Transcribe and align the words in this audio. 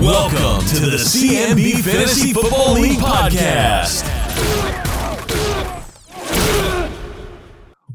Welcome 0.00 0.64
to 0.68 0.80
the 0.80 0.96
CMB 0.96 1.82
Fantasy 1.82 2.32
Football 2.32 2.74
League 2.74 2.98
podcast. 2.98 4.04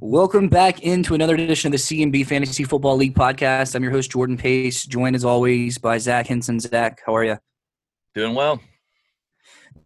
Welcome 0.02 0.50
back 0.50 0.82
into 0.82 1.16
another 1.16 1.34
edition 1.36 1.70
of 1.70 1.72
the 1.72 1.78
CMB 1.78 2.28
Fantasy 2.28 2.66
Football 2.66 2.98
League 2.98 3.16
podcast. 3.16 3.74
I'm 3.74 3.84
your 3.84 3.92
host, 3.94 4.12
Jordan 4.12 4.38
Pace, 4.38 4.86
joined 4.86 5.16
as 5.16 5.24
always 5.24 5.78
by 5.78 5.98
Zach 5.98 6.28
Henson. 6.28 6.60
Zach, 6.60 7.02
how 7.06 7.16
are 7.16 7.24
you? 7.24 7.38
Doing 8.14 8.36
well. 8.36 8.60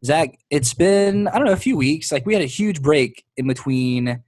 Zach, 0.03 0.37
it's 0.49 0.73
been, 0.73 1.27
I 1.27 1.33
don't 1.37 1.45
know, 1.45 1.53
a 1.53 1.57
few 1.57 1.77
weeks. 1.77 2.11
Like 2.11 2.25
we 2.25 2.33
had 2.33 2.41
a 2.41 2.47
huge 2.47 2.81
break 2.81 3.23
in 3.37 3.47
between 3.47 4.23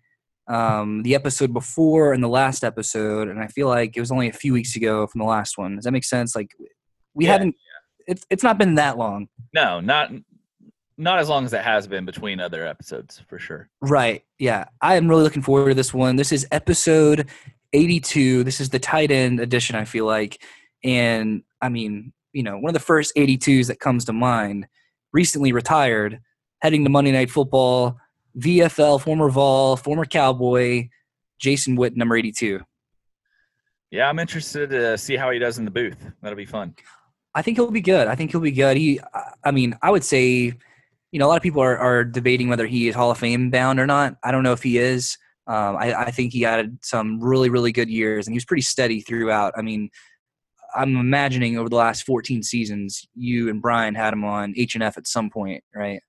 um, 0.48 1.02
the 1.02 1.16
episode 1.16 1.54
before 1.54 2.14
and 2.14 2.24
the 2.24 2.30
last 2.30 2.64
episode. 2.64 3.28
And 3.30 3.40
I 3.40 3.48
feel 3.48 3.68
like 3.68 3.98
it 3.98 4.00
was 4.00 4.12
only 4.12 4.30
a 4.30 4.34
few 4.34 4.54
weeks 4.54 4.76
ago 4.76 5.08
from 5.08 5.20
the 5.20 5.26
last 5.26 5.58
one. 5.58 5.76
Does 5.76 5.86
that 5.86 5.92
make 5.92 6.04
sense? 6.06 6.36
Like 6.36 6.52
we 7.16 7.26
Yeah, 7.26 7.34
haven't, 7.34 7.56
it's, 8.10 8.26
it's 8.30 8.44
not 8.44 8.57
been 8.57 8.76
that 8.76 8.98
long. 8.98 9.30
No, 9.54 9.80
not 9.80 10.12
not 10.98 11.20
as 11.20 11.30
long 11.30 11.45
as 11.45 11.54
it 11.54 11.62
has 11.62 11.88
been 11.88 12.04
between 12.04 12.41
other 12.41 12.68
episodes 12.68 13.22
for 13.30 13.40
sure. 13.40 13.70
Right. 13.80 14.23
Yeah. 14.38 14.66
I 14.82 14.95
am 14.95 15.08
really 15.08 15.23
looking 15.23 15.41
forward 15.41 15.70
to 15.70 15.76
this 15.76 15.94
one. 15.94 16.18
This 16.18 16.34
is 16.34 16.45
episode 16.52 17.30
82. 17.72 18.44
This 18.44 18.59
is 18.59 18.70
the 18.70 18.80
tight 18.80 19.09
end 19.09 19.40
edition, 19.40 19.77
I 19.77 19.85
feel 19.85 20.05
like. 20.05 20.44
And 20.84 21.44
I 21.62 21.70
mean, 21.70 22.12
you 22.34 22.44
know, 22.44 22.58
one 22.58 22.70
of 22.70 22.73
the 22.73 22.82
first 22.82 23.16
82s 23.16 23.68
that 23.68 23.80
comes 23.80 24.04
to 24.05 24.13
mind, 24.13 24.68
recently 25.13 25.54
retired, 25.54 26.20
heading 26.62 26.84
to 26.84 26.90
Monday 26.90 27.13
Night 27.13 27.32
Football, 27.32 27.98
VFL, 28.38 28.99
former 29.02 29.30
Vol, 29.30 29.77
former 29.77 30.04
Cowboy, 30.04 30.90
Jason 31.40 31.77
Witt, 31.77 31.96
number 31.96 32.18
82. 32.18 32.60
Yeah, 33.91 34.10
I'm 34.10 34.20
interested 34.20 34.70
to 34.71 34.98
see 34.98 35.16
how 35.16 35.32
he 35.32 35.40
does 35.40 35.60
in 35.60 35.66
the 35.66 35.71
booth. 35.71 35.98
That'll 36.21 36.35
be 36.35 36.46
fun. 36.46 36.76
I 37.36 37.42
think 37.42 37.58
he'll 37.58 37.72
be 37.72 37.82
good. 37.82 38.08
I 38.08 38.16
think 38.16 38.32
he'll 38.32 38.42
be 38.42 38.52
good. 38.52 38.78
He, 38.78 39.00
I 39.44 39.52
mean, 39.52 39.78
I 39.82 39.92
would 39.92 40.04
say, 40.04 40.54
you 41.12 41.20
know, 41.20 41.26
a 41.26 41.30
lot 41.30 41.38
of 41.38 41.44
people 41.44 41.62
are, 41.62 41.77
are 41.77 42.04
debating 42.04 42.49
whether 42.49 42.66
he 42.66 42.88
is 42.88 42.96
Hall 42.96 43.12
of 43.12 43.18
Fame 43.18 43.49
bound 43.49 43.80
or 43.80 43.88
not. 43.88 44.16
I 44.24 44.32
don't 44.32 44.44
know 44.44 44.54
if 44.54 44.63
he 44.63 44.77
is. 44.77 45.18
Um, 45.48 45.77
I, 45.77 45.94
I 45.94 46.12
think 46.12 46.32
he 46.32 46.41
had 46.41 46.77
some 46.82 47.20
really, 47.20 47.49
really 47.49 47.71
good 47.71 47.90
years, 47.90 48.27
and 48.27 48.34
he 48.34 48.38
was 48.38 48.46
pretty 48.46 48.62
steady 48.62 49.02
throughout. 49.02 49.54
I 49.58 49.62
mean, 49.62 49.90
I'm 50.76 50.96
imagining 50.96 51.58
over 51.58 51.70
the 51.70 51.76
last 51.76 52.04
14 52.04 52.44
seasons, 52.44 53.08
you 53.16 53.49
and 53.49 53.62
Brian 53.62 53.96
had 53.96 54.14
him 54.14 54.24
on 54.24 54.54
H 54.55 54.76
and 54.76 54.84
F 54.84 54.98
at 54.98 55.08
some 55.08 55.30
point, 55.30 55.64
right? 55.74 56.02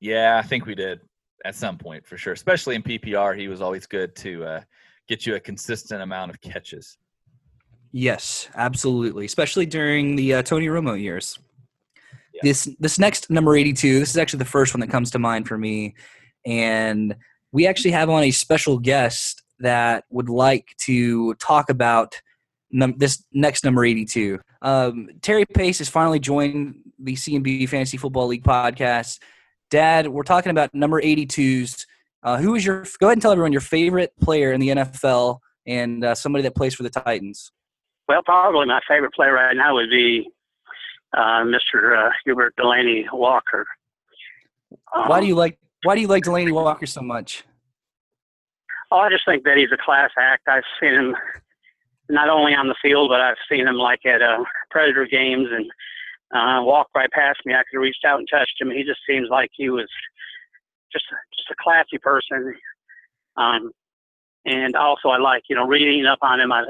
Yeah, 0.00 0.40
I 0.42 0.46
think 0.46 0.66
we 0.66 0.74
did 0.74 1.00
at 1.44 1.54
some 1.54 1.78
point 1.78 2.06
for 2.06 2.16
sure. 2.16 2.32
Especially 2.32 2.74
in 2.74 2.82
PPR, 2.82 3.38
he 3.38 3.48
was 3.48 3.60
always 3.60 3.86
good 3.86 4.16
to 4.16 4.44
uh, 4.44 4.60
get 5.08 5.26
you 5.26 5.36
a 5.36 5.40
consistent 5.40 6.02
amount 6.02 6.30
of 6.30 6.40
catches. 6.40 6.98
Yes, 7.92 8.48
absolutely. 8.54 9.26
Especially 9.26 9.66
during 9.66 10.16
the 10.16 10.34
uh, 10.34 10.42
Tony 10.42 10.66
Romo 10.66 11.00
years. 11.00 11.38
Yeah. 12.32 12.40
This 12.42 12.68
this 12.80 12.98
next 12.98 13.28
number 13.30 13.54
eighty 13.54 13.74
two. 13.74 14.00
This 14.00 14.10
is 14.10 14.16
actually 14.16 14.38
the 14.38 14.46
first 14.46 14.72
one 14.72 14.80
that 14.80 14.90
comes 14.90 15.10
to 15.10 15.18
mind 15.18 15.46
for 15.46 15.58
me, 15.58 15.94
and 16.46 17.14
we 17.52 17.66
actually 17.66 17.90
have 17.90 18.08
on 18.08 18.22
a 18.22 18.30
special 18.30 18.78
guest 18.78 19.42
that 19.58 20.04
would 20.10 20.30
like 20.30 20.74
to 20.86 21.34
talk 21.34 21.68
about 21.68 22.20
num- 22.70 22.96
this 22.96 23.22
next 23.34 23.64
number 23.64 23.84
eighty 23.84 24.06
two. 24.06 24.40
Um, 24.62 25.10
Terry 25.20 25.44
Pace 25.44 25.78
has 25.78 25.90
finally 25.90 26.18
joined 26.18 26.76
the 26.98 27.14
CMB 27.14 27.68
Fantasy 27.68 27.98
Football 27.98 28.28
League 28.28 28.44
podcast. 28.44 29.18
Dad, 29.70 30.06
we're 30.08 30.22
talking 30.22 30.50
about 30.50 30.72
number 30.74 31.00
82s. 31.00 31.86
Uh, 32.22 32.36
who 32.36 32.54
is 32.54 32.64
your? 32.64 32.84
Go 33.00 33.06
ahead 33.06 33.14
and 33.14 33.22
tell 33.22 33.32
everyone 33.32 33.52
your 33.52 33.60
favorite 33.60 34.12
player 34.20 34.52
in 34.52 34.60
the 34.60 34.68
NFL 34.68 35.38
and 35.66 36.04
uh, 36.04 36.14
somebody 36.14 36.42
that 36.42 36.54
plays 36.54 36.74
for 36.74 36.84
the 36.84 36.90
Titans. 36.90 37.50
Well, 38.08 38.22
probably 38.24 38.66
my 38.66 38.80
favorite 38.88 39.12
player 39.14 39.32
right 39.34 39.56
now 39.56 39.74
would 39.74 39.90
be 39.90 40.28
uh, 41.16 41.44
Mr. 41.44 42.06
Uh, 42.06 42.10
Hubert 42.24 42.54
Delanie 42.56 43.04
Walker. 43.12 43.66
Why 44.92 45.16
Um, 45.18 45.20
do 45.22 45.26
you 45.26 45.34
like 45.34 45.58
Why 45.84 45.94
do 45.94 46.00
you 46.00 46.08
like 46.08 46.24
Delanie 46.24 46.52
Walker 46.52 46.86
so 46.86 47.02
much? 47.02 47.44
Oh, 48.90 48.98
I 48.98 49.08
just 49.10 49.24
think 49.26 49.44
that 49.44 49.56
he's 49.56 49.72
a 49.72 49.82
class 49.82 50.10
act. 50.18 50.48
I've 50.48 50.64
seen 50.80 50.92
him 50.94 51.16
not 52.10 52.28
only 52.28 52.54
on 52.54 52.68
the 52.68 52.74
field, 52.82 53.08
but 53.08 53.20
I've 53.20 53.36
seen 53.50 53.66
him 53.66 53.76
like 53.76 54.04
at 54.04 54.20
uh, 54.20 54.44
Predator 54.70 55.06
games 55.06 55.48
and 55.50 55.66
uh, 56.34 56.62
walk 56.62 56.88
right 56.94 57.10
past 57.10 57.40
me. 57.46 57.54
I 57.54 57.58
could 57.58 57.76
have 57.78 57.82
reached 57.82 58.04
out 58.04 58.18
and 58.18 58.28
touched 58.30 58.60
him. 58.60 58.70
He 58.70 58.84
just 58.84 59.00
seems 59.08 59.28
like 59.30 59.50
he 59.54 59.70
was 59.70 59.88
just 60.92 61.04
just 61.34 61.50
a 61.50 61.54
classy 61.62 61.98
person. 61.98 62.54
Um, 63.36 63.70
and 64.44 64.74
also, 64.76 65.08
I 65.08 65.18
like 65.18 65.44
you 65.48 65.56
know 65.56 65.66
reading 65.66 66.04
up 66.06 66.18
on 66.22 66.40
him. 66.40 66.52
I 66.52 66.64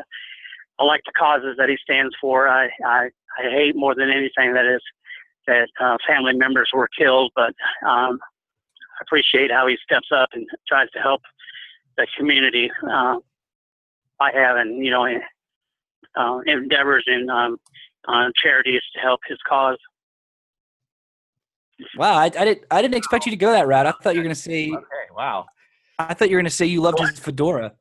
I 0.82 0.84
like 0.84 1.02
the 1.06 1.12
causes 1.12 1.54
that 1.58 1.68
he 1.68 1.76
stands 1.82 2.14
for. 2.20 2.48
I 2.48 2.64
I, 2.84 3.08
I 3.38 3.50
hate 3.50 3.76
more 3.76 3.94
than 3.94 4.10
anything 4.10 4.52
that 4.54 4.66
is 4.66 4.82
that 5.46 5.68
uh, 5.80 5.96
family 6.06 6.34
members 6.34 6.70
were 6.74 6.88
killed, 6.98 7.30
but 7.36 7.54
um, 7.86 8.18
I 8.20 9.02
appreciate 9.02 9.50
how 9.52 9.68
he 9.68 9.76
steps 9.84 10.08
up 10.14 10.30
and 10.32 10.44
tries 10.66 10.90
to 10.90 10.98
help 10.98 11.20
the 11.96 12.06
community 12.18 12.70
uh, 12.90 13.16
by 14.18 14.32
having 14.34 14.82
you 14.82 14.90
know 14.90 15.06
uh, 16.16 16.38
endeavors 16.46 17.04
in 17.06 17.30
um, 17.30 17.58
uh, 18.08 18.30
charities 18.42 18.82
to 18.94 19.00
help 19.00 19.20
his 19.28 19.38
cause. 19.48 19.78
Wow, 21.96 22.14
I, 22.14 22.24
I 22.24 22.28
didn't 22.28 22.64
I 22.72 22.82
didn't 22.82 22.96
expect 22.96 23.24
you 23.24 23.30
to 23.30 23.36
go 23.36 23.52
that 23.52 23.68
route. 23.68 23.86
I 23.86 23.92
thought 23.92 24.14
you 24.14 24.20
were 24.20 24.24
going 24.24 24.34
to 24.34 24.40
say 24.40 24.68
Okay, 24.68 25.14
wow. 25.16 25.46
I 26.00 26.14
thought 26.14 26.28
you 26.28 26.36
were 26.36 26.40
going 26.40 26.50
to 26.50 26.56
say 26.56 26.66
you 26.66 26.80
loved 26.80 26.98
his 26.98 27.20
fedora. 27.20 27.72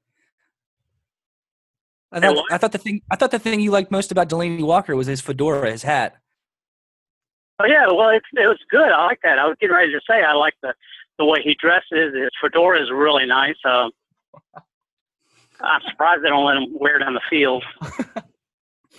I 2.11 2.19
thought? 2.19 2.45
I 2.51 2.57
thought 2.57 2.72
the 2.72 2.77
thing 2.77 3.01
I 3.11 3.16
thought 3.16 3.31
the 3.31 3.39
thing 3.39 3.59
you 3.59 3.72
liked 3.72 3.91
most 3.91 4.11
about 4.11 4.29
Delanie 4.29 4.63
Walker 4.63 4.95
was 4.95 5.07
his 5.07 5.22
fedora, 5.22 5.72
his 5.72 5.83
hat. 5.83 6.16
Oh 7.59 7.66
yeah, 7.66 7.88
well 7.88 8.09
it, 8.09 8.23
it 8.33 8.47
was 8.47 8.59
good. 8.69 8.91
I 8.91 9.05
like 9.05 9.19
that. 9.23 9.39
I 9.39 9.47
was 9.47 9.55
getting 9.59 9.75
ready 9.75 9.91
to 9.91 10.01
say 10.09 10.23
I 10.23 10.33
like 10.33 10.55
the 10.61 10.73
the 11.17 11.25
way 11.25 11.41
he 11.44 11.55
dresses. 11.59 12.13
His 12.16 12.31
fedora 12.41 12.81
is 12.81 12.89
really 12.91 13.25
nice. 13.25 13.55
Um, 13.66 13.91
I'm 15.61 15.81
surprised 15.89 16.23
they 16.23 16.29
don't 16.29 16.45
let 16.45 16.57
him 16.57 16.69
wear 16.79 16.97
it 16.97 17.03
on 17.03 17.13
the 17.13 17.22
field. 17.29 17.63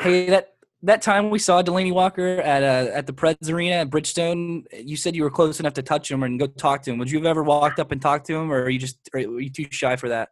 Hey, 0.00 0.26
that 0.30 0.54
that 0.82 1.02
time 1.02 1.30
we 1.30 1.38
saw 1.38 1.62
Delanie 1.62 1.92
Walker 1.92 2.40
at 2.40 2.62
uh, 2.62 2.90
at 2.92 3.06
the 3.06 3.12
Preds 3.12 3.50
Arena 3.50 3.76
at 3.76 3.90
Bridgestone, 3.90 4.64
you 4.72 4.96
said 4.96 5.14
you 5.14 5.22
were 5.22 5.30
close 5.30 5.60
enough 5.60 5.74
to 5.74 5.82
touch 5.82 6.10
him 6.10 6.22
and 6.22 6.38
go 6.40 6.46
talk 6.46 6.82
to 6.82 6.90
him. 6.90 6.98
Would 6.98 7.10
you 7.10 7.18
have 7.18 7.26
ever 7.26 7.42
walked 7.42 7.78
up 7.78 7.92
and 7.92 8.00
talked 8.00 8.26
to 8.26 8.34
him, 8.34 8.50
or 8.50 8.62
are 8.62 8.70
you 8.70 8.78
just 8.78 8.98
are 9.14 9.20
you 9.20 9.50
too 9.50 9.66
shy 9.70 9.96
for 9.96 10.08
that? 10.08 10.30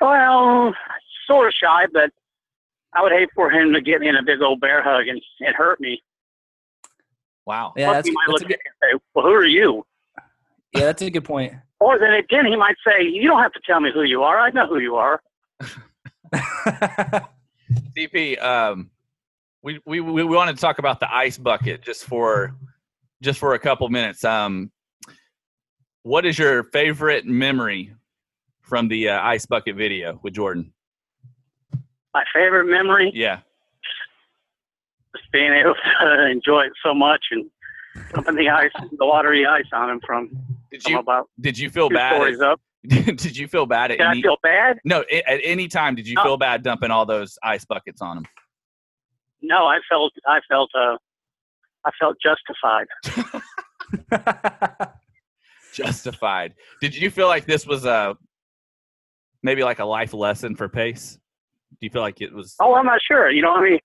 Well, 0.00 0.74
sort 1.26 1.48
of 1.48 1.54
shy, 1.54 1.86
but 1.92 2.10
I 2.94 3.02
would 3.02 3.12
hate 3.12 3.28
for 3.34 3.50
him 3.50 3.72
to 3.72 3.80
get 3.80 4.00
me 4.00 4.08
in 4.08 4.16
a 4.16 4.22
big 4.22 4.40
old 4.40 4.60
bear 4.60 4.82
hug 4.82 5.08
and, 5.08 5.20
and 5.40 5.54
hurt 5.54 5.80
me. 5.80 6.02
Wow. 7.46 7.72
Yeah, 7.76 7.86
Plus, 7.86 7.96
that's, 7.96 8.08
he 8.08 8.14
might 8.14 8.24
that's 8.28 8.42
look 8.42 8.50
a 8.50 8.54
at 8.54 8.58
me 8.58 8.64
and 8.64 8.74
say, 8.82 9.04
"Well, 9.14 9.24
who 9.26 9.32
are 9.32 9.44
you?" 9.44 9.86
yeah, 10.74 10.80
that's 10.80 11.02
a 11.02 11.10
good 11.10 11.24
point. 11.24 11.54
Or 11.78 11.98
then 11.98 12.14
again, 12.14 12.46
he 12.46 12.56
might 12.56 12.76
say, 12.86 13.02
"You 13.02 13.28
don't 13.28 13.42
have 13.42 13.52
to 13.52 13.60
tell 13.66 13.80
me 13.80 13.90
who 13.92 14.02
you 14.02 14.22
are. 14.22 14.40
I 14.40 14.48
know 14.48 14.66
who 14.66 14.78
you 14.78 14.96
are." 14.96 15.20
CP, 17.94 18.42
um, 18.42 18.90
we, 19.62 19.78
we 19.84 20.00
we 20.00 20.24
wanted 20.24 20.56
to 20.56 20.60
talk 20.62 20.78
about 20.78 21.00
the 21.00 21.14
ice 21.14 21.36
bucket 21.36 21.82
just 21.82 22.04
for 22.04 22.56
just 23.22 23.38
for 23.38 23.52
a 23.52 23.58
couple 23.58 23.86
minutes. 23.90 24.24
Um, 24.24 24.72
what 26.02 26.24
is 26.24 26.38
your 26.38 26.64
favorite 26.64 27.26
memory 27.26 27.92
from 28.66 28.88
the 28.88 29.08
uh, 29.08 29.20
ice 29.22 29.46
bucket 29.46 29.76
video 29.76 30.18
with 30.22 30.34
Jordan? 30.34 30.72
My 32.14 32.24
favorite 32.34 32.64
memory 32.66 33.10
Yeah. 33.14 33.40
is 35.14 35.20
being 35.32 35.52
able 35.52 35.74
to 35.74 36.26
enjoy 36.30 36.62
it 36.62 36.72
so 36.84 36.94
much 36.94 37.24
and 37.30 37.46
dumping 38.14 38.36
the 38.36 38.48
ice, 38.48 38.70
the 38.98 39.06
watery 39.06 39.46
ice 39.46 39.64
on 39.72 39.90
him 39.90 40.00
from, 40.06 40.30
Did 40.70 40.84
you 40.86 40.98
about 40.98 41.28
did 41.40 41.58
you 41.58 41.70
feel 41.70 41.88
bad? 41.88 42.14
stories 42.16 42.40
At, 42.40 42.46
up. 42.48 42.60
did 43.16 43.36
you 43.36 43.48
feel 43.48 43.66
bad 43.66 43.90
at 43.90 43.98
Did 43.98 44.06
I 44.06 44.20
feel 44.20 44.36
bad? 44.42 44.78
no 44.84 45.04
a- 45.10 45.28
at 45.30 45.40
any 45.42 45.68
time? 45.68 45.94
Did 45.94 46.06
you 46.06 46.14
No. 46.16 46.22
feel 46.22 46.36
bad 46.36 46.62
dumping 46.62 46.90
all 46.90 47.06
those 47.06 47.38
ice 47.42 47.64
buckets 47.64 48.00
on 48.02 48.18
him? 48.18 48.26
No, 49.42 49.66
I 49.66 49.78
felt, 49.88 50.12
I 50.26 50.40
felt, 50.48 50.70
uh, 50.74 50.96
I 51.84 51.90
felt 52.00 52.16
justified. 52.22 52.86
Justified. 55.72 56.54
Did 56.80 56.96
you 56.96 57.10
feel 57.10 57.26
like 57.28 57.44
this 57.44 57.66
was 57.66 57.84
a 57.84 58.16
maybe 59.42 59.62
like 59.64 59.78
a 59.78 59.84
life 59.84 60.12
lesson 60.14 60.56
for 60.56 60.68
Pace? 60.68 61.18
Do 61.72 61.76
you 61.80 61.90
feel 61.90 62.02
like 62.02 62.20
it 62.20 62.32
was? 62.32 62.54
Oh, 62.60 62.74
I'm 62.74 62.86
not 62.86 63.00
sure. 63.02 63.30
You 63.30 63.42
know, 63.42 63.54
I 63.54 63.62
mean, 63.62 63.78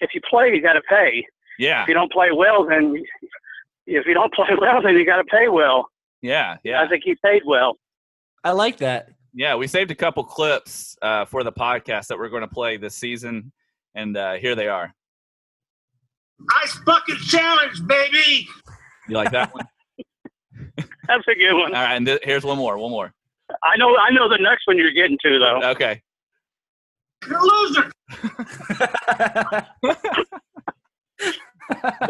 if 0.00 0.10
you 0.14 0.20
play, 0.28 0.54
you 0.54 0.60
got 0.62 0.74
to 0.74 0.82
pay. 0.82 1.24
Yeah, 1.58 1.82
If 1.82 1.88
you 1.88 1.94
don't 1.94 2.10
play 2.12 2.30
well, 2.32 2.66
then 2.66 2.94
if 3.86 4.06
you 4.06 4.14
don't 4.14 4.32
play 4.34 4.48
well, 4.60 4.82
then 4.82 4.96
you 4.96 5.06
got 5.06 5.16
to 5.18 5.24
pay 5.24 5.48
well. 5.48 5.88
yeah, 6.20 6.56
yeah. 6.64 6.82
I 6.82 6.88
think 6.88 7.02
he 7.04 7.14
paid 7.24 7.42
well. 7.46 7.76
I 8.42 8.50
like 8.50 8.78
that. 8.78 9.08
Yeah, 9.32 9.54
we 9.56 9.66
saved 9.66 9.90
a 9.90 9.94
couple 9.94 10.22
clips 10.24 10.96
uh, 11.02 11.24
for 11.24 11.42
the 11.44 11.52
podcast 11.52 12.06
that 12.08 12.18
we're 12.18 12.28
going 12.28 12.42
to 12.42 12.48
play 12.48 12.76
this 12.76 12.94
season, 12.96 13.50
and 13.94 14.16
uh, 14.16 14.34
here 14.34 14.54
they 14.54 14.68
are. 14.68 14.94
Ice 16.62 16.78
bucket 16.84 17.18
challenge, 17.18 17.86
baby. 17.86 18.46
You 19.08 19.16
like 19.16 19.30
that 19.30 19.52
one? 19.54 19.64
That's 21.06 21.26
a 21.28 21.34
good 21.34 21.52
one. 21.54 21.74
All 21.74 21.82
right, 21.84 21.94
and 21.94 22.06
th- 22.06 22.20
here's 22.22 22.44
one 22.44 22.58
more. 22.58 22.76
One 22.78 22.90
more. 22.90 23.12
I 23.62 23.76
know, 23.76 23.96
I 23.96 24.10
know 24.10 24.28
the 24.28 24.38
next 24.38 24.66
one 24.66 24.78
you're 24.78 24.90
getting 24.92 25.18
to 25.24 25.38
though. 25.38 25.60
Okay. 25.70 26.02
You're 27.28 27.38
a 27.38 27.42
loser. 27.42 27.90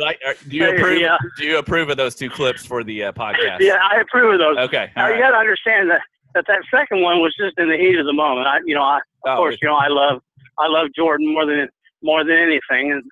Like, 0.01 0.19
are- 0.27 0.35
do 0.49 0.57
you 0.57 0.65
Hey, 0.65 0.77
approve? 0.77 1.01
yeah. 1.01 1.17
Do 1.39 1.45
you 1.45 1.59
approve 1.59 1.89
of 1.89 1.97
those 1.97 2.17
two 2.17 2.29
clips 2.29 2.67
for 2.67 2.83
the 2.83 3.05
uh, 3.05 3.13
podcast? 3.13 3.59
Yeah, 3.61 3.79
I 3.89 4.01
approve 4.01 4.33
of 4.35 4.41
those. 4.41 4.59
Okay. 4.67 4.91
Now 4.97 5.05
all 5.05 5.09
you 5.11 5.15
right. 5.15 5.23
got 5.23 5.31
to 5.31 5.37
understand 5.37 5.89
that, 5.91 6.01
that 6.35 6.45
that 6.49 6.59
second 6.75 7.03
one 7.03 7.21
was 7.21 7.33
just 7.39 7.57
in 7.59 7.69
the 7.71 7.77
heat 7.77 7.97
of 7.97 8.05
the 8.07 8.13
moment. 8.13 8.49
I, 8.49 8.59
you 8.67 8.75
know, 8.75 8.83
I, 8.83 8.97
of 8.97 9.03
Oh, 9.27 9.37
course, 9.37 9.57
you 9.63 9.69
know, 9.69 9.77
I 9.77 9.87
love 9.89 10.21
I 10.59 10.67
love 10.67 10.89
Jordan 10.97 11.33
more 11.33 11.47
than 11.47 11.69
more 12.03 12.25
than 12.25 12.37
anything, 12.37 12.91
and 12.93 13.03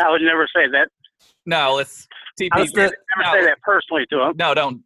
I 0.00 0.10
would 0.10 0.20
never 0.22 0.48
say 0.54 0.66
that. 0.72 0.88
No, 1.46 1.74
let's. 1.76 2.08
TP. 2.40 2.48
How's 2.52 2.72
the- 2.72 2.80
Never 2.82 2.96
no, 3.22 3.32
say 3.34 3.44
that 3.44 3.60
personally 3.62 4.04
to 4.10 4.20
him. 4.22 4.34
no, 4.36 4.54
don't, 4.54 4.82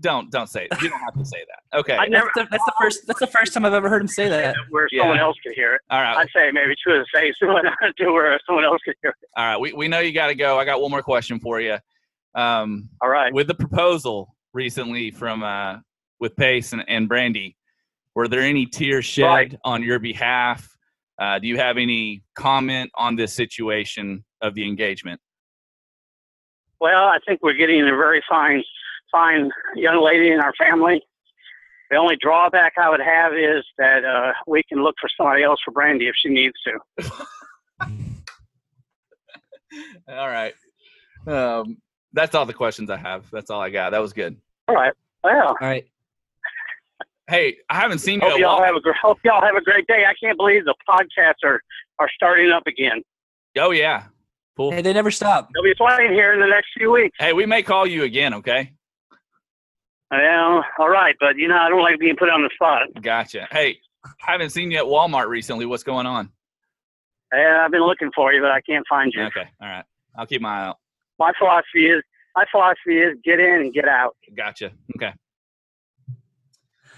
don't, 0.00 0.30
don't 0.30 0.48
say 0.48 0.68
it. 0.70 0.82
You 0.82 0.88
don't 0.90 1.00
have 1.00 1.14
to 1.14 1.24
say 1.24 1.38
that. 1.48 1.60
Okay. 1.80 1.96
I 1.96 2.06
never. 2.06 2.30
That's 2.34 2.48
the, 2.48 2.50
that's 2.52 2.64
the 2.64 2.72
first. 2.80 3.06
That's 3.06 3.20
the 3.20 3.26
first 3.26 3.52
time 3.52 3.64
I've 3.66 3.74
ever 3.74 3.88
heard 3.90 4.00
him 4.00 4.08
say 4.08 4.28
that. 4.28 4.54
Where 4.70 4.88
Yeah. 4.90 5.02
someone 5.02 5.18
else 5.18 5.36
could 5.42 5.52
hear 5.54 5.74
it. 5.74 5.82
All 5.90 6.00
right. 6.00 6.16
I'd 6.16 6.28
say 6.34 6.50
maybe 6.52 6.74
two 6.82 6.92
to 6.94 7.00
the 7.00 7.06
face 7.12 7.34
to 7.40 7.46
where 8.12 8.40
someone 8.46 8.64
else 8.64 8.80
could 8.84 8.94
hear 9.02 9.10
it. 9.10 9.28
All 9.36 9.44
right. 9.44 9.60
We 9.60 9.72
we 9.74 9.88
know 9.88 9.98
you 9.98 10.12
got 10.12 10.28
to 10.28 10.34
go. 10.34 10.58
I 10.58 10.64
got 10.64 10.80
one 10.80 10.90
more 10.90 11.02
question 11.02 11.38
for 11.38 11.60
you. 11.60 11.76
Um, 12.34 12.88
All 13.02 13.10
right. 13.10 13.32
with 13.32 13.46
the 13.48 13.54
proposal 13.54 14.34
recently 14.54 15.10
from 15.10 15.42
uh, 15.42 15.78
with 16.20 16.34
Pace 16.36 16.72
and, 16.72 16.82
and 16.88 17.08
Brandy, 17.08 17.56
were 18.14 18.26
there 18.28 18.40
any 18.40 18.64
tears 18.64 19.04
shed 19.04 19.24
Right. 19.24 19.54
on 19.64 19.82
your 19.82 19.98
behalf? 19.98 20.66
Uh, 21.20 21.38
do 21.38 21.46
you 21.48 21.58
have 21.58 21.76
any 21.78 22.22
comment 22.36 22.90
on 22.94 23.16
this 23.16 23.34
situation 23.34 24.24
of 24.40 24.54
the 24.54 24.66
engagement? 24.66 25.20
Well, 26.80 27.04
I 27.06 27.18
think 27.26 27.42
we're 27.42 27.54
getting 27.54 27.80
a 27.82 27.84
very 27.96 28.22
fine, 28.28 28.62
fine 29.16 29.50
young 29.74 30.04
lady 30.04 30.30
in 30.30 30.40
our 30.40 30.52
family. 30.58 31.02
The 31.90 31.96
only 31.96 32.16
drawback 32.20 32.74
I 32.78 32.90
would 32.90 33.00
have 33.00 33.32
is 33.32 33.64
that 33.78 34.04
uh, 34.04 34.32
we 34.46 34.62
can 34.68 34.82
look 34.82 34.96
for 35.00 35.08
somebody 35.16 35.44
else 35.44 35.58
for 35.64 35.70
Brandy 35.70 36.08
if 36.08 36.14
she 36.20 36.28
needs 36.28 36.56
to. 36.66 37.10
all 40.08 40.28
right. 40.28 40.54
Um, 41.26 41.78
that's 42.12 42.34
all 42.34 42.44
the 42.44 42.52
questions 42.52 42.90
I 42.90 42.96
have. 42.96 43.24
That's 43.30 43.50
all 43.50 43.60
I 43.60 43.70
got. 43.70 43.90
That 43.90 44.02
was 44.02 44.12
good. 44.12 44.36
All 44.68 44.74
right. 44.74 44.92
Well, 45.22 45.48
All 45.48 45.56
right. 45.60 45.86
Hey, 47.28 47.56
I 47.68 47.76
haven't 47.76 47.98
seen 47.98 48.20
you. 48.20 48.26
hope 48.26 48.34
at 48.34 48.38
y'all 48.38 48.62
have 48.62 48.76
a 48.76 48.80
gr- 48.80 48.92
hope 49.00 49.18
y'all 49.24 49.42
have 49.42 49.56
a 49.56 49.60
great 49.60 49.84
day. 49.88 50.04
I 50.08 50.14
can't 50.22 50.36
believe 50.36 50.64
the 50.64 50.76
podcasts 50.88 51.42
are 51.44 51.60
are 51.98 52.08
starting 52.14 52.52
up 52.52 52.62
again. 52.68 53.02
Oh 53.58 53.72
yeah. 53.72 54.04
Cool. 54.56 54.70
Hey, 54.70 54.80
they 54.80 54.92
never 54.92 55.10
stop. 55.10 55.48
They'll 55.52 55.64
be 55.64 55.74
playing 55.74 56.12
here 56.12 56.34
in 56.34 56.40
the 56.40 56.46
next 56.46 56.68
few 56.76 56.92
weeks. 56.92 57.16
Hey, 57.18 57.32
we 57.32 57.44
may 57.44 57.64
call 57.64 57.84
you 57.84 58.04
again. 58.04 58.32
Okay. 58.34 58.72
Well, 60.10 60.64
all 60.78 60.88
right, 60.88 61.16
but 61.18 61.36
you 61.36 61.48
know 61.48 61.56
I 61.56 61.68
don't 61.68 61.82
like 61.82 61.98
being 61.98 62.16
put 62.16 62.28
on 62.28 62.42
the 62.42 62.50
spot. 62.54 62.82
Gotcha. 63.02 63.48
Hey, 63.50 63.78
I 64.04 64.10
haven't 64.32 64.50
seen 64.50 64.70
you 64.70 64.78
at 64.78 64.84
Walmart 64.84 65.26
recently. 65.28 65.66
What's 65.66 65.82
going 65.82 66.06
on? 66.06 66.30
Yeah, 67.34 67.62
I've 67.64 67.72
been 67.72 67.84
looking 67.84 68.10
for 68.14 68.32
you, 68.32 68.40
but 68.40 68.52
I 68.52 68.60
can't 68.60 68.84
find 68.88 69.12
you. 69.14 69.24
Okay. 69.24 69.48
All 69.60 69.68
right. 69.68 69.84
I'll 70.16 70.26
keep 70.26 70.40
my 70.40 70.60
eye 70.60 70.66
out. 70.66 70.76
My 71.18 71.32
philosophy 71.38 71.88
is 71.88 72.02
my 72.36 72.44
philosophy 72.50 72.98
is 72.98 73.16
get 73.24 73.40
in 73.40 73.60
and 73.62 73.72
get 73.74 73.88
out. 73.88 74.14
Gotcha. 74.36 74.70
Okay. 74.96 75.12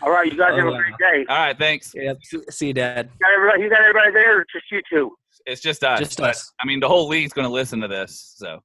All 0.01 0.11
right, 0.11 0.31
you 0.31 0.39
guys 0.39 0.55
have 0.55 0.65
Oh, 0.67 0.75
a 0.75 0.77
great 0.77 0.95
oh, 0.95 0.97
day. 0.99 1.27
All 1.29 1.39
right. 1.39 1.59
Thanks. 1.59 1.93
Yeah, 1.95 2.13
see, 2.23 2.39
see 2.51 2.67
you, 2.69 2.73
Dad. 2.75 3.09
Got 3.21 3.31
everybody, 3.35 3.63
you 3.63 3.71
got 3.71 3.81
everybody 3.81 4.13
there, 4.13 4.41
or 4.41 4.47
just 4.53 4.67
you 4.71 4.81
two? 4.89 5.11
It's 5.47 5.61
just 5.61 5.83
us. 5.83 5.99
Just 5.99 6.19
but, 6.19 6.31
us. 6.31 6.53
I 6.63 6.67
mean, 6.67 6.79
the 6.79 6.87
whole 6.89 7.09
league's 7.09 7.33
going 7.33 7.49
to 7.49 7.53
listen 7.53 7.81
to 7.81 7.89
this. 7.89 8.35
So, 8.37 8.61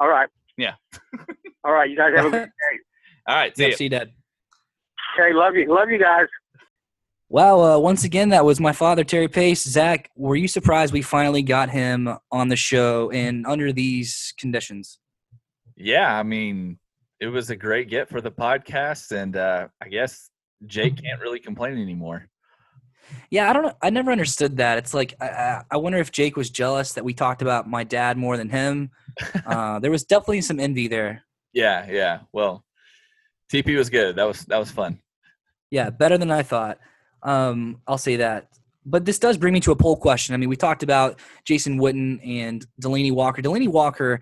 All 0.00 0.08
right. 0.08 0.28
Yeah. 0.56 0.74
All 1.64 1.72
right, 1.72 1.88
you 1.88 1.96
guys 1.96 2.12
have 2.16 2.26
a 2.26 2.30
great 2.30 2.42
day. 2.44 2.78
All 3.26 3.34
right. 3.36 3.56
See 3.56 3.62
Yeah, 3.64 3.68
ya. 3.70 3.76
see 3.76 3.84
you, 3.84 3.90
Dad. 3.90 4.12
Okay, 5.18 5.32
love 5.34 5.54
you, 5.54 5.72
love 5.72 5.90
you 5.90 5.98
guys. 5.98 6.26
Wow. 7.28 7.60
Uh, 7.60 7.78
once 7.78 8.04
again, 8.04 8.28
that 8.30 8.44
was 8.44 8.60
my 8.60 8.72
father, 8.72 9.04
Terry 9.04 9.28
Pace. 9.28 9.62
Zach, 9.64 10.10
were 10.16 10.36
you 10.36 10.48
surprised 10.48 10.92
we 10.92 11.02
finally 11.02 11.42
got 11.42 11.70
him 11.70 12.08
on 12.30 12.48
the 12.48 12.56
show 12.56 13.10
and 13.10 13.46
under 13.46 13.72
these 13.72 14.34
conditions? 14.38 14.98
Yeah, 15.76 16.14
I 16.18 16.22
mean, 16.22 16.78
it 17.20 17.28
was 17.28 17.50
a 17.50 17.56
great 17.56 17.88
get 17.88 18.08
for 18.08 18.20
the 18.20 18.30
podcast, 18.30 19.12
and 19.12 19.36
uh, 19.36 19.68
I 19.82 19.88
guess 19.88 20.28
Jake 20.66 20.96
can't 21.02 21.20
really 21.20 21.40
complain 21.40 21.78
anymore. 21.80 22.28
Yeah, 23.30 23.48
I 23.50 23.52
don't 23.52 23.62
know. 23.64 23.72
I 23.82 23.90
never 23.90 24.12
understood 24.12 24.58
that. 24.58 24.78
It's 24.78 24.94
like 24.94 25.14
I, 25.20 25.26
I- 25.28 25.62
I 25.72 25.76
wonder 25.78 25.98
if 25.98 26.12
Jake 26.12 26.36
was 26.36 26.50
jealous 26.50 26.92
that 26.94 27.04
we 27.04 27.14
talked 27.14 27.42
about 27.42 27.68
my 27.68 27.84
dad 27.84 28.16
more 28.16 28.36
than 28.36 28.48
him. 28.48 28.90
Uh, 29.44 29.78
there 29.78 29.90
was 29.90 30.04
definitely 30.04 30.40
some 30.40 30.58
envy 30.60 30.88
there. 30.88 31.22
Yeah, 31.52 31.86
yeah. 31.90 32.20
Well, 32.32 32.64
TP 33.52 33.76
was 33.76 33.90
good. 33.90 34.16
That 34.16 34.24
was 34.24 34.40
that 34.46 34.58
was 34.58 34.70
fun. 34.70 34.98
Yeah, 35.70 35.90
better 35.90 36.16
than 36.16 36.30
I 36.30 36.42
thought. 36.42 36.78
Um, 37.22 37.80
I'll 37.86 37.98
say 37.98 38.16
that. 38.16 38.48
But 38.84 39.04
this 39.04 39.18
does 39.18 39.36
bring 39.36 39.54
me 39.54 39.60
to 39.60 39.72
a 39.72 39.76
poll 39.76 39.96
question. 39.96 40.34
I 40.34 40.38
mean, 40.38 40.48
we 40.48 40.56
talked 40.56 40.82
about 40.82 41.20
Jason 41.44 41.78
Witten 41.78 42.18
and 42.26 42.66
Delanie 42.80 43.12
Walker. 43.12 43.40
Delanie 43.40 43.68
Walker, 43.68 44.20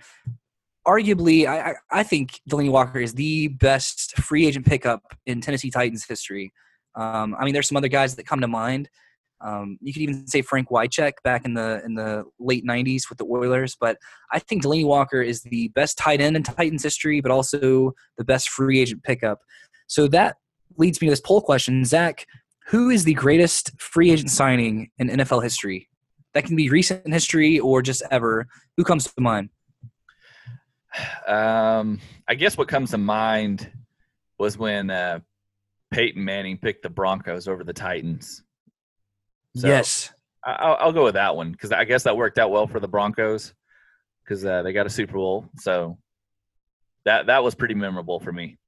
arguably, 0.87 1.47
I, 1.47 1.71
I 1.71 1.75
I 1.91 2.03
think 2.03 2.41
Delanie 2.51 2.71
Walker 2.71 2.99
is 2.99 3.15
the 3.15 3.49
best 3.49 4.17
free 4.21 4.47
agent 4.47 4.67
pickup 4.67 5.03
in 5.27 5.41
Tennessee 5.41 5.71
Titans 5.71 6.05
history. 6.05 6.53
Um, 6.97 7.37
I 7.39 7.45
mean, 7.45 7.55
there's 7.55 7.69
some 7.69 7.77
other 7.77 7.89
guys 7.89 8.17
that 8.17 8.27
come 8.27 8.41
to 8.41 8.49
mind. 8.49 8.91
Um, 9.43 9.79
you 9.81 9.93
could 9.93 10.03
even 10.03 10.27
say 10.27 10.43
Frank 10.43 10.69
Wycheck 10.69 11.15
back 11.25 11.45
in 11.45 11.55
the 11.55 11.83
in 11.85 11.95
the 11.95 12.25
late 12.39 12.65
'90s 12.65 13.09
with 13.09 13.19
the 13.19 13.25
Oilers, 13.25 13.77
but 13.79 13.97
I 14.33 14.39
think 14.39 14.63
Delanie 14.63 14.85
Walker 14.85 15.23
is 15.23 15.43
the 15.43 15.69
best 15.69 15.97
tight 15.97 16.21
end 16.21 16.37
in 16.37 16.43
Titans 16.43 16.83
history, 16.83 17.21
but 17.21 17.31
also 17.31 17.93
the 18.19 18.25
best 18.25 18.51
free 18.51 18.81
agent 18.81 19.03
pickup. 19.03 19.41
So 19.87 20.09
that 20.09 20.37
leads 20.77 21.01
me 21.01 21.07
to 21.07 21.13
this 21.13 21.21
poll 21.21 21.41
question, 21.41 21.85
Zach. 21.85 22.27
Who 22.67 22.91
is 22.91 23.05
the 23.05 23.15
greatest 23.15 23.73
free 23.81 24.11
agent 24.11 24.31
signing 24.31 24.91
in 24.99 25.09
NFL 25.09 25.43
history? 25.43 25.89
That 26.35 26.45
can 26.45 26.55
be 26.55 26.69
recent 26.69 27.13
history 27.13 27.59
or 27.59 27.83
just 27.83 28.03
ever. 28.11 28.47
Who 28.77 28.85
comes 28.85 29.05
to 29.05 29.21
mind? 29.21 29.49
Um, 31.27 32.01
I 32.29 32.35
guess 32.35 32.57
what 32.57 32.69
comes 32.69 32.91
to 32.91 32.99
mind 32.99 33.71
was 34.39 34.57
when 34.57 34.91
uh, 34.91 35.21
Peyton 35.91 36.25
Manning 36.25 36.59
picked 36.59 36.83
the 36.83 36.91
Broncos 36.91 37.49
over 37.49 37.65
the 37.65 37.73
Titans. 37.73 38.43
So, 39.57 39.67
yes. 39.67 40.13
I'll, 40.45 40.77
I'll 40.81 40.93
go 40.93 41.05
with 41.05 41.15
that 41.15 41.37
one 41.37 41.53
because 41.53 41.73
I 41.73 41.85
guess 41.85 42.05
that 42.05 42.17
worked 42.17 42.39
out 42.39 42.51
well 42.51 42.67
for 42.67 42.81
the 42.81 42.89
Broncos 42.89 43.53
because 44.25 44.45
uh, 44.45 44.63
they 44.63 44.73
got 44.73 44.87
a 44.87 44.91
Super 44.91 45.15
Bowl. 45.15 45.49
So 45.59 45.99
that 47.05 47.27
that 47.27 47.43
was 47.43 47.55
pretty 47.55 47.75
memorable 47.75 48.21
for 48.21 48.33
me. 48.33 48.59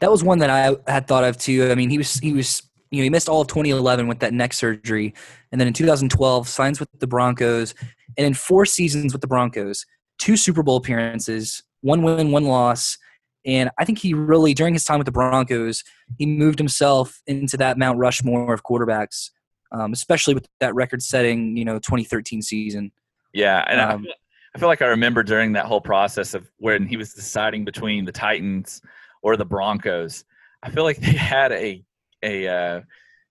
That 0.00 0.10
was 0.10 0.22
one 0.22 0.38
that 0.40 0.50
I 0.50 0.76
had 0.90 1.06
thought 1.06 1.24
of 1.24 1.38
too. 1.38 1.70
I 1.70 1.74
mean, 1.74 1.90
he 1.90 1.98
was 1.98 2.18
he 2.18 2.32
was 2.32 2.62
you 2.90 2.98
know 2.98 3.04
he 3.04 3.10
missed 3.10 3.28
all 3.28 3.40
of 3.40 3.48
2011 3.48 4.06
with 4.06 4.18
that 4.20 4.34
neck 4.34 4.52
surgery, 4.52 5.14
and 5.50 5.60
then 5.60 5.68
in 5.68 5.74
2012 5.74 6.48
signs 6.48 6.80
with 6.80 6.88
the 6.98 7.06
Broncos, 7.06 7.74
and 8.18 8.26
in 8.26 8.34
four 8.34 8.66
seasons 8.66 9.12
with 9.12 9.22
the 9.22 9.28
Broncos, 9.28 9.86
two 10.18 10.36
Super 10.36 10.62
Bowl 10.62 10.76
appearances, 10.76 11.62
one 11.80 12.02
win, 12.02 12.32
one 12.32 12.44
loss, 12.44 12.98
and 13.44 13.70
I 13.78 13.84
think 13.84 13.98
he 13.98 14.14
really 14.14 14.54
during 14.54 14.74
his 14.74 14.84
time 14.84 14.98
with 14.98 15.06
the 15.06 15.12
Broncos 15.12 15.84
he 16.18 16.26
moved 16.26 16.58
himself 16.58 17.20
into 17.26 17.56
that 17.56 17.78
Mount 17.78 17.98
Rushmore 17.98 18.52
of 18.52 18.62
quarterbacks, 18.62 19.30
um, 19.72 19.92
especially 19.92 20.34
with 20.34 20.46
that 20.60 20.74
record-setting 20.74 21.56
you 21.56 21.64
know 21.64 21.78
2013 21.78 22.40
season. 22.42 22.92
Yeah, 23.32 23.64
and 23.68 23.80
I 23.80 23.92
Um, 23.92 24.02
feel- 24.04 24.12
I 24.54 24.58
feel 24.58 24.68
like 24.68 24.82
I 24.82 24.86
remember 24.88 25.22
during 25.22 25.52
that 25.54 25.64
whole 25.64 25.80
process 25.80 26.34
of 26.34 26.46
when 26.58 26.86
he 26.86 26.98
was 26.98 27.14
deciding 27.14 27.64
between 27.64 28.04
the 28.04 28.12
Titans 28.12 28.82
or 29.22 29.34
the 29.38 29.46
Broncos. 29.46 30.24
I 30.62 30.68
feel 30.70 30.84
like 30.84 30.96
they 31.00 31.12
had 31.12 31.52
a 31.52 31.82
a 32.22 32.46
uh, 32.48 32.80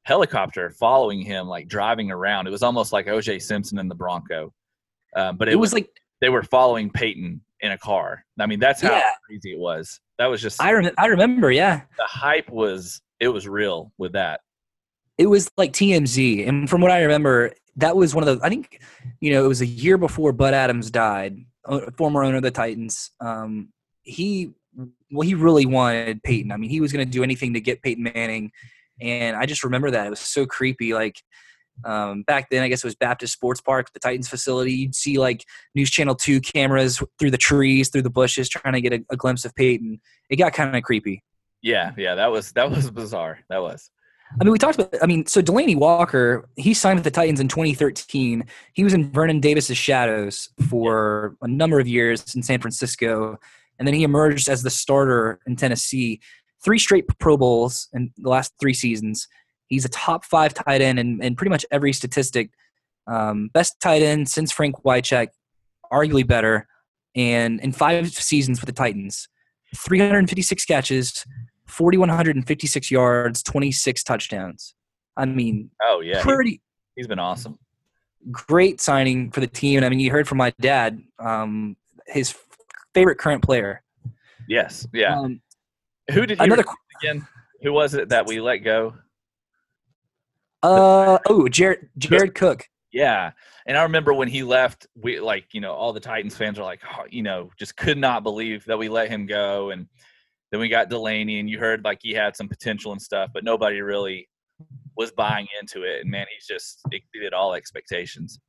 helicopter 0.03 0.71
following 0.71 1.21
him, 1.21 1.47
like 1.47 1.67
driving 1.67 2.09
around. 2.11 2.47
It 2.47 2.49
was 2.51 2.63
almost 2.63 2.91
like 2.91 3.07
O.J. 3.07 3.39
Simpson 3.39 3.77
and 3.77 3.89
the 3.89 3.95
Bronco, 3.95 4.51
um, 5.15 5.37
but 5.37 5.47
it, 5.47 5.53
It 5.53 5.57
was 5.57 5.73
like 5.73 5.89
they 6.21 6.29
were 6.29 6.43
following 6.43 6.89
Peyton 6.89 7.39
in 7.61 7.71
a 7.71 7.77
car. 7.77 8.25
I 8.39 8.47
mean, 8.47 8.59
that's 8.59 8.81
how 8.81 8.91
Yeah. 8.91 9.11
crazy 9.27 9.51
it 9.53 9.59
was. 9.59 9.99
That 10.17 10.25
was 10.25 10.41
just 10.41 10.61
I 10.61 10.73
rem- 10.73 10.93
I 10.97 11.05
remember, 11.05 11.51
yeah. 11.51 11.81
the 11.97 12.03
hype 12.05 12.49
was 12.49 13.01
it 13.19 13.27
was 13.27 13.47
real 13.47 13.91
with 13.99 14.13
that. 14.13 14.41
It 15.21 15.29
was 15.29 15.51
like 15.55 15.71
TMZ, 15.71 16.47
and 16.47 16.67
from 16.67 16.81
what 16.81 16.89
I 16.89 17.01
remember, 17.03 17.53
that 17.75 17.95
was 17.95 18.15
one 18.15 18.27
of 18.27 18.39
the. 18.39 18.43
I 18.43 18.49
think, 18.49 18.81
you 19.19 19.31
know, 19.31 19.45
it 19.45 19.47
was 19.47 19.61
a 19.61 19.67
year 19.67 19.99
before 19.99 20.33
Bud 20.33 20.55
Adams 20.55 20.89
died, 20.89 21.37
former 21.95 22.23
owner 22.23 22.37
of 22.37 22.43
the 22.43 22.49
Titans. 22.49 23.11
Um, 23.19 23.69
he, 24.01 24.53
well, 25.11 25.27
he 25.27 25.35
really 25.35 25.67
wanted 25.67 26.23
Peyton. 26.23 26.51
I 26.51 26.57
mean, 26.57 26.71
he 26.71 26.81
was 26.81 26.91
going 26.91 27.05
to 27.05 27.11
do 27.11 27.21
anything 27.21 27.53
to 27.53 27.61
get 27.61 27.83
Peyton 27.83 28.03
Manning, 28.15 28.51
and 28.99 29.37
I 29.37 29.45
just 29.45 29.63
remember 29.63 29.91
that 29.91 30.07
it 30.07 30.09
was 30.09 30.19
so 30.19 30.47
creepy. 30.47 30.95
Like 30.95 31.21
um, 31.85 32.23
back 32.23 32.49
then, 32.49 32.63
I 32.63 32.67
guess 32.67 32.83
it 32.83 32.87
was 32.87 32.95
Baptist 32.95 33.33
Sports 33.33 33.61
Park, 33.61 33.93
the 33.93 33.99
Titans 33.99 34.27
facility. 34.27 34.73
You'd 34.73 34.95
see 34.95 35.19
like 35.19 35.45
News 35.75 35.91
Channel 35.91 36.15
Two 36.15 36.41
cameras 36.41 36.99
through 37.19 37.31
the 37.31 37.37
trees, 37.37 37.89
through 37.89 38.01
the 38.01 38.09
bushes, 38.09 38.49
trying 38.49 38.73
to 38.73 38.81
get 38.81 38.93
a, 38.93 39.05
a 39.11 39.17
glimpse 39.17 39.45
of 39.45 39.53
Peyton. 39.53 40.01
It 40.31 40.37
got 40.37 40.53
kind 40.53 40.75
of 40.75 40.81
creepy. 40.81 41.23
Yeah, 41.61 41.91
yeah, 41.95 42.15
that 42.15 42.31
was 42.31 42.53
that 42.53 42.71
was 42.71 42.89
bizarre. 42.91 43.37
That 43.49 43.61
was. 43.61 43.91
I 44.39 44.43
mean, 44.43 44.51
we 44.53 44.59
talked 44.59 44.79
about. 44.79 44.95
I 45.01 45.05
mean, 45.05 45.25
so 45.25 45.41
Delanie 45.41 45.75
Walker, 45.75 46.47
he 46.55 46.73
signed 46.73 46.97
with 46.97 47.03
the 47.03 47.11
Titans 47.11 47.39
in 47.39 47.47
2013. 47.47 48.45
He 48.73 48.83
was 48.83 48.93
in 48.93 49.11
Vernon 49.11 49.39
Davis's 49.39 49.77
shadows 49.77 50.49
for 50.69 51.35
a 51.41 51.47
number 51.47 51.79
of 51.79 51.87
years 51.87 52.35
in 52.35 52.41
San 52.41 52.59
Francisco, 52.59 53.37
and 53.77 53.87
then 53.87 53.93
he 53.93 54.03
emerged 54.03 54.47
as 54.47 54.63
the 54.63 54.69
starter 54.69 55.39
in 55.45 55.55
Tennessee. 55.55 56.21
Three 56.63 56.79
straight 56.79 57.07
Pro 57.19 57.37
Bowls 57.37 57.89
in 57.93 58.13
the 58.17 58.29
last 58.29 58.53
three 58.59 58.73
seasons. 58.73 59.27
He's 59.67 59.85
a 59.85 59.89
top 59.89 60.25
five 60.25 60.53
tight 60.53 60.81
end 60.81 60.99
in, 60.99 61.21
in 61.23 61.35
pretty 61.35 61.49
much 61.49 61.65
every 61.71 61.91
statistic. 61.91 62.51
Um, 63.07 63.49
best 63.53 63.79
tight 63.79 64.01
end 64.01 64.29
since 64.29 64.51
Frank 64.51 64.83
Wycheck, 64.83 65.29
arguably 65.91 66.25
better. 66.25 66.67
and 67.15 67.59
in 67.59 67.71
five 67.73 68.13
seasons 68.13 68.61
with 68.61 68.67
the 68.67 68.73
Titans, 68.73 69.27
356 69.75 70.65
catches, 70.65 71.25
4,156 71.71 72.91
yards, 72.91 73.41
26 73.43 74.03
touchdowns. 74.03 74.75
I 75.17 75.25
mean, 75.25 75.71
Oh 75.83 76.01
yeah, 76.01 76.21
pretty 76.21 76.61
he's 76.95 77.07
been 77.07 77.19
awesome. 77.19 77.57
great 78.31 78.79
signing 78.81 79.31
for 79.31 79.39
the 79.39 79.47
team. 79.47 79.77
And 79.77 79.85
I 79.85 79.89
mean, 79.89 79.99
you 79.99 80.11
heard 80.11 80.27
from 80.27 80.37
my 80.37 80.53
dad, 80.61 81.01
um, 81.19 81.75
his 82.07 82.35
favorite 82.93 83.17
current 83.17 83.43
player. 83.43 83.81
Yes, 84.47 84.87
yeah. 84.93 85.17
Um, 85.17 85.41
Who 86.11 86.25
did 86.25 86.39
he 86.39 86.43
another, 86.43 86.65
again? 87.01 87.25
Who 87.61 87.73
was 87.73 87.93
it 87.93 88.09
that 88.09 88.27
we 88.27 88.41
let 88.41 88.57
go? 88.57 88.93
uh, 90.63 91.17
oh, 91.27 91.47
Jared, 91.47 91.89
Jared 91.97 92.35
Cook. 92.35 92.67
Yeah, 92.91 93.31
and 93.65 93.77
I 93.77 93.83
remember 93.83 94.13
when 94.13 94.27
he 94.27 94.43
left, 94.43 94.85
we 94.95 95.19
like 95.21 95.45
you 95.53 95.61
know 95.61 95.71
all 95.71 95.93
the 95.93 95.99
Titans 95.99 96.35
fans 96.35 96.59
are 96.59 96.63
like, 96.63 96.81
oh, 96.97 97.05
you 97.09 97.23
know, 97.23 97.49
just 97.57 97.77
could 97.77 97.97
not 97.97 98.23
believe 98.23 98.65
that 98.65 98.77
we 98.77 98.89
let 98.89 99.09
him 99.09 99.25
go, 99.25 99.69
and 99.69 99.87
then 100.51 100.59
we 100.59 100.69
got 100.69 100.89
Delanie, 100.89 101.39
and 101.39 101.49
you 101.49 101.59
heard 101.59 101.83
like 101.83 101.99
he 102.01 102.13
had 102.13 102.35
some 102.35 102.47
potential 102.47 102.91
and 102.91 103.01
stuff, 103.01 103.29
but 103.33 103.43
nobody 103.43 103.81
really 103.81 104.27
was 104.97 105.11
buying 105.11 105.47
into 105.59 105.83
it, 105.83 106.01
and 106.01 106.11
man, 106.11 106.25
he's 106.33 106.45
just 106.45 106.81
exceeded 106.91 107.33
all 107.33 107.53
expectations. 107.53 108.39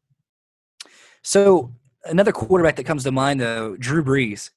So 1.22 1.72
another 2.04 2.32
quarterback 2.32 2.76
that 2.76 2.84
comes 2.84 3.04
to 3.04 3.12
mind 3.12 3.40
though, 3.40 3.76
Drew 3.76 4.02
Brees. 4.02 4.50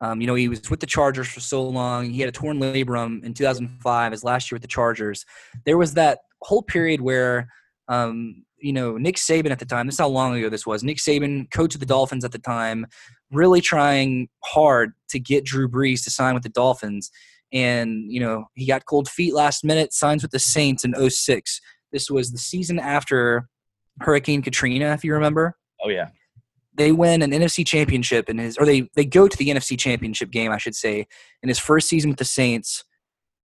Um, 0.00 0.20
you 0.20 0.26
know, 0.26 0.34
he 0.34 0.48
was 0.48 0.68
with 0.68 0.80
the 0.80 0.86
Chargers 0.86 1.28
for 1.28 1.40
so 1.40 1.62
long. 1.62 2.10
He 2.10 2.20
had 2.20 2.28
a 2.28 2.32
torn 2.32 2.58
labrum 2.58 3.22
in 3.24 3.34
2005, 3.34 4.12
his 4.12 4.24
last 4.24 4.50
year 4.50 4.56
with 4.56 4.62
the 4.62 4.68
Chargers. 4.68 5.24
There 5.64 5.78
was 5.78 5.94
that 5.94 6.18
whole 6.42 6.62
period 6.62 7.00
where, 7.00 7.48
um, 7.86 8.44
you 8.58 8.72
know, 8.72 8.96
Nick 8.96 9.14
Saban 9.14 9.52
at 9.52 9.60
the 9.60 9.64
time. 9.64 9.86
This 9.86 9.94
is 9.94 10.00
how 10.00 10.08
long 10.08 10.36
ago 10.36 10.48
this 10.48 10.66
was. 10.66 10.82
Nick 10.82 10.96
Saban, 10.96 11.48
coach 11.52 11.74
of 11.74 11.80
the 11.80 11.86
Dolphins 11.86 12.24
at 12.24 12.32
the 12.32 12.38
time, 12.40 12.86
really 13.32 13.60
trying 13.60 14.28
hard 14.44 14.92
to 15.10 15.18
get 15.18 15.44
Drew 15.44 15.68
Brees 15.68 16.04
to 16.04 16.10
sign 16.10 16.34
with 16.34 16.42
the 16.42 16.48
Dolphins. 16.48 17.10
And 17.52 18.10
you 18.10 18.20
know, 18.20 18.46
he 18.54 18.66
got 18.66 18.86
cold 18.86 19.08
feet 19.08 19.34
last 19.34 19.64
minute. 19.64 19.92
Signs 19.92 20.22
with 20.22 20.30
the 20.30 20.38
Saints 20.38 20.84
in 20.84 20.94
06. 21.10 21.60
This 21.92 22.10
was 22.10 22.32
the 22.32 22.38
season 22.38 22.78
after 22.78 23.48
Hurricane 24.00 24.42
Katrina, 24.42 24.92
if 24.92 25.04
you 25.04 25.12
remember 25.12 25.56
Oh 25.82 25.88
yeah, 25.88 26.08
they 26.74 26.92
win 26.92 27.22
an 27.22 27.30
NFC 27.30 27.66
championship 27.66 28.28
in 28.28 28.38
his 28.38 28.56
or 28.56 28.64
they 28.64 28.88
they 28.94 29.04
go 29.04 29.28
to 29.28 29.36
the 29.36 29.48
NFC 29.48 29.78
championship 29.78 30.30
game, 30.30 30.52
I 30.52 30.58
should 30.58 30.74
say, 30.74 31.06
in 31.42 31.48
his 31.48 31.58
first 31.58 31.88
season 31.88 32.10
with 32.10 32.18
the 32.18 32.24
Saints, 32.24 32.84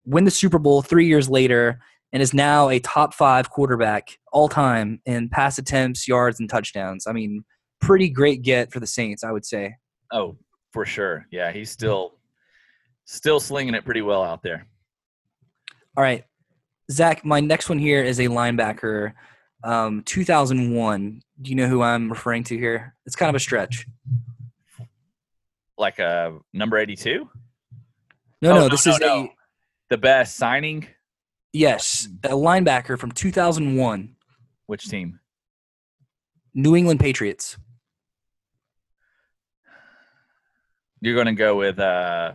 win 0.04 0.24
the 0.24 0.30
Super 0.30 0.58
Bowl 0.58 0.82
3 0.82 1.06
years 1.06 1.28
later 1.28 1.78
and 2.12 2.22
is 2.22 2.34
now 2.34 2.68
a 2.68 2.78
top 2.80 3.14
5 3.14 3.50
quarterback 3.50 4.18
all 4.32 4.48
time 4.48 5.00
in 5.06 5.28
pass 5.28 5.58
attempts, 5.58 6.06
yards 6.06 6.40
and 6.40 6.48
touchdowns. 6.48 7.06
I 7.06 7.12
mean, 7.12 7.44
pretty 7.80 8.08
great 8.08 8.42
get 8.42 8.72
for 8.72 8.80
the 8.80 8.86
Saints, 8.86 9.24
I 9.24 9.30
would 9.32 9.44
say. 9.46 9.74
oh 10.12 10.36
for 10.72 10.84
sure. 10.84 11.26
Yeah, 11.30 11.52
he's 11.52 11.70
still 11.70 12.14
still 13.04 13.38
slinging 13.40 13.74
it 13.74 13.84
pretty 13.84 14.02
well 14.02 14.22
out 14.24 14.42
there. 14.42 14.66
All 15.96 16.02
right. 16.02 16.24
Zach, 16.90 17.24
my 17.24 17.40
next 17.40 17.68
one 17.68 17.78
here 17.78 18.02
is 18.02 18.18
a 18.18 18.24
linebacker. 18.24 19.12
Um, 19.62 20.02
2001. 20.04 21.22
Do 21.40 21.50
you 21.50 21.54
know 21.56 21.68
who 21.68 21.80
I'm 21.82 22.08
referring 22.10 22.44
to 22.44 22.58
here? 22.58 22.94
It's 23.06 23.16
kind 23.16 23.28
of 23.30 23.34
a 23.36 23.40
stretch. 23.40 23.86
Like 25.78 25.98
uh, 26.00 26.32
number 26.52 26.78
eighty-two, 26.78 27.28
No, 28.42 28.50
Oh, 28.50 28.54
no, 28.54 28.60
no, 28.62 28.68
this 28.68 28.86
no, 28.86 28.92
is 28.92 29.00
no. 29.00 29.24
a 29.24 29.28
the 29.90 29.98
best 29.98 30.36
signing. 30.36 30.86
yes, 31.52 32.08
a 32.24 32.28
linebacker 32.30 32.98
from 32.98 33.12
2001. 33.12 34.14
Which 34.66 34.88
team? 34.88 35.18
New 36.54 36.76
England 36.76 37.00
Patriots. 37.00 37.56
You're 41.00 41.14
going 41.14 41.26
to 41.26 41.32
go 41.34 41.56
with 41.56 41.78
uh, 41.78 42.32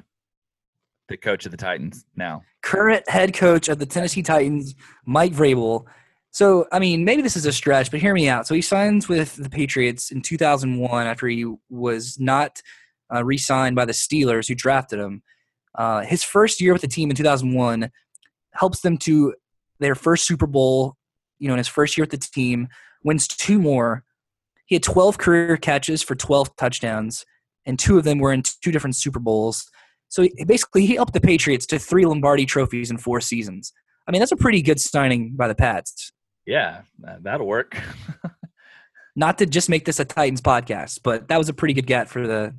the 1.07 1.17
coach 1.17 1.45
of 1.45 1.51
the 1.51 1.57
Titans 1.57 2.05
now. 2.15 2.43
Current 2.61 3.09
head 3.09 3.33
coach 3.33 3.67
of 3.67 3.79
the 3.79 3.85
Tennessee 3.85 4.21
Titans, 4.21 4.75
Mike 5.05 5.33
Vrabel. 5.33 5.85
So, 6.31 6.67
I 6.71 6.77
mean, 6.77 7.03
maybe 7.03 7.23
this 7.23 7.35
is 7.35 7.45
a 7.45 7.51
stretch, 7.51 7.89
but 7.89 7.99
hear 7.99 8.13
me 8.13 8.29
out. 8.29 8.45
So, 8.45 8.53
he 8.53 8.61
signs 8.61 9.09
with 9.09 9.35
the 9.35 9.49
Patriots 9.49 10.11
in 10.11 10.21
2001 10.21 11.07
after 11.07 11.27
he 11.27 11.51
was 11.69 12.19
not 12.19 12.61
uh, 13.11 13.23
re 13.23 13.37
signed 13.37 13.75
by 13.75 13.85
the 13.85 13.93
Steelers, 13.93 14.47
who 14.47 14.55
drafted 14.55 14.99
him. 14.99 15.23
Uh, 15.73 16.01
his 16.01 16.23
first 16.23 16.61
year 16.61 16.73
with 16.73 16.81
the 16.81 16.87
team 16.87 17.09
in 17.09 17.15
2001 17.15 17.89
helps 18.53 18.81
them 18.81 18.97
to 18.97 19.33
their 19.79 19.95
first 19.95 20.25
Super 20.25 20.47
Bowl, 20.47 20.95
you 21.39 21.47
know, 21.47 21.53
in 21.53 21.59
his 21.59 21.67
first 21.67 21.97
year 21.97 22.03
with 22.03 22.11
the 22.11 22.17
team, 22.17 22.67
wins 23.03 23.27
two 23.27 23.59
more. 23.59 24.03
He 24.69 24.75
had 24.75 24.83
12 24.83 25.17
career 25.17 25.57
catches 25.57 26.01
for 26.03 26.13
12 26.15 26.55
touchdowns, 26.55 27.25
and 27.65 27.77
two 27.77 27.97
of 27.97 28.03
them 28.03 28.19
were 28.19 28.31
in 28.31 28.43
two 28.43 28.71
different 28.71 28.95
Super 28.95 29.19
Bowls. 29.19 29.67
So 30.09 30.21
he- 30.21 30.45
basically, 30.45 30.85
he 30.85 30.95
helped 30.95 31.13
the 31.13 31.19
Patriots 31.21 31.65
to 31.67 31.79
three 31.79 32.05
Lombardi 32.05 32.45
trophies 32.45 32.91
in 32.91 32.97
four 32.99 33.19
seasons. 33.19 33.73
I 34.07 34.11
mean, 34.11 34.19
that's 34.19 34.31
a 34.31 34.35
pretty 34.37 34.61
good 34.61 34.79
signing 34.79 35.33
by 35.35 35.47
the 35.47 35.55
Pats. 35.55 36.11
Yeah, 36.45 36.81
that- 36.99 37.23
that'll 37.23 37.47
work. 37.47 37.75
Not 39.15 39.39
to 39.39 39.45
just 39.45 39.69
make 39.69 39.85
this 39.85 39.99
a 39.99 40.05
Titans 40.05 40.41
podcast, 40.41 40.99
but 41.03 41.27
that 41.27 41.37
was 41.37 41.49
a 41.49 41.53
pretty 41.53 41.73
good 41.73 41.87
get 41.87 42.07
for 42.07 42.25
the 42.27 42.53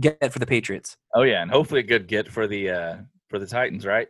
get 0.00 0.32
for 0.32 0.38
the 0.38 0.46
Patriots. 0.46 0.96
oh 1.14 1.22
yeah, 1.22 1.40
and 1.42 1.50
hopefully 1.50 1.80
a 1.80 1.84
good 1.84 2.08
get 2.08 2.28
for 2.28 2.46
the 2.48 2.70
uh, 2.70 2.96
for 3.28 3.38
the 3.38 3.46
Titans, 3.46 3.86
right? 3.86 4.08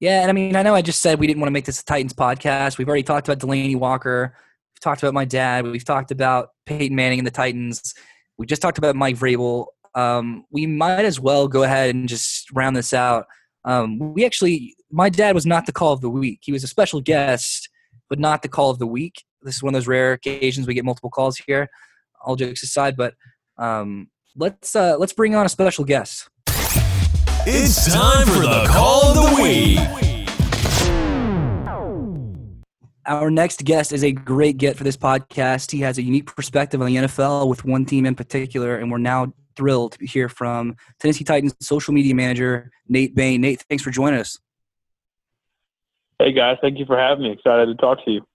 Yeah, 0.00 0.22
and 0.22 0.30
I 0.30 0.32
mean, 0.32 0.56
I 0.56 0.62
know 0.62 0.74
I 0.74 0.82
just 0.82 1.00
said 1.00 1.20
we 1.20 1.26
didn't 1.26 1.40
want 1.40 1.48
to 1.48 1.52
make 1.52 1.66
this 1.66 1.80
a 1.80 1.84
Titans 1.84 2.12
podcast. 2.14 2.78
We've 2.78 2.88
already 2.88 3.04
talked 3.04 3.28
about 3.28 3.38
Delanie 3.38 3.76
Walker. 3.76 4.34
Talked 4.84 5.02
about 5.02 5.14
my 5.14 5.24
dad. 5.24 5.64
We've 5.64 5.82
talked 5.82 6.10
about 6.10 6.50
Peyton 6.66 6.94
Manning 6.94 7.18
and 7.18 7.26
the 7.26 7.30
Titans. 7.30 7.94
We 8.36 8.44
just 8.44 8.60
talked 8.60 8.76
about 8.76 8.94
Mike 8.94 9.16
Vrabel. 9.16 9.68
Um, 9.94 10.44
we 10.50 10.66
might 10.66 11.06
as 11.06 11.18
well 11.18 11.48
go 11.48 11.62
ahead 11.62 11.94
and 11.94 12.06
just 12.06 12.50
round 12.50 12.76
this 12.76 12.92
out. 12.92 13.24
Um, 13.64 14.12
we 14.12 14.26
actually, 14.26 14.76
my 14.90 15.08
dad 15.08 15.34
was 15.34 15.46
not 15.46 15.64
the 15.64 15.72
call 15.72 15.94
of 15.94 16.02
the 16.02 16.10
week. 16.10 16.40
He 16.42 16.52
was 16.52 16.64
a 16.64 16.66
special 16.66 17.00
guest, 17.00 17.70
but 18.10 18.18
not 18.18 18.42
the 18.42 18.48
call 18.50 18.68
of 18.68 18.78
the 18.78 18.86
week. 18.86 19.24
This 19.40 19.56
is 19.56 19.62
one 19.62 19.74
of 19.74 19.78
those 19.78 19.88
rare 19.88 20.12
occasions 20.12 20.66
we 20.66 20.74
get 20.74 20.84
multiple 20.84 21.08
calls 21.08 21.38
here. 21.38 21.66
All 22.22 22.36
jokes 22.36 22.62
aside, 22.62 22.94
but 22.94 23.14
um, 23.56 24.10
let's 24.36 24.76
uh, 24.76 24.98
let's 24.98 25.14
bring 25.14 25.34
on 25.34 25.46
a 25.46 25.48
special 25.48 25.86
guest. 25.86 26.28
It's 27.46 27.90
time 27.90 28.26
for 28.26 28.40
the 28.40 28.66
call 28.68 29.16
of 29.16 29.36
the 29.36 29.42
week. 29.42 30.03
Our 33.06 33.30
next 33.30 33.64
guest 33.64 33.92
is 33.92 34.02
a 34.02 34.12
great 34.12 34.56
get 34.56 34.78
for 34.78 34.84
this 34.84 34.96
podcast. 34.96 35.70
He 35.70 35.80
has 35.80 35.98
a 35.98 36.02
unique 36.02 36.34
perspective 36.34 36.80
on 36.80 36.86
the 36.86 36.96
NFL 36.96 37.48
with 37.48 37.64
one 37.64 37.84
team 37.84 38.06
in 38.06 38.14
particular, 38.14 38.76
and 38.76 38.90
we're 38.90 38.98
now 38.98 39.32
thrilled 39.56 39.92
to 39.92 40.06
hear 40.06 40.28
from 40.28 40.76
Tennessee 41.00 41.24
Titans 41.24 41.54
social 41.60 41.92
media 41.92 42.14
manager 42.14 42.70
Nate 42.88 43.14
Bain. 43.14 43.42
Nate, 43.42 43.62
thanks 43.68 43.84
for 43.84 43.90
joining 43.90 44.20
us. 44.20 44.38
Hey 46.18 46.32
guys, 46.32 46.56
thank 46.62 46.78
you 46.78 46.86
for 46.86 46.98
having 46.98 47.24
me. 47.24 47.32
Excited 47.32 47.66
to 47.66 47.74
talk 47.74 48.02
to 48.06 48.10
you. 48.10 48.26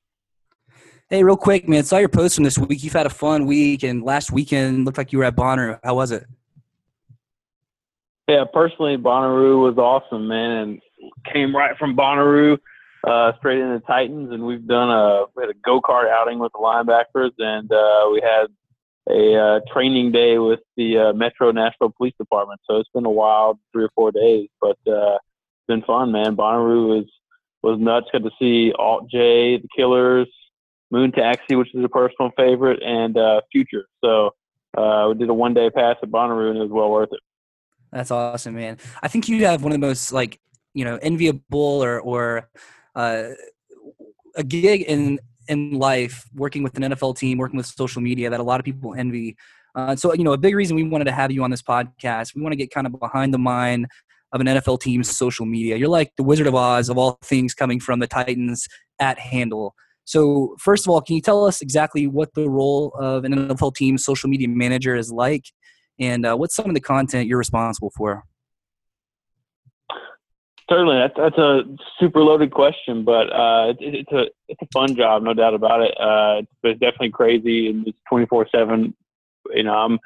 Hey, 1.09 1.23
real 1.23 1.37
quick, 1.37 1.67
man, 1.67 1.83
saw 1.83 1.97
your 1.97 2.09
post 2.09 2.35
from 2.35 2.43
this 2.43 2.59
week. 2.59 2.83
You've 2.83 2.93
had 2.93 3.07
a 3.07 3.09
fun 3.09 3.47
week, 3.47 3.81
and 3.81 4.03
last 4.03 4.31
weekend 4.31 4.85
looked 4.85 4.99
like 4.99 5.11
you 5.11 5.17
were 5.17 5.25
at 5.25 5.35
Bonner. 5.35 5.79
How 5.83 5.95
was 5.95 6.11
it? 6.11 6.25
Yeah, 8.27 8.43
personally, 8.53 8.97
Bonnaroo 8.97 9.63
was 9.63 9.79
awesome, 9.79 10.27
man, 10.27 10.51
and 10.51 10.81
came 11.33 11.55
right 11.55 11.75
from 11.79 11.95
Bonnaroo 11.95 12.59
uh, 13.07 13.31
straight 13.37 13.59
into 13.59 13.79
Titans, 13.81 14.31
and 14.31 14.45
we've 14.45 14.65
done 14.65 14.89
a 14.89 15.25
we 15.35 15.43
had 15.43 15.49
a 15.49 15.59
go 15.65 15.81
kart 15.81 16.09
outing 16.09 16.39
with 16.39 16.51
the 16.51 16.59
linebackers, 16.59 17.31
and 17.37 17.71
uh, 17.71 18.09
we 18.11 18.21
had 18.21 18.47
a 19.09 19.35
uh, 19.35 19.59
training 19.71 20.11
day 20.11 20.37
with 20.37 20.59
the 20.77 20.97
uh, 20.97 21.13
Metro 21.13 21.51
Nashville 21.51 21.93
Police 21.95 22.13
Department. 22.19 22.59
So 22.69 22.77
it's 22.77 22.89
been 22.93 23.05
a 23.05 23.09
wild 23.09 23.57
three 23.71 23.85
or 23.85 23.89
four 23.95 24.11
days, 24.11 24.49
but 24.61 24.77
uh, 24.87 25.15
it's 25.15 25.67
been 25.67 25.81
fun, 25.83 26.11
man. 26.11 26.35
Bonnaroo 26.35 26.89
was 26.89 27.05
was 27.63 27.79
nuts. 27.79 28.07
Got 28.11 28.23
to 28.23 28.31
see 28.37 28.73
Alt 28.77 29.09
J, 29.09 29.57
the 29.57 29.67
Killers, 29.75 30.27
Moon 30.91 31.11
Taxi, 31.11 31.55
which 31.55 31.73
is 31.73 31.83
a 31.83 31.89
personal 31.89 32.31
favorite, 32.35 32.83
and 32.83 33.17
uh, 33.17 33.41
Future. 33.51 33.85
So 34.03 34.31
we 34.75 35.15
did 35.15 35.29
a 35.29 35.33
one 35.33 35.53
day 35.53 35.69
pass 35.69 35.95
at 36.03 36.09
Bonnaroo, 36.09 36.49
and 36.49 36.57
it 36.57 36.61
was 36.61 36.71
well 36.71 36.91
worth 36.91 37.13
it. 37.13 37.19
That's 37.91 38.11
awesome, 38.11 38.55
man. 38.55 38.77
I 39.01 39.07
think 39.07 39.29
you 39.29 39.45
have 39.45 39.63
one 39.63 39.71
of 39.71 39.79
the 39.79 39.87
most 39.87 40.11
like 40.11 40.39
you 40.73 40.85
know 40.85 40.97
enviable 41.01 41.83
or 41.83 41.99
or 41.99 42.49
uh, 42.99 43.29
a 44.35 44.43
gig 44.43 44.81
in 44.81 45.19
in 45.47 45.79
life 45.79 46.25
working 46.35 46.61
with 46.61 46.77
an 46.77 46.83
NFL 46.83 47.17
team, 47.17 47.37
working 47.39 47.57
with 47.57 47.65
social 47.65 48.01
media 48.01 48.29
that 48.29 48.39
a 48.39 48.43
lot 48.43 48.59
of 48.59 48.65
people 48.65 48.93
envy. 48.93 49.35
Uh, 49.75 49.95
so 49.95 50.13
you 50.13 50.23
know, 50.23 50.33
a 50.33 50.37
big 50.37 50.55
reason 50.55 50.75
we 50.75 50.83
wanted 50.83 51.05
to 51.05 51.11
have 51.11 51.31
you 51.31 51.43
on 51.43 51.51
this 51.51 51.61
podcast, 51.61 52.35
we 52.35 52.41
want 52.41 52.53
to 52.53 52.57
get 52.57 52.71
kind 52.71 52.85
of 52.85 52.99
behind 52.99 53.33
the 53.33 53.39
mind 53.39 53.87
of 54.31 54.41
an 54.41 54.47
NFL 54.47 54.79
team's 54.79 55.09
social 55.09 55.45
media. 55.45 55.75
You're 55.75 55.89
like 55.89 56.11
the 56.17 56.23
Wizard 56.23 56.47
of 56.47 56.55
Oz 56.55 56.89
of 56.89 56.97
all 56.97 57.17
things 57.23 57.53
coming 57.53 57.79
from 57.79 57.99
the 57.99 58.07
Titans 58.07 58.67
at 58.99 59.17
handle. 59.17 59.73
So 60.05 60.55
first 60.59 60.85
of 60.85 60.91
all, 60.91 61.01
can 61.01 61.15
you 61.15 61.21
tell 61.21 61.45
us 61.45 61.61
exactly 61.61 62.05
what 62.07 62.33
the 62.35 62.49
role 62.49 62.93
of 62.99 63.25
an 63.25 63.33
NFL 63.33 63.75
team 63.75 63.97
social 63.97 64.29
media 64.29 64.47
manager 64.47 64.95
is 64.95 65.11
like? 65.11 65.45
and 65.99 66.25
uh, 66.25 66.35
what's 66.35 66.55
some 66.55 66.67
of 66.67 66.73
the 66.73 66.81
content 66.81 67.27
you're 67.27 67.37
responsible 67.37 67.91
for? 67.95 68.23
Certainly, 70.69 70.97
that's 70.97 71.13
that's 71.17 71.37
a 71.37 71.63
super 71.99 72.21
loaded 72.21 72.51
question, 72.51 73.03
but 73.03 73.33
uh, 73.33 73.73
it, 73.79 73.95
it's 73.95 74.11
a 74.11 74.27
it's 74.47 74.61
a 74.61 74.67
fun 74.71 74.95
job, 74.95 75.23
no 75.23 75.33
doubt 75.33 75.55
about 75.55 75.81
it. 75.81 75.99
Uh, 75.99 76.43
but 76.61 76.71
it's 76.71 76.79
definitely 76.79 77.09
crazy, 77.09 77.69
and 77.69 77.87
it's 77.87 77.97
twenty 78.07 78.27
four 78.27 78.47
seven. 78.53 78.93
You 79.51 79.63
know, 79.63 79.73
I'm 79.73 79.99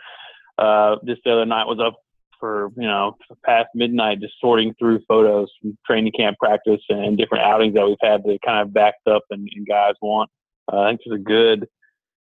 uh, 0.58 0.96
just 1.06 1.22
the 1.26 1.34
other 1.34 1.46
night 1.46 1.68
was 1.68 1.80
up 1.80 1.96
for 2.40 2.70
you 2.78 2.88
know 2.88 3.18
past 3.46 3.70
midnight, 3.76 4.22
just 4.22 4.36
sorting 4.40 4.74
through 4.80 5.02
photos 5.08 5.50
from 5.62 5.78
training 5.86 6.14
camp 6.14 6.38
practice 6.40 6.82
and 6.88 7.18
different 7.18 7.44
outings 7.44 7.74
that 7.74 7.86
we've 7.86 7.98
had 8.02 8.24
that 8.24 8.40
kind 8.46 8.62
of 8.62 8.74
backed 8.74 9.08
up 9.08 9.24
and, 9.32 9.50
and 9.54 9.68
guys 9.68 9.96
want. 10.02 10.30
Uh, 10.72 10.80
I 10.80 10.90
think 10.90 11.02
there's 11.06 11.20
a 11.20 11.24
good 11.24 11.68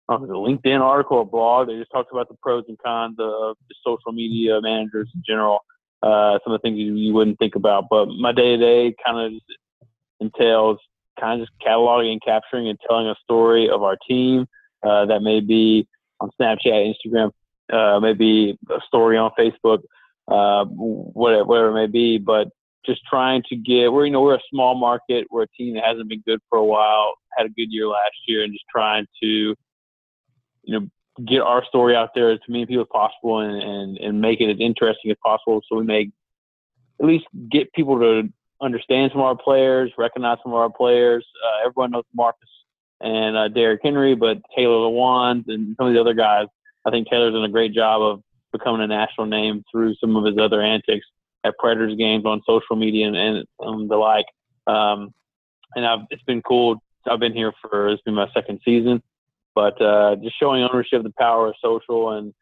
know, 0.09 0.17
a 0.17 0.49
LinkedIn 0.49 0.81
article 0.81 1.19
or 1.19 1.27
blog. 1.27 1.69
They 1.69 1.79
just 1.79 1.91
talks 1.91 2.09
about 2.13 2.29
the 2.29 2.37
pros 2.43 2.65
and 2.69 2.79
cons 2.79 3.17
of 3.19 3.57
social 3.85 4.13
media 4.13 4.61
managers 4.61 5.11
in 5.15 5.23
general. 5.27 5.61
Uh, 6.03 6.39
some 6.45 6.53
of 6.53 6.61
the 6.61 6.63
things 6.63 6.79
you, 6.79 6.95
you 6.95 7.13
wouldn't 7.13 7.39
think 7.39 7.55
about. 7.55 7.87
But 7.91 8.07
my 8.07 8.33
day 8.33 8.57
to 8.57 8.59
day 8.59 8.97
kind 9.05 9.35
of 9.35 9.41
entails 10.21 10.79
kind 11.21 11.41
of 11.41 11.47
just 11.47 11.59
cataloging 11.61 12.13
and 12.13 12.23
capturing 12.23 12.69
and 12.69 12.79
telling 12.87 13.09
a 13.09 13.15
story 13.23 13.69
of 13.69 13.83
our 13.83 13.97
team. 14.09 14.47
Uh, 14.87 15.07
that 15.07 15.21
may 15.23 15.41
be 15.41 15.89
on 16.21 16.31
Snapchat, 16.41 16.95
Instagram, 16.95 17.33
uh, 17.73 17.99
maybe 17.99 18.57
a 18.71 18.81
story 18.87 19.19
on 19.19 19.33
Facebook, 19.37 19.81
uh, 20.29 20.65
whatever, 20.67 21.45
whatever 21.45 21.71
it 21.71 21.75
may 21.75 21.87
be. 21.89 22.19
But 22.19 22.49
just 22.87 23.01
trying 23.11 23.43
to 23.49 23.57
get, 23.57 23.93
we're, 23.93 24.07
you 24.07 24.13
know, 24.13 24.23
we're 24.23 24.37
a 24.37 24.43
small 24.51 24.77
market. 24.77 25.27
We're 25.31 25.43
a 25.43 25.49
team 25.49 25.75
that 25.75 25.85
hasn't 25.85 26.09
been 26.09 26.23
good 26.25 26.39
for 26.49 26.59
a 26.59 26.65
while, 26.65 27.15
had 27.37 27.47
a 27.47 27.51
good 27.51 27.73
year 27.73 27.89
last 27.89 28.15
year, 28.29 28.45
and 28.45 28.53
just 28.53 28.65
trying 28.73 29.07
to 29.21 29.57
you 30.69 30.79
know, 30.79 30.87
get 31.27 31.41
our 31.41 31.65
story 31.65 31.97
out 31.97 32.11
there 32.15 32.29
to 32.29 32.35
as 32.35 32.41
many 32.49 32.67
people 32.67 32.83
as 32.83 32.89
possible 32.93 33.41
and, 33.41 33.63
and, 33.63 33.99
and 33.99 34.21
make 34.21 34.41
it 34.41 34.51
as 34.51 34.59
interesting 34.61 35.11
as 35.11 35.17
possible 35.25 35.61
so 35.69 35.77
we 35.77 35.85
may 35.85 36.11
at 37.01 37.07
least 37.07 37.27
get 37.51 37.73
people 37.73 37.99
to 37.99 38.29
understand 38.61 39.11
some 39.13 39.21
of 39.21 39.27
our 39.27 39.37
players, 39.37 39.93
recognize 39.99 40.39
some 40.43 40.53
of 40.53 40.59
our 40.59 40.71
players. 40.71 41.27
Uh, 41.45 41.67
everyone 41.67 41.91
knows 41.91 42.05
Marcus 42.15 42.49
and 43.01 43.37
uh, 43.37 43.49
Derrick 43.49 43.81
Henry, 43.83 44.15
but 44.15 44.39
Taylor 44.57 44.75
Lewan 44.75 45.45
and 45.49 45.77
some 45.77 45.87
of 45.87 45.95
the 45.95 46.01
other 46.01 46.15
guys, 46.15 46.47
I 46.85 46.91
think 46.91 47.09
Taylor's 47.09 47.35
done 47.35 47.45
a 47.45 47.49
great 47.49 47.73
job 47.73 48.03
of 48.03 48.23
becoming 48.53 48.83
a 48.83 48.87
national 48.87 49.27
name 49.27 49.65
through 49.71 49.95
some 49.97 50.17
of 50.17 50.25
his 50.25 50.39
other 50.39 50.61
antics 50.63 51.07
at 51.45 51.57
Predators 51.59 51.97
games 51.97 52.25
on 52.25 52.43
social 52.47 52.77
media 52.77 53.07
and, 53.07 53.17
and, 53.17 53.45
and 53.61 53.91
the 53.91 53.97
like. 53.97 54.27
Um, 54.67 55.15
and 55.77 55.87
I've, 55.87 56.01
it's 56.11 56.23
been 56.25 56.43
cool. 56.43 56.83
I've 57.09 57.21
been 57.21 57.35
here 57.35 57.53
for, 57.63 57.89
it's 57.89 58.03
been 58.03 58.15
my 58.15 58.29
second 58.35 58.61
season. 58.65 59.03
But 59.59 59.83
uh, 59.83 60.15
just 60.23 60.39
showing 60.39 60.63
ownership 60.63 60.99
of 60.99 61.03
the 61.03 61.13
power 61.19 61.49
of 61.49 61.55
social 61.61 62.11
and 62.11 62.33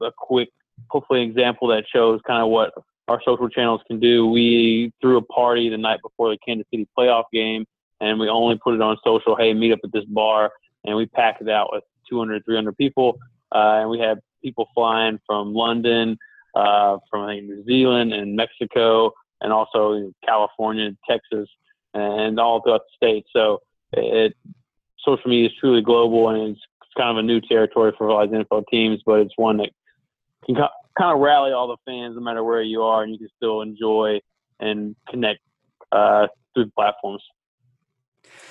a 0.00 0.10
quick, 0.16 0.48
hopefully, 0.88 1.20
example 1.20 1.68
that 1.68 1.84
shows 1.94 2.22
kind 2.26 2.42
of 2.42 2.48
what 2.48 2.72
our 3.06 3.20
social 3.22 3.50
channels 3.50 3.82
can 3.86 4.00
do. 4.00 4.26
We 4.26 4.90
threw 5.02 5.18
a 5.18 5.22
party 5.22 5.68
the 5.68 5.76
night 5.76 6.00
before 6.02 6.30
the 6.30 6.38
Kansas 6.38 6.66
City 6.70 6.88
playoff 6.98 7.24
game, 7.34 7.66
and 8.00 8.18
we 8.18 8.30
only 8.30 8.56
put 8.64 8.72
it 8.72 8.80
on 8.80 8.96
social. 9.04 9.36
Hey, 9.36 9.52
meet 9.52 9.72
up 9.72 9.80
at 9.84 9.92
this 9.92 10.06
bar, 10.06 10.50
and 10.86 10.96
we 10.96 11.04
packed 11.04 11.42
it 11.42 11.50
out 11.50 11.68
with 11.70 11.84
200, 12.08 12.46
300 12.46 12.74
people, 12.78 13.18
uh, 13.54 13.80
and 13.80 13.90
we 13.90 13.98
had 13.98 14.18
people 14.42 14.68
flying 14.74 15.18
from 15.26 15.52
London, 15.52 16.16
uh, 16.54 16.96
from 17.10 17.28
I 17.28 17.34
think 17.34 17.44
New 17.44 17.62
Zealand 17.66 18.14
and 18.14 18.34
Mexico, 18.34 19.12
and 19.42 19.52
also 19.52 20.10
California, 20.24 20.92
Texas, 21.06 21.46
and 21.92 22.40
all 22.40 22.62
throughout 22.62 22.80
the 22.88 23.06
state. 23.06 23.26
So 23.34 23.58
it 23.92 24.34
social 25.08 25.30
media 25.30 25.46
is 25.46 25.54
truly 25.58 25.82
global 25.82 26.28
and 26.28 26.56
it's 26.56 26.60
kind 26.96 27.10
of 27.10 27.16
a 27.16 27.26
new 27.26 27.40
territory 27.40 27.92
for 27.96 28.10
all 28.10 28.26
these 28.26 28.36
NFL 28.36 28.64
teams, 28.70 29.00
but 29.06 29.20
it's 29.20 29.34
one 29.36 29.56
that 29.58 29.70
can 30.44 30.56
kind 30.56 31.14
of 31.14 31.20
rally 31.20 31.52
all 31.52 31.68
the 31.68 31.76
fans 31.86 32.16
no 32.16 32.20
matter 32.20 32.42
where 32.42 32.62
you 32.62 32.82
are, 32.82 33.02
and 33.02 33.12
you 33.12 33.18
can 33.18 33.28
still 33.36 33.62
enjoy 33.62 34.20
and 34.60 34.96
connect 35.08 35.40
uh, 35.92 36.26
through 36.54 36.70
platforms. 36.76 37.22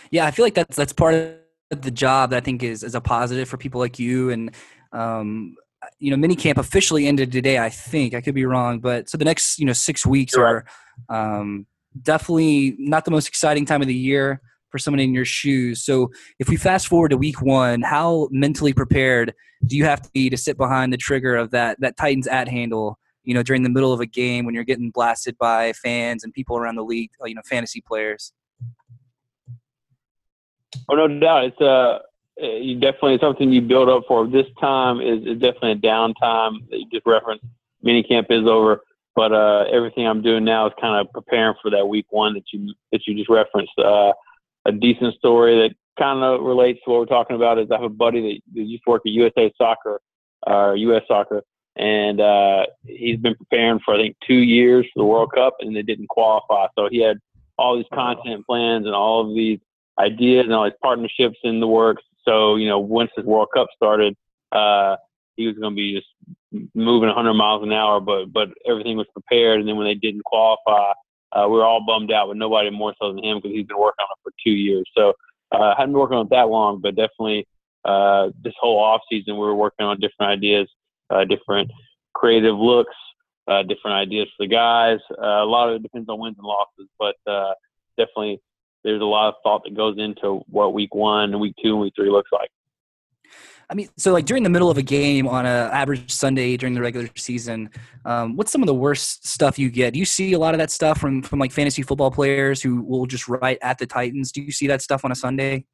Yeah, 0.09 0.25
I 0.25 0.31
feel 0.31 0.45
like 0.45 0.53
that's 0.53 0.75
that's 0.75 0.93
part 0.93 1.13
of 1.13 1.81
the 1.81 1.91
job 1.91 2.29
that 2.29 2.37
I 2.37 2.39
think 2.39 2.63
is 2.63 2.83
is 2.83 2.95
a 2.95 3.01
positive 3.01 3.47
for 3.47 3.57
people 3.57 3.79
like 3.79 3.99
you 3.99 4.31
and. 4.31 4.51
Um, 4.93 5.55
you 5.99 6.15
know, 6.15 6.27
minicamp 6.27 6.57
officially 6.57 7.07
ended 7.07 7.31
today. 7.31 7.59
I 7.59 7.69
think 7.69 8.15
I 8.15 8.19
could 8.19 8.33
be 8.33 8.45
wrong, 8.45 8.79
but 8.79 9.07
so 9.07 9.17
the 9.17 9.23
next 9.23 9.59
you 9.59 9.65
know 9.65 9.73
six 9.73 10.05
weeks 10.05 10.33
are 10.33 10.65
um, 11.07 11.67
definitely 12.01 12.75
not 12.79 13.05
the 13.05 13.11
most 13.11 13.27
exciting 13.27 13.63
time 13.63 13.81
of 13.81 13.87
the 13.87 13.93
year 13.93 14.41
for 14.77 14.81
someone 14.83 14.99
in 14.99 15.13
your 15.13 15.25
shoes. 15.25 15.83
So 15.83 16.11
if 16.37 16.49
we 16.49 16.55
fast 16.55 16.87
forward 16.87 17.09
to 17.09 17.17
week 17.17 17.41
one, 17.41 17.81
how 17.81 18.27
mentally 18.31 18.73
prepared 18.73 19.33
do 19.65 19.75
you 19.75 19.85
have 19.85 20.01
to 20.03 20.09
be 20.11 20.29
to 20.29 20.37
sit 20.37 20.55
behind 20.55 20.93
the 20.93 20.97
trigger 20.97 21.35
of 21.35 21.49
that 21.51 21.79
that 21.79 21.97
Titans 21.97 22.27
at 22.27 22.47
handle? 22.47 22.99
You 23.23 23.33
know, 23.33 23.43
during 23.43 23.63
the 23.63 23.69
middle 23.69 23.91
of 23.91 23.99
a 23.99 24.05
game 24.05 24.45
when 24.45 24.53
you're 24.53 24.63
getting 24.63 24.91
blasted 24.91 25.37
by 25.37 25.73
fans 25.73 26.23
and 26.23 26.31
people 26.31 26.57
around 26.57 26.75
the 26.75 26.83
league, 26.83 27.09
you 27.25 27.33
know, 27.33 27.41
fantasy 27.43 27.81
players. 27.81 28.31
Oh 30.89 30.95
no 30.95 31.07
doubt, 31.07 31.45
it's 31.45 31.59
uh, 31.59 31.99
you 32.37 32.79
definitely 32.79 33.17
something 33.19 33.51
you 33.51 33.61
build 33.61 33.89
up 33.89 34.03
for. 34.07 34.27
This 34.27 34.45
time 34.61 35.01
is, 35.01 35.25
is 35.25 35.39
definitely 35.39 35.71
a 35.71 35.75
downtime 35.75 36.69
that 36.69 36.77
you 36.77 36.85
just 36.93 37.05
referenced. 37.05 37.45
Mini 37.81 38.03
camp 38.03 38.27
is 38.29 38.45
over, 38.45 38.83
but 39.15 39.33
uh, 39.33 39.65
everything 39.71 40.07
I'm 40.07 40.21
doing 40.21 40.43
now 40.43 40.67
is 40.67 40.73
kind 40.79 41.01
of 41.01 41.11
preparing 41.11 41.55
for 41.61 41.71
that 41.71 41.87
week 41.87 42.05
one 42.11 42.35
that 42.35 42.43
you 42.53 42.73
that 42.91 43.07
you 43.07 43.15
just 43.15 43.29
referenced. 43.29 43.77
Uh, 43.77 44.13
a 44.67 44.71
decent 44.71 45.15
story 45.15 45.57
that 45.59 45.75
kind 45.97 46.23
of 46.23 46.41
relates 46.41 46.79
to 46.83 46.91
what 46.91 46.99
we're 46.99 47.05
talking 47.05 47.35
about 47.35 47.57
is 47.57 47.71
I 47.71 47.75
have 47.75 47.83
a 47.83 47.89
buddy 47.89 48.41
that, 48.53 48.61
used 48.61 48.83
to 48.85 48.91
work 48.91 49.01
at 49.05 49.11
USA 49.11 49.51
Soccer 49.57 49.99
or 50.45 50.75
US 50.75 51.03
Soccer, 51.07 51.41
and 51.75 52.19
uh, 52.21 52.65
he's 52.85 53.17
been 53.17 53.35
preparing 53.35 53.79
for 53.83 53.95
I 53.95 53.97
think 53.97 54.17
two 54.25 54.35
years 54.35 54.85
for 54.93 55.01
the 55.01 55.05
World 55.05 55.31
Cup, 55.33 55.55
and 55.61 55.75
they 55.75 55.81
didn't 55.81 56.09
qualify. 56.09 56.67
So 56.77 56.89
he 56.91 57.01
had 57.01 57.17
all 57.57 57.77
these 57.77 57.85
content 57.93 58.45
plans 58.45 58.85
and 58.85 58.93
all 58.93 59.27
of 59.27 59.35
these 59.35 59.59
ideas 59.97 60.45
and 60.45 60.53
all 60.53 60.65
these 60.65 60.73
partnerships 60.81 61.37
in 61.43 61.59
the 61.59 61.67
works. 61.67 62.03
So 62.23 62.57
you 62.57 62.67
know, 62.67 62.79
once 62.79 63.11
this 63.15 63.25
World 63.25 63.49
Cup 63.53 63.67
started, 63.75 64.15
uh, 64.51 64.97
he 65.37 65.47
was 65.47 65.55
going 65.57 65.73
to 65.73 65.75
be 65.75 65.95
just 65.95 66.07
moving 66.75 67.07
100 67.07 67.33
miles 67.33 67.63
an 67.63 67.71
hour, 67.71 67.99
but 67.99 68.31
but 68.33 68.49
everything 68.67 68.97
was 68.97 69.07
prepared. 69.13 69.59
And 69.59 69.67
then 69.67 69.77
when 69.77 69.87
they 69.87 69.95
didn't 69.95 70.23
qualify, 70.25 70.91
uh, 71.33 71.47
we 71.47 71.57
were 71.57 71.65
all 71.65 71.83
bummed 71.85 72.11
out, 72.11 72.27
but 72.27 72.37
nobody 72.37 72.69
more 72.69 72.93
so 73.01 73.13
than 73.13 73.23
him 73.23 73.37
because 73.37 73.51
he's 73.51 73.65
been 73.65 73.77
working 73.77 74.03
on 74.03 74.15
it 74.17 74.23
for 74.23 74.31
two 74.43 74.51
years. 74.51 74.89
So 74.95 75.13
uh, 75.51 75.75
hadn't 75.77 75.93
been 75.93 75.99
working 75.99 76.17
on 76.17 76.25
it 76.25 76.29
that 76.31 76.49
long, 76.49 76.79
but 76.81 76.95
definitely 76.95 77.47
uh, 77.85 78.29
this 78.43 78.53
whole 78.59 78.79
off 78.79 79.01
season 79.09 79.35
we 79.35 79.41
were 79.41 79.55
working 79.55 79.85
on 79.85 79.99
different 79.99 80.31
ideas, 80.31 80.67
uh, 81.09 81.25
different 81.25 81.71
creative 82.13 82.57
looks, 82.57 82.95
uh, 83.47 83.63
different 83.63 83.95
ideas 83.95 84.27
for 84.35 84.45
the 84.45 84.53
guys. 84.53 84.99
Uh, 85.11 85.43
a 85.43 85.45
lot 85.45 85.69
of 85.69 85.75
it 85.75 85.83
depends 85.83 86.09
on 86.09 86.19
wins 86.19 86.35
and 86.37 86.45
losses, 86.45 86.89
but 86.99 87.15
uh, 87.31 87.53
definitely 87.97 88.41
there's 88.83 89.01
a 89.01 89.05
lot 89.05 89.29
of 89.29 89.35
thought 89.43 89.63
that 89.63 89.75
goes 89.75 89.97
into 89.97 90.41
what 90.49 90.73
week 90.73 90.93
one 90.93 91.39
week 91.39 91.55
two 91.61 91.71
and 91.71 91.81
week 91.81 91.93
three 91.95 92.09
looks 92.09 92.31
like. 92.31 92.49
I 93.69 93.73
mean, 93.73 93.89
so 93.97 94.13
like 94.13 94.25
during 94.25 94.43
the 94.43 94.49
middle 94.49 94.69
of 94.69 94.77
a 94.77 94.81
game 94.81 95.27
on 95.27 95.45
an 95.45 95.71
average 95.71 96.09
Sunday 96.09 96.55
during 96.55 96.73
the 96.73 96.81
regular 96.81 97.09
season, 97.17 97.69
um, 98.05 98.37
what's 98.37 98.51
some 98.51 98.63
of 98.63 98.67
the 98.67 98.73
worst 98.73 99.27
stuff 99.27 99.59
you 99.59 99.69
get? 99.69 99.93
Do 99.93 99.99
you 99.99 100.05
see 100.05 100.33
a 100.33 100.39
lot 100.39 100.53
of 100.53 100.57
that 100.59 100.71
stuff 100.71 100.99
from 100.99 101.21
from 101.21 101.39
like 101.39 101.51
fantasy 101.51 101.81
football 101.81 102.09
players 102.09 102.61
who 102.61 102.81
will 102.81 103.05
just 103.05 103.27
write 103.27 103.57
at 103.61 103.77
the 103.77 103.85
Titans? 103.85 104.31
Do 104.31 104.41
you 104.41 104.51
see 104.51 104.67
that 104.67 104.81
stuff 104.81 105.03
on 105.03 105.11
a 105.11 105.15
Sunday? 105.15 105.65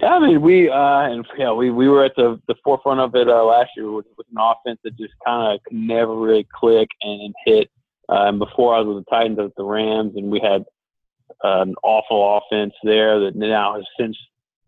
Yeah, 0.00 0.14
I 0.14 0.18
mean, 0.20 0.40
we 0.40 0.70
uh, 0.70 1.00
and 1.10 1.26
yeah, 1.36 1.52
we, 1.52 1.70
we 1.70 1.88
were 1.88 2.04
at 2.04 2.12
the, 2.16 2.40
the 2.46 2.54
forefront 2.64 3.00
of 3.00 3.14
it 3.16 3.28
uh, 3.28 3.44
last 3.44 3.70
year 3.76 3.90
with, 3.90 4.06
with 4.16 4.26
an 4.34 4.40
offense 4.40 4.78
that 4.84 4.96
just 4.96 5.12
kind 5.26 5.54
of 5.54 5.60
never 5.72 6.14
really 6.14 6.46
click 6.54 6.88
and, 7.02 7.34
hit. 7.44 7.68
Uh, 8.08 8.28
and 8.28 8.38
before 8.38 8.74
I 8.74 8.80
was 8.80 8.94
with 8.94 9.04
the 9.04 9.10
Titans, 9.10 9.38
I 9.38 9.42
was 9.42 9.52
the 9.56 9.64
Rams, 9.64 10.14
and 10.16 10.30
we 10.30 10.40
had 10.40 10.62
uh, 11.44 11.62
an 11.62 11.74
awful 11.82 12.38
offense 12.38 12.72
there 12.82 13.20
that 13.20 13.36
now 13.36 13.74
has 13.74 13.84
since 13.98 14.16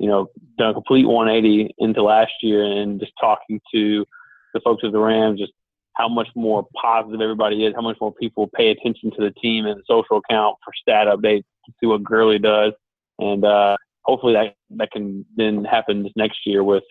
you 0.02 0.08
know, 0.08 0.26
done 0.58 0.70
a 0.70 0.74
complete 0.74 1.06
180 1.06 1.76
into 1.78 2.02
last 2.02 2.32
year 2.42 2.64
and 2.64 2.98
just 2.98 3.12
talking 3.20 3.60
to 3.72 4.04
the 4.52 4.60
folks 4.64 4.82
at 4.84 4.90
the 4.90 4.98
Rams, 4.98 5.38
just 5.38 5.52
how 5.94 6.08
much 6.08 6.26
more 6.34 6.66
positive 6.74 7.20
everybody 7.20 7.64
is, 7.64 7.72
how 7.76 7.82
much 7.82 7.98
more 8.00 8.12
people 8.12 8.50
pay 8.52 8.70
attention 8.70 9.12
to 9.12 9.22
the 9.22 9.30
team 9.30 9.64
and 9.64 9.78
the 9.78 9.84
social 9.88 10.16
account 10.18 10.56
for 10.64 10.72
stat 10.74 11.06
updates 11.06 11.44
to 11.66 11.72
see 11.78 11.86
what 11.86 12.02
Gurley 12.02 12.40
does. 12.40 12.72
And 13.20 13.44
uh, 13.44 13.76
hopefully 14.02 14.32
that, 14.32 14.56
that 14.70 14.90
can 14.90 15.24
then 15.36 15.64
happen 15.64 16.02
this 16.02 16.12
next 16.16 16.40
year 16.46 16.64
with 16.64 16.82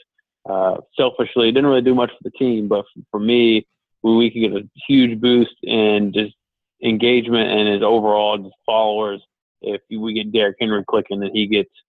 uh, 0.50 0.78
selfishly, 0.98 1.50
it 1.50 1.52
didn't 1.52 1.70
really 1.70 1.82
do 1.82 1.94
much 1.94 2.12
for 2.12 2.24
the 2.24 2.32
team, 2.32 2.70
but 2.70 2.86
for 3.12 3.20
me, 3.20 3.68
we 4.04 4.32
could 4.32 4.40
get 4.40 4.54
a 4.54 4.70
huge 4.88 5.20
boost 5.20 5.56
in 5.64 6.14
just 6.14 6.34
engagement 6.82 7.50
and 7.50 7.68
his 7.68 7.84
overall 7.84 8.38
just 8.38 8.56
followers 8.66 9.22
if 9.62 9.82
we 9.92 10.14
get 10.14 10.32
Derrick 10.32 10.56
Henry 10.62 10.86
clicking 10.88 11.22
and 11.22 11.36
he 11.36 11.46
gets– 11.46 11.70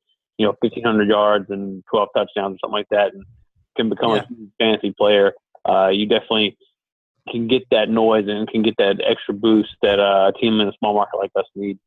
you 0.42 0.48
know, 0.48 0.56
1,500 0.60 1.08
yards 1.08 1.46
and 1.50 1.84
12 1.88 2.08
touchdowns 2.16 2.56
or 2.56 2.58
something 2.64 2.72
like 2.72 2.88
that 2.90 3.14
and 3.14 3.24
can 3.76 3.88
become 3.88 4.16
yeah. 4.16 4.22
a 4.22 4.26
fantasy 4.58 4.92
player, 4.92 5.32
uh, 5.68 5.86
you 5.86 6.04
definitely 6.04 6.56
can 7.30 7.46
get 7.46 7.62
that 7.70 7.88
noise 7.88 8.26
and 8.26 8.48
can 8.48 8.62
get 8.62 8.74
that 8.78 9.00
extra 9.06 9.32
boost 9.32 9.70
that 9.82 10.00
uh, 10.00 10.32
a 10.34 10.38
team 10.40 10.60
in 10.60 10.66
a 10.66 10.72
small 10.80 10.94
market 10.94 11.16
like 11.16 11.30
us 11.36 11.44
need. 11.54 11.78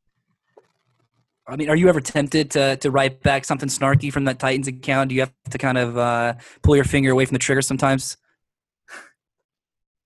I 1.45 1.57
mean, 1.57 1.69
are 1.69 1.75
you 1.75 1.89
ever 1.89 1.99
tempted 1.99 2.49
to 2.51 2.77
to 2.77 2.89
write 2.89 3.21
back 3.21 3.43
something 3.43 3.67
snarky 3.67 4.11
from 4.11 4.23
that 4.23 4.39
Titans 4.39 4.69
account? 4.69 5.09
Do 5.09 5.15
you 5.15 5.21
have 5.21 5.33
to 5.51 5.57
kind 5.57 5.77
of 5.77 5.97
uh, 5.97 6.35
pull 6.63 6.77
your 6.77 6.85
finger 6.85 7.11
away 7.11 7.25
from 7.25 7.35
the 7.35 7.39
trigger 7.39 7.61
sometimes? 7.61 8.15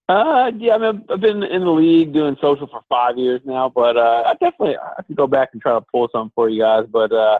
Uh, 0.09 0.51
yeah, 0.57 0.73
I 0.73 0.77
mean, 0.79 1.05
I've 1.07 1.21
been 1.21 1.43
in 1.43 1.61
the 1.61 1.71
league 1.71 2.13
doing 2.13 2.35
social 2.41 2.65
for 2.65 2.81
five 2.89 3.15
years 3.19 3.41
now, 3.45 3.69
but 3.69 3.95
uh, 3.95 4.23
I 4.25 4.33
definitely 4.33 4.75
I 4.75 5.03
can 5.03 5.13
go 5.13 5.27
back 5.27 5.49
and 5.53 5.61
try 5.61 5.73
to 5.73 5.85
pull 5.93 6.09
something 6.11 6.31
for 6.33 6.49
you 6.49 6.63
guys. 6.63 6.85
But 6.91 7.11
uh, 7.11 7.39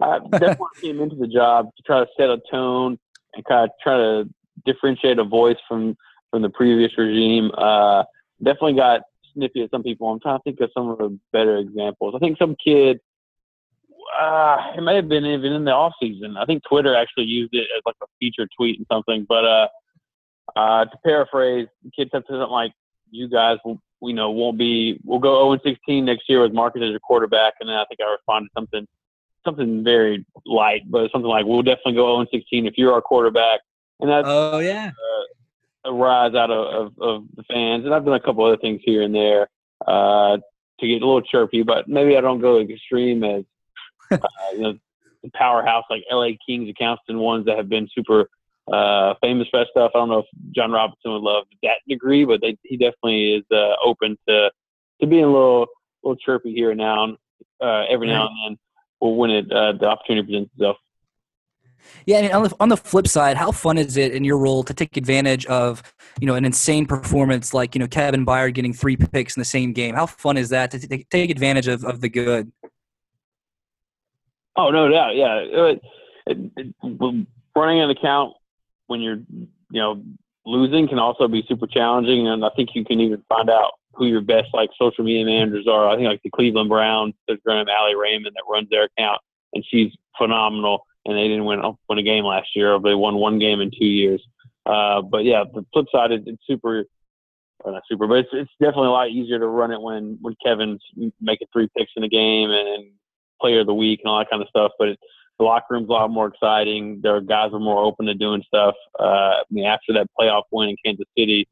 I 0.00 0.18
definitely 0.30 0.66
came 0.80 1.00
into 1.00 1.16
the 1.16 1.26
job 1.26 1.70
to 1.76 1.82
try 1.82 2.00
to 2.00 2.06
set 2.16 2.30
a 2.30 2.40
tone 2.50 2.98
and 3.34 3.44
kind 3.44 3.64
of 3.64 3.70
try 3.82 3.96
to 3.96 4.28
differentiate 4.64 5.18
a 5.18 5.24
voice 5.24 5.56
from 5.68 5.96
from 6.30 6.42
the 6.42 6.50
previous 6.50 6.96
regime. 6.98 7.50
Uh, 7.56 8.04
definitely 8.42 8.74
got 8.74 9.02
snippy 9.34 9.62
at 9.62 9.70
some 9.70 9.82
people. 9.82 10.08
I'm 10.08 10.20
trying 10.20 10.38
to 10.38 10.42
think 10.42 10.60
of 10.60 10.70
some 10.76 10.88
of 10.90 10.98
the 10.98 11.18
better 11.32 11.58
examples. 11.58 12.14
I 12.14 12.18
think 12.18 12.38
some 12.38 12.56
kid, 12.62 13.00
uh, 14.20 14.58
it 14.76 14.82
may 14.82 14.96
have 14.96 15.08
been 15.08 15.24
even 15.24 15.52
in 15.52 15.64
the 15.64 15.72
off 15.72 15.94
season. 16.00 16.36
I 16.36 16.44
think 16.44 16.62
Twitter 16.68 16.94
actually 16.94 17.24
used 17.24 17.54
it 17.54 17.66
as 17.76 17.82
like 17.86 17.96
a 18.02 18.06
feature 18.20 18.46
tweet 18.56 18.78
and 18.78 18.86
something. 18.90 19.26
But 19.28 19.44
uh, 19.44 19.68
uh, 20.56 20.84
to 20.84 20.98
paraphrase, 21.04 21.68
the 21.84 21.90
kid 21.90 22.08
said 22.12 22.22
something 22.28 22.50
like, 22.50 22.72
"You 23.10 23.28
guys, 23.28 23.58
will, 23.64 23.80
we 24.00 24.12
know, 24.12 24.30
won't 24.30 24.58
be. 24.58 25.00
We'll 25.04 25.18
go 25.18 25.56
0 25.56 25.60
16 25.64 26.04
next 26.04 26.28
year 26.28 26.42
with 26.42 26.52
Marcus 26.52 26.82
as 26.82 26.90
your 26.90 27.00
quarterback." 27.00 27.54
And 27.60 27.68
then 27.68 27.76
I 27.76 27.84
think 27.86 28.00
I 28.00 28.10
responded 28.10 28.50
something, 28.56 28.86
something 29.48 29.82
very 29.82 30.24
light, 30.46 30.82
but 30.90 31.10
something 31.10 31.28
like, 31.28 31.46
"We'll 31.46 31.62
definitely 31.62 31.94
go 31.94 32.16
0 32.16 32.26
16 32.30 32.66
if 32.66 32.74
you're 32.76 32.92
our 32.92 33.02
quarterback." 33.02 33.60
And 34.00 34.10
that's 34.10 34.26
Oh 34.28 34.58
yeah. 34.58 34.90
a 35.84 35.92
rise 35.92 36.34
out 36.34 36.50
of, 36.50 36.66
of, 36.74 36.98
of 37.00 37.24
the 37.36 37.42
fans. 37.44 37.84
And 37.84 37.94
I've 37.94 38.04
done 38.04 38.14
a 38.14 38.20
couple 38.20 38.44
other 38.44 38.56
things 38.56 38.80
here 38.84 39.02
and 39.02 39.14
there 39.14 39.48
uh, 39.86 40.38
to 40.80 40.86
get 40.86 41.02
a 41.02 41.06
little 41.06 41.22
chirpy, 41.22 41.62
but 41.62 41.88
maybe 41.88 42.16
I 42.16 42.20
don't 42.20 42.40
go 42.40 42.60
as 42.60 42.68
extreme 42.68 43.24
as 43.24 43.44
uh, 44.10 44.18
you 44.52 44.60
know 44.60 44.78
the 45.22 45.30
powerhouse 45.34 45.84
like 45.90 46.04
LA 46.10 46.30
Kings 46.46 46.68
accounts 46.68 47.02
and 47.08 47.18
ones 47.18 47.46
that 47.46 47.56
have 47.56 47.68
been 47.68 47.88
super 47.94 48.28
uh, 48.72 49.14
famous 49.20 49.48
for 49.50 49.60
that 49.60 49.68
stuff. 49.70 49.92
I 49.94 49.98
don't 49.98 50.08
know 50.08 50.20
if 50.20 50.26
Jon 50.54 50.72
Robinson 50.72 51.12
would 51.12 51.22
love 51.22 51.44
that 51.62 51.78
degree, 51.88 52.24
but 52.24 52.40
they, 52.40 52.56
he 52.62 52.76
definitely 52.76 53.34
is 53.34 53.44
uh, 53.50 53.74
open 53.84 54.16
to 54.28 54.50
to 55.00 55.06
being 55.06 55.24
a 55.24 55.32
little 55.32 55.66
little 56.02 56.16
chirpy 56.16 56.54
here 56.54 56.70
and 56.70 56.78
now, 56.78 57.16
uh, 57.60 57.84
every 57.88 58.06
now 58.06 58.28
and 58.28 58.36
then. 58.44 58.58
Well, 59.00 59.14
when 59.14 59.30
it 59.30 59.52
uh, 59.52 59.72
the 59.72 59.86
opportunity 59.86 60.26
presents 60.26 60.52
itself. 60.54 60.76
Yeah, 62.06 62.18
and 62.18 62.32
on 62.32 62.42
the, 62.44 62.56
on 62.60 62.68
the 62.68 62.76
flip 62.76 63.06
side, 63.06 63.36
how 63.36 63.52
fun 63.52 63.78
is 63.78 63.96
it 63.96 64.12
in 64.12 64.24
your 64.24 64.38
role 64.38 64.62
to 64.64 64.74
take 64.74 64.96
advantage 64.96 65.46
of 65.46 65.82
you 66.20 66.26
know 66.26 66.34
an 66.34 66.44
insane 66.44 66.86
performance 66.86 67.54
like 67.54 67.74
you 67.74 67.78
know 67.78 67.86
Kevin 67.86 68.26
Byard 68.26 68.54
getting 68.54 68.72
three 68.72 68.96
picks 68.96 69.36
in 69.36 69.40
the 69.40 69.44
same 69.44 69.72
game? 69.72 69.94
How 69.94 70.06
fun 70.06 70.36
is 70.36 70.48
that 70.50 70.70
to 70.72 70.78
t- 70.78 71.06
take 71.10 71.30
advantage 71.30 71.68
of, 71.68 71.84
of 71.84 72.00
the 72.00 72.08
good? 72.08 72.52
Oh 74.56 74.70
no 74.70 74.88
doubt, 74.88 75.14
yeah. 75.14 75.36
It, 75.36 75.82
it, 76.26 76.38
it, 76.56 77.26
running 77.54 77.80
an 77.80 77.90
account 77.90 78.34
when 78.88 79.00
you're 79.00 79.20
you 79.28 79.80
know 79.80 80.02
losing 80.44 80.88
can 80.88 80.98
also 80.98 81.28
be 81.28 81.44
super 81.48 81.66
challenging, 81.66 82.26
and 82.26 82.44
I 82.44 82.50
think 82.56 82.70
you 82.74 82.84
can 82.84 83.00
even 83.00 83.22
find 83.28 83.48
out 83.50 83.72
who 83.98 84.06
your 84.06 84.20
best 84.20 84.48
like 84.54 84.70
social 84.80 85.04
media 85.04 85.24
managers 85.24 85.66
are. 85.66 85.88
I 85.88 85.96
think 85.96 86.06
like 86.06 86.22
the 86.22 86.30
Cleveland 86.30 86.68
Browns, 86.68 87.14
there's 87.26 87.40
Graham 87.44 87.66
Allie 87.68 87.96
Raymond 87.96 88.34
that 88.34 88.50
runs 88.50 88.68
their 88.70 88.84
account, 88.84 89.20
and 89.52 89.64
she's 89.68 89.92
phenomenal. 90.16 90.86
And 91.04 91.16
they 91.16 91.28
didn't 91.28 91.44
win 91.44 91.62
win 91.88 91.98
a 91.98 92.02
game 92.02 92.24
last 92.24 92.48
year, 92.54 92.78
they 92.78 92.94
won 92.94 93.16
one 93.16 93.38
game 93.38 93.60
in 93.60 93.70
two 93.70 93.86
years. 93.86 94.22
Uh, 94.66 95.00
but 95.02 95.24
yeah, 95.24 95.44
the 95.52 95.64
flip 95.72 95.86
side 95.90 96.12
is 96.12 96.20
it's 96.26 96.42
super, 96.46 96.84
or 97.60 97.72
not 97.72 97.82
super, 97.90 98.06
but 98.06 98.18
it's, 98.18 98.28
it's 98.32 98.50
definitely 98.60 98.88
a 98.88 98.90
lot 98.90 99.10
easier 99.10 99.38
to 99.38 99.46
run 99.46 99.72
it 99.72 99.80
when 99.80 100.18
when 100.20 100.34
Kevin's 100.44 100.82
making 101.20 101.48
three 101.52 101.68
picks 101.76 101.92
in 101.96 102.04
a 102.04 102.08
game 102.08 102.50
and, 102.50 102.92
player 103.40 103.60
of 103.60 103.66
the 103.66 103.74
week 103.74 104.00
and 104.02 104.10
all 104.10 104.18
that 104.18 104.28
kind 104.28 104.42
of 104.42 104.48
stuff. 104.48 104.72
But 104.78 104.88
it, 104.88 104.98
the 105.38 105.44
locker 105.44 105.66
room's 105.70 105.88
a 105.88 105.92
lot 105.92 106.10
more 106.10 106.26
exciting. 106.26 107.00
Their 107.02 107.20
guys 107.20 107.50
are 107.52 107.60
more 107.60 107.84
open 107.84 108.06
to 108.06 108.14
doing 108.14 108.42
stuff. 108.46 108.74
Uh, 108.98 109.38
I 109.38 109.42
mean, 109.50 109.64
after 109.64 109.92
that 109.92 110.08
playoff 110.18 110.42
win 110.50 110.70
in 110.70 110.76
Kansas 110.84 111.06
City, 111.16 111.48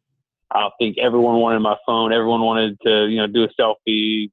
I 0.51 0.71
think 0.79 0.99
everyone 0.99 1.41
wanted 1.41 1.61
my 1.61 1.77
phone. 1.85 2.13
Everyone 2.13 2.41
wanted 2.43 2.79
to, 2.83 3.07
you 3.07 3.17
know, 3.17 3.27
do 3.27 3.45
a 3.45 3.49
selfie 3.61 4.31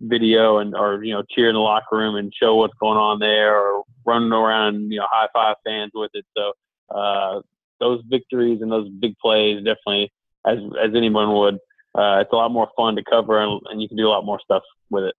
video 0.00 0.58
and 0.58 0.74
or 0.74 1.02
you 1.04 1.14
know 1.14 1.22
cheer 1.30 1.48
in 1.48 1.54
the 1.54 1.60
locker 1.60 1.96
room 1.96 2.16
and 2.16 2.32
show 2.34 2.56
what's 2.56 2.74
going 2.80 2.98
on 2.98 3.18
there 3.20 3.56
or 3.56 3.84
running 4.04 4.32
around 4.32 4.74
and 4.74 4.92
you 4.92 4.98
know 4.98 5.06
high 5.10 5.28
five 5.32 5.56
fans 5.64 5.92
with 5.94 6.10
it. 6.14 6.26
So 6.36 6.52
uh, 6.94 7.40
those 7.80 8.02
victories 8.08 8.60
and 8.62 8.70
those 8.70 8.88
big 8.88 9.16
plays 9.18 9.58
definitely, 9.58 10.12
as 10.46 10.58
as 10.82 10.94
anyone 10.94 11.32
would, 11.32 11.54
uh, 11.94 12.20
it's 12.20 12.32
a 12.32 12.36
lot 12.36 12.50
more 12.50 12.68
fun 12.76 12.96
to 12.96 13.04
cover 13.04 13.40
and, 13.40 13.60
and 13.70 13.80
you 13.80 13.88
can 13.88 13.96
do 13.96 14.06
a 14.06 14.10
lot 14.10 14.24
more 14.24 14.40
stuff 14.40 14.62
with 14.90 15.04
it. 15.04 15.14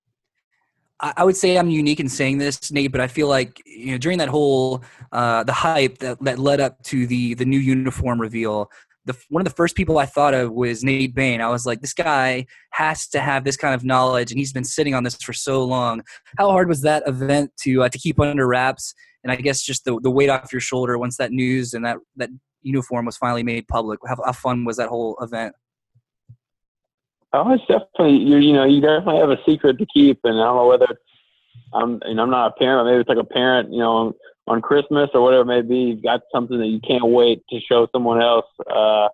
I 1.01 1.25
would 1.25 1.35
say 1.35 1.57
I'm 1.57 1.69
unique 1.69 1.99
in 1.99 2.07
saying 2.07 2.37
this, 2.37 2.71
Nate, 2.71 2.91
but 2.91 3.01
I 3.01 3.07
feel 3.07 3.27
like 3.27 3.61
you 3.65 3.91
know 3.91 3.97
during 3.97 4.17
that 4.19 4.29
whole 4.29 4.81
uh, 5.11 5.43
the 5.43 5.51
hype 5.51 5.97
that, 5.97 6.23
that 6.23 6.39
led 6.39 6.61
up 6.61 6.81
to 6.83 7.05
the 7.05 7.33
the 7.33 7.43
new 7.43 7.59
uniform 7.59 8.19
reveal, 8.21 8.71
the 9.05 9.15
one 9.29 9.41
of 9.41 9.45
the 9.45 9.55
first 9.55 9.75
people 9.75 9.97
I 9.97 10.05
thought 10.05 10.33
of 10.33 10.51
was 10.51 10.83
Nate 10.83 11.13
Bain. 11.13 11.41
I 11.41 11.49
was 11.49 11.65
like, 11.65 11.81
this 11.81 11.93
guy 11.93 12.45
has 12.71 13.07
to 13.09 13.19
have 13.19 13.43
this 13.43 13.55
kind 13.55 13.75
of 13.75 13.83
knowledge, 13.83 14.31
and 14.31 14.39
he's 14.39 14.53
been 14.53 14.63
sitting 14.63 14.93
on 14.93 15.03
this 15.03 15.15
for 15.15 15.33
so 15.33 15.63
long. 15.63 16.01
How 16.37 16.49
hard 16.49 16.67
was 16.67 16.81
that 16.81 17.03
event 17.07 17.51
to 17.61 17.83
uh, 17.83 17.89
to 17.89 17.97
keep 17.97 18.19
under 18.19 18.47
wraps? 18.47 18.93
And 19.23 19.31
I 19.31 19.35
guess 19.35 19.61
just 19.61 19.85
the 19.85 19.99
the 20.01 20.11
weight 20.11 20.29
off 20.29 20.51
your 20.51 20.61
shoulder 20.61 20.97
once 20.97 21.17
that 21.17 21.31
news 21.31 21.73
and 21.73 21.85
that 21.85 21.97
that 22.15 22.29
uniform 22.61 23.05
was 23.05 23.17
finally 23.17 23.43
made 23.43 23.67
public. 23.67 23.99
How, 24.07 24.17
how 24.25 24.31
fun 24.31 24.65
was 24.65 24.77
that 24.77 24.89
whole 24.89 25.17
event? 25.21 25.55
Oh, 27.31 27.51
it's 27.53 27.65
definitely 27.67 28.17
you. 28.17 28.37
You 28.37 28.53
know, 28.53 28.65
you 28.65 28.81
definitely 28.81 29.19
have 29.19 29.29
a 29.29 29.37
secret 29.45 29.77
to 29.77 29.85
keep, 29.93 30.19
and 30.23 30.39
I 30.39 30.45
don't 30.45 30.55
know 30.55 30.67
whether 30.67 30.87
I'm. 31.73 31.99
And 32.03 32.19
I'm 32.19 32.29
not 32.29 32.53
a 32.55 32.59
parent. 32.59 32.87
Maybe 32.87 33.01
it's 33.01 33.09
like 33.09 33.17
a 33.17 33.23
parent. 33.23 33.71
You 33.71 33.79
know, 33.79 34.13
on 34.47 34.61
Christmas 34.61 35.09
or 35.13 35.21
whatever 35.21 35.41
it 35.41 35.45
may 35.45 35.61
be, 35.61 35.77
you've 35.77 36.03
got 36.03 36.21
something 36.33 36.59
that 36.59 36.67
you 36.67 36.79
can't 36.79 37.05
wait 37.05 37.43
to 37.49 37.59
show 37.59 37.87
someone 37.91 38.21
else. 38.21 38.45
Uh, 38.69 39.07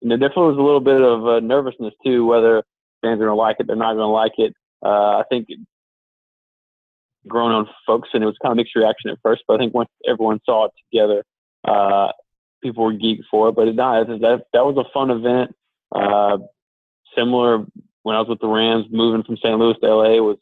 and 0.00 0.10
there 0.10 0.18
definitely 0.18 0.54
was 0.54 0.58
a 0.58 0.62
little 0.62 0.80
bit 0.80 1.02
of 1.02 1.26
uh, 1.26 1.40
nervousness 1.40 1.94
too, 2.04 2.24
whether 2.24 2.62
fans 3.02 3.20
are 3.20 3.26
going 3.26 3.28
to 3.28 3.34
like 3.34 3.56
it, 3.60 3.66
they're 3.66 3.76
not 3.76 3.94
going 3.94 3.98
to 3.98 4.06
like 4.06 4.32
it. 4.38 4.54
Uh, 4.84 5.18
I 5.18 5.24
think 5.28 5.48
grown 7.26 7.52
on 7.52 7.68
folks, 7.86 8.08
and 8.14 8.22
it 8.22 8.26
was 8.26 8.36
kind 8.42 8.52
of 8.52 8.56
mixed 8.56 8.76
reaction 8.76 9.10
at 9.10 9.18
first, 9.22 9.42
but 9.46 9.54
I 9.54 9.58
think 9.58 9.74
once 9.74 9.90
everyone 10.06 10.40
saw 10.44 10.66
it 10.66 10.72
together, 10.90 11.24
uh, 11.66 12.12
people 12.62 12.84
were 12.84 12.94
geeked 12.94 13.24
for 13.30 13.48
it. 13.48 13.56
But 13.56 13.68
it, 13.68 13.74
no, 13.74 14.04
that 14.04 14.44
that 14.52 14.64
was 14.64 14.76
a 14.76 14.90
fun 14.92 15.10
event. 15.10 15.54
Uh, 15.94 16.38
similar 17.16 17.64
when 18.02 18.16
I 18.16 18.20
was 18.20 18.28
with 18.28 18.40
the 18.40 18.48
Rams, 18.48 18.86
moving 18.90 19.22
from 19.22 19.36
St. 19.36 19.58
Louis 19.58 19.74
to 19.82 19.94
LA 19.94 20.22
was, 20.22 20.38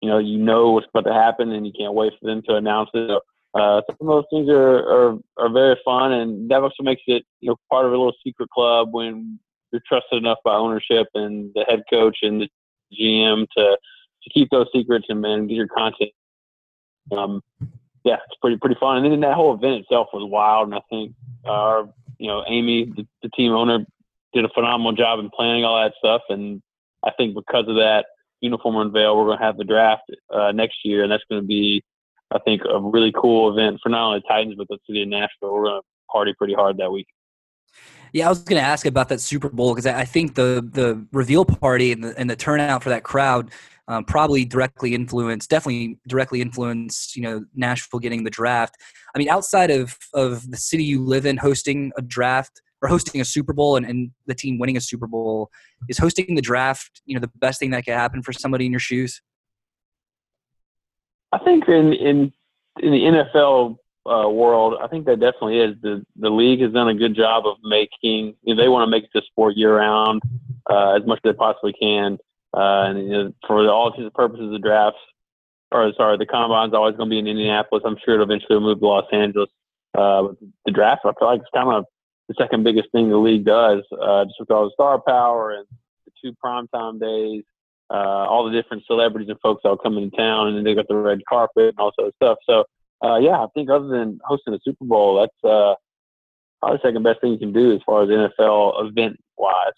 you 0.00 0.08
know, 0.08 0.18
you 0.18 0.38
know 0.38 0.70
what's 0.70 0.86
about 0.92 1.08
to 1.08 1.14
happen, 1.14 1.52
and 1.52 1.66
you 1.66 1.72
can't 1.76 1.94
wait 1.94 2.12
for 2.20 2.26
them 2.26 2.42
to 2.48 2.54
announce 2.54 2.90
it. 2.94 3.08
So, 3.08 3.20
uh, 3.54 3.82
some 3.86 4.08
of 4.08 4.24
those 4.24 4.24
things 4.30 4.48
are, 4.48 4.78
are 4.78 5.18
are 5.36 5.52
very 5.52 5.76
fun, 5.84 6.12
and 6.12 6.50
that 6.50 6.62
also 6.62 6.82
makes 6.82 7.02
it 7.06 7.24
you 7.40 7.50
know 7.50 7.56
part 7.70 7.86
of 7.86 7.92
a 7.92 7.96
little 7.96 8.14
secret 8.24 8.50
club 8.50 8.88
when 8.92 9.38
you're 9.72 9.82
trusted 9.86 10.18
enough 10.18 10.38
by 10.44 10.54
ownership 10.54 11.06
and 11.14 11.50
the 11.54 11.64
head 11.68 11.82
coach 11.90 12.18
and 12.22 12.40
the 12.40 12.48
GM 12.92 13.46
to 13.56 13.76
to 14.22 14.30
keep 14.30 14.48
those 14.50 14.66
secrets 14.72 15.06
and 15.08 15.20
man 15.20 15.46
get 15.46 15.54
your 15.54 15.68
content. 15.68 16.10
Um, 17.16 17.42
yeah, 18.04 18.16
it's 18.26 18.38
pretty 18.40 18.56
pretty 18.58 18.76
fun. 18.78 19.04
And 19.04 19.12
then 19.12 19.20
that 19.20 19.34
whole 19.34 19.54
event 19.54 19.82
itself 19.82 20.08
was 20.12 20.28
wild, 20.28 20.68
and 20.68 20.74
I 20.74 20.80
think 20.90 21.14
our 21.44 21.88
you 22.18 22.28
know 22.28 22.44
Amy, 22.48 22.92
the, 22.96 23.06
the 23.22 23.28
team 23.30 23.52
owner, 23.52 23.84
did 24.34 24.44
a 24.44 24.50
phenomenal 24.50 24.92
job 24.92 25.20
in 25.20 25.30
planning 25.30 25.64
all 25.64 25.80
that 25.80 25.94
stuff. 25.98 26.22
And 26.28 26.60
I 27.04 27.12
think 27.16 27.34
because 27.34 27.68
of 27.68 27.76
that 27.76 28.06
uniform 28.40 28.76
unveil, 28.76 29.16
we're 29.16 29.26
going 29.26 29.38
to 29.38 29.44
have 29.44 29.56
the 29.56 29.64
draft 29.64 30.02
uh, 30.32 30.52
next 30.52 30.78
year, 30.84 31.02
and 31.02 31.10
that's 31.10 31.24
going 31.30 31.40
to 31.40 31.46
be, 31.46 31.82
I 32.32 32.38
think, 32.40 32.62
a 32.68 32.80
really 32.80 33.12
cool 33.12 33.52
event 33.52 33.80
for 33.82 33.88
not 33.88 34.06
only 34.06 34.18
the 34.20 34.28
Titans 34.28 34.54
but 34.56 34.68
the 34.68 34.78
city 34.86 35.02
of 35.02 35.08
Nashville. 35.08 35.52
We're 35.52 35.64
going 35.64 35.80
to 35.80 35.86
party 36.10 36.34
pretty 36.36 36.54
hard 36.54 36.76
that 36.78 36.90
week. 36.90 37.06
Yeah, 38.12 38.26
I 38.26 38.28
was 38.28 38.38
going 38.38 38.60
to 38.60 38.66
ask 38.66 38.86
about 38.86 39.08
that 39.08 39.20
Super 39.20 39.48
Bowl 39.48 39.74
because 39.74 39.86
I 39.86 40.04
think 40.04 40.36
the 40.36 40.66
the 40.72 41.04
reveal 41.12 41.44
party 41.44 41.90
and 41.90 42.04
the, 42.04 42.16
and 42.16 42.30
the 42.30 42.36
turnout 42.36 42.82
for 42.82 42.90
that 42.90 43.02
crowd 43.02 43.50
um, 43.88 44.04
probably 44.04 44.44
directly 44.44 44.94
influenced, 44.94 45.50
definitely 45.50 45.98
directly 46.06 46.40
influenced, 46.40 47.16
you 47.16 47.22
know, 47.22 47.44
Nashville 47.54 48.00
getting 48.00 48.24
the 48.24 48.30
draft. 48.30 48.76
I 49.14 49.18
mean, 49.18 49.28
outside 49.28 49.70
of 49.70 49.98
of 50.14 50.48
the 50.50 50.56
city 50.56 50.84
you 50.84 51.02
live 51.02 51.26
in 51.26 51.36
hosting 51.36 51.92
a 51.98 52.02
draft 52.02 52.62
or 52.82 52.88
hosting 52.88 53.20
a 53.20 53.24
Super 53.24 53.52
Bowl 53.52 53.76
and, 53.76 53.84
and 53.84 54.10
the 54.26 54.34
team 54.34 54.58
winning 54.58 54.76
a 54.76 54.80
Super 54.80 55.06
Bowl, 55.06 55.50
is 55.88 55.98
hosting 55.98 56.34
the 56.34 56.42
draft, 56.42 57.02
you 57.06 57.14
know, 57.14 57.20
the 57.20 57.30
best 57.40 57.58
thing 57.58 57.70
that 57.70 57.84
could 57.84 57.94
happen 57.94 58.22
for 58.22 58.32
somebody 58.32 58.66
in 58.66 58.72
your 58.72 58.80
shoes? 58.80 59.20
I 61.34 61.38
think 61.44 61.68
in 61.68 61.92
in 61.92 62.32
in 62.80 62.92
the 62.92 63.00
NFL 63.00 63.76
uh, 64.06 64.28
world, 64.28 64.74
I 64.80 64.86
think 64.86 65.06
that 65.06 65.18
definitely 65.18 65.58
is. 65.58 65.74
The 65.82 66.04
the 66.16 66.30
league 66.30 66.60
has 66.60 66.72
done 66.72 66.88
a 66.88 66.94
good 66.94 67.16
job 67.16 67.44
of 67.46 67.56
making. 67.64 68.36
You 68.42 68.54
know, 68.54 68.62
they 68.62 68.68
want 68.68 68.86
to 68.86 68.90
make 68.90 69.10
the 69.12 69.22
sport 69.26 69.56
year 69.56 69.76
round 69.76 70.22
uh, 70.70 70.92
as 70.92 71.06
much 71.06 71.18
as 71.24 71.32
they 71.32 71.36
possibly 71.36 71.72
can. 71.72 72.18
Uh, 72.56 72.84
and 72.86 72.98
you 73.00 73.10
know, 73.10 73.32
for 73.46 73.68
all 73.68 73.88
intents 73.88 74.04
and 74.04 74.14
purposes, 74.14 74.46
of 74.46 74.52
the 74.52 74.58
drafts, 74.60 75.00
or 75.72 75.92
sorry, 75.96 76.16
the 76.16 76.26
combine's 76.26 76.72
always 76.72 76.96
going 76.96 77.10
to 77.10 77.14
be 77.14 77.18
in 77.18 77.26
Indianapolis. 77.26 77.82
I'm 77.84 77.96
sure 78.04 78.14
it'll 78.14 78.30
eventually 78.30 78.60
move 78.60 78.78
to 78.78 78.86
Los 78.86 79.06
Angeles. 79.12 79.50
Uh, 79.92 80.28
the 80.66 80.72
draft, 80.72 81.02
I 81.04 81.12
feel 81.18 81.28
like 81.28 81.40
it's 81.40 81.50
kind 81.52 81.68
of 81.68 81.84
the 82.28 82.34
second 82.38 82.62
biggest 82.62 82.90
thing 82.92 83.10
the 83.10 83.16
league 83.16 83.44
does, 83.44 83.82
uh, 84.00 84.24
just 84.24 84.36
with 84.38 84.50
all 84.52 84.64
the 84.64 84.70
star 84.74 85.00
power 85.00 85.52
and 85.52 85.66
the 86.06 86.12
two 86.22 86.36
primetime 86.44 87.00
days, 87.00 87.42
uh, 87.90 87.94
all 88.28 88.44
the 88.44 88.50
different 88.50 88.84
celebrities 88.86 89.28
and 89.28 89.38
folks 89.40 89.62
that 89.62 89.68
will 89.68 89.76
come 89.76 89.98
into 89.98 90.16
town, 90.16 90.48
and 90.48 90.56
then 90.56 90.64
they 90.64 90.74
got 90.74 90.88
the 90.88 90.96
red 90.96 91.20
carpet 91.28 91.68
and 91.68 91.78
all 91.78 91.92
sorts 91.98 92.14
of 92.20 92.26
stuff. 92.26 92.38
So, 92.48 92.64
uh, 93.06 93.18
yeah, 93.18 93.42
I 93.42 93.46
think 93.54 93.70
other 93.70 93.88
than 93.88 94.18
hosting 94.24 94.54
a 94.54 94.58
Super 94.64 94.84
Bowl, 94.84 95.20
that's 95.20 95.44
uh, 95.44 95.74
probably 96.60 96.78
the 96.78 96.88
second 96.88 97.02
best 97.02 97.20
thing 97.20 97.32
you 97.32 97.38
can 97.38 97.52
do 97.52 97.74
as 97.74 97.80
far 97.84 98.02
as 98.02 98.08
NFL 98.08 98.88
event 98.88 99.16
wise. 99.36 99.72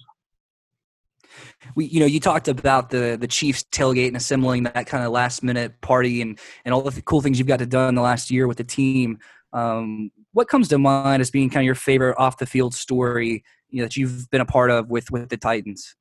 We, 1.75 1.87
you 1.87 2.01
know, 2.01 2.07
you 2.07 2.21
talked 2.21 2.49
about 2.49 2.91
the 2.91 3.17
the 3.21 3.27
Chiefs 3.27 3.65
tailgate 3.73 4.09
and 4.09 4.17
assembling 4.17 4.63
that 4.65 4.87
kind 4.87 5.05
of 5.05 5.13
last 5.13 5.43
minute 5.43 5.81
party 5.81 6.23
and 6.23 6.39
and 6.65 6.73
all 6.73 6.83
the 6.83 7.03
cool 7.03 7.21
things 7.21 7.39
you've 7.39 7.49
got 7.49 7.59
to 7.59 7.67
done 7.67 7.95
the 7.95 8.03
last 8.03 8.31
year 8.31 8.47
with 8.47 8.57
the 8.57 8.65
team. 8.65 9.19
Um, 9.53 10.11
what 10.33 10.49
comes 10.49 10.69
to 10.69 10.79
mind 10.79 11.21
as 11.21 11.31
being 11.31 11.51
kind 11.51 11.63
of 11.63 11.67
your 11.67 11.75
favorite 11.75 12.17
off 12.19 12.39
the 12.39 12.47
field 12.47 12.75
story 12.75 13.43
you 13.71 13.79
know, 13.79 13.85
that 13.85 13.97
you've 13.97 14.31
been 14.31 14.41
a 14.41 14.47
part 14.47 14.71
of 14.71 14.89
with 14.89 15.11
with 15.11 15.29
the 15.29 15.37
Titans? 15.37 15.97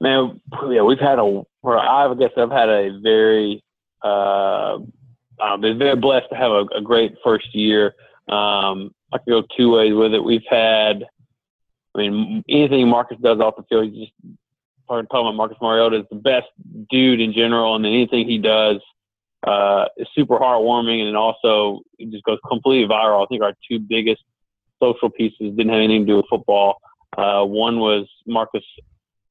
Man, 0.00 0.40
yeah, 0.68 0.82
we've 0.82 0.98
had 0.98 1.18
a. 1.18 1.42
I 1.64 2.14
guess 2.18 2.30
I've 2.36 2.50
had 2.50 2.68
a 2.68 2.98
very. 3.00 3.62
Uh, 4.02 4.78
I've 5.40 5.60
been 5.60 5.78
very 5.78 5.96
blessed 5.96 6.28
to 6.30 6.36
have 6.36 6.52
a, 6.52 6.64
a 6.76 6.80
great 6.82 7.16
first 7.24 7.54
year. 7.54 7.94
Um, 8.28 8.94
I 9.12 9.18
could 9.18 9.28
go 9.30 9.42
two 9.56 9.72
ways 9.72 9.94
with 9.94 10.14
it. 10.14 10.22
We've 10.22 10.46
had, 10.48 11.04
I 11.94 11.98
mean, 11.98 12.44
anything 12.48 12.88
Marcus 12.88 13.18
does 13.22 13.40
off 13.40 13.56
the 13.56 13.62
field, 13.68 13.92
he's 13.92 14.08
just 14.08 14.12
talking 14.86 15.06
about 15.10 15.34
Marcus 15.34 15.58
Mariota 15.60 16.00
is 16.00 16.06
the 16.10 16.16
best 16.16 16.46
dude 16.90 17.20
in 17.20 17.32
general, 17.32 17.76
and 17.76 17.86
anything 17.86 18.28
he 18.28 18.38
does 18.38 18.80
uh, 19.46 19.86
is 19.96 20.06
super 20.14 20.38
heartwarming, 20.38 21.06
and 21.06 21.16
also 21.16 21.80
it 21.98 22.10
just 22.10 22.24
goes 22.24 22.38
completely 22.48 22.88
viral. 22.88 23.24
I 23.24 23.26
think 23.26 23.42
our 23.42 23.54
two 23.68 23.78
biggest 23.78 24.22
social 24.82 25.10
pieces 25.10 25.54
didn't 25.56 25.68
have 25.68 25.78
anything 25.78 26.06
to 26.06 26.12
do 26.12 26.16
with 26.16 26.26
football. 26.28 26.80
Uh, 27.16 27.44
one 27.44 27.78
was 27.78 28.06
Marcus 28.26 28.64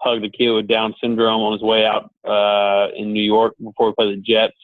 hugged 0.03 0.25
a 0.25 0.29
kid 0.29 0.51
with 0.51 0.67
Down 0.67 0.93
syndrome 1.01 1.41
on 1.41 1.53
his 1.53 1.61
way 1.61 1.85
out 1.85 2.11
uh, 2.27 2.93
in 2.95 3.13
New 3.13 3.23
York 3.23 3.53
before 3.63 3.87
we 3.87 3.93
played 3.93 4.17
the 4.17 4.21
Jets. 4.21 4.55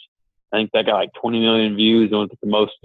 I 0.51 0.57
think 0.57 0.71
that 0.73 0.85
got 0.85 0.95
like 0.95 1.13
20 1.21 1.39
million 1.39 1.75
views 1.75 2.11
and 2.11 2.21
was 2.21 2.29
the 2.41 2.49
most, 2.49 2.77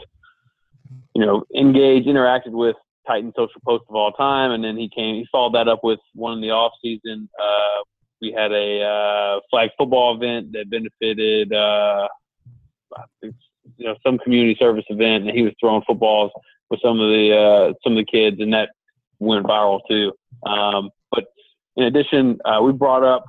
you 1.14 1.24
know, 1.24 1.44
engaged, 1.54 2.06
interacted 2.06 2.52
with 2.52 2.76
Titan 3.06 3.32
social 3.36 3.60
post 3.66 3.84
of 3.88 3.94
all 3.94 4.12
time. 4.12 4.50
And 4.50 4.62
then 4.62 4.76
he 4.76 4.88
came, 4.88 5.16
he 5.16 5.26
followed 5.32 5.54
that 5.54 5.68
up 5.68 5.82
with 5.82 6.00
one 6.14 6.34
in 6.34 6.40
the 6.40 6.50
off 6.50 6.72
season. 6.82 7.28
Uh, 7.40 7.82
we 8.20 8.32
had 8.32 8.52
a 8.52 8.82
uh, 8.82 9.40
flag 9.50 9.70
football 9.76 10.14
event 10.16 10.52
that 10.52 10.70
benefited, 10.70 11.52
uh, 11.52 12.08
you 13.22 13.86
know, 13.86 13.96
some 14.04 14.18
community 14.18 14.56
service 14.58 14.84
event, 14.88 15.26
and 15.26 15.36
he 15.36 15.42
was 15.42 15.52
throwing 15.60 15.82
footballs 15.86 16.30
with 16.70 16.80
some 16.80 17.00
of 17.00 17.08
the 17.10 17.36
uh, 17.36 17.72
some 17.82 17.96
of 17.96 17.98
the 17.98 18.10
kids, 18.10 18.40
and 18.40 18.52
that 18.52 18.70
went 19.18 19.46
viral 19.46 19.80
too. 19.88 20.12
Um, 20.46 20.90
in 21.76 21.84
addition, 21.84 22.38
uh, 22.44 22.60
we 22.62 22.72
brought 22.72 23.04
up 23.04 23.24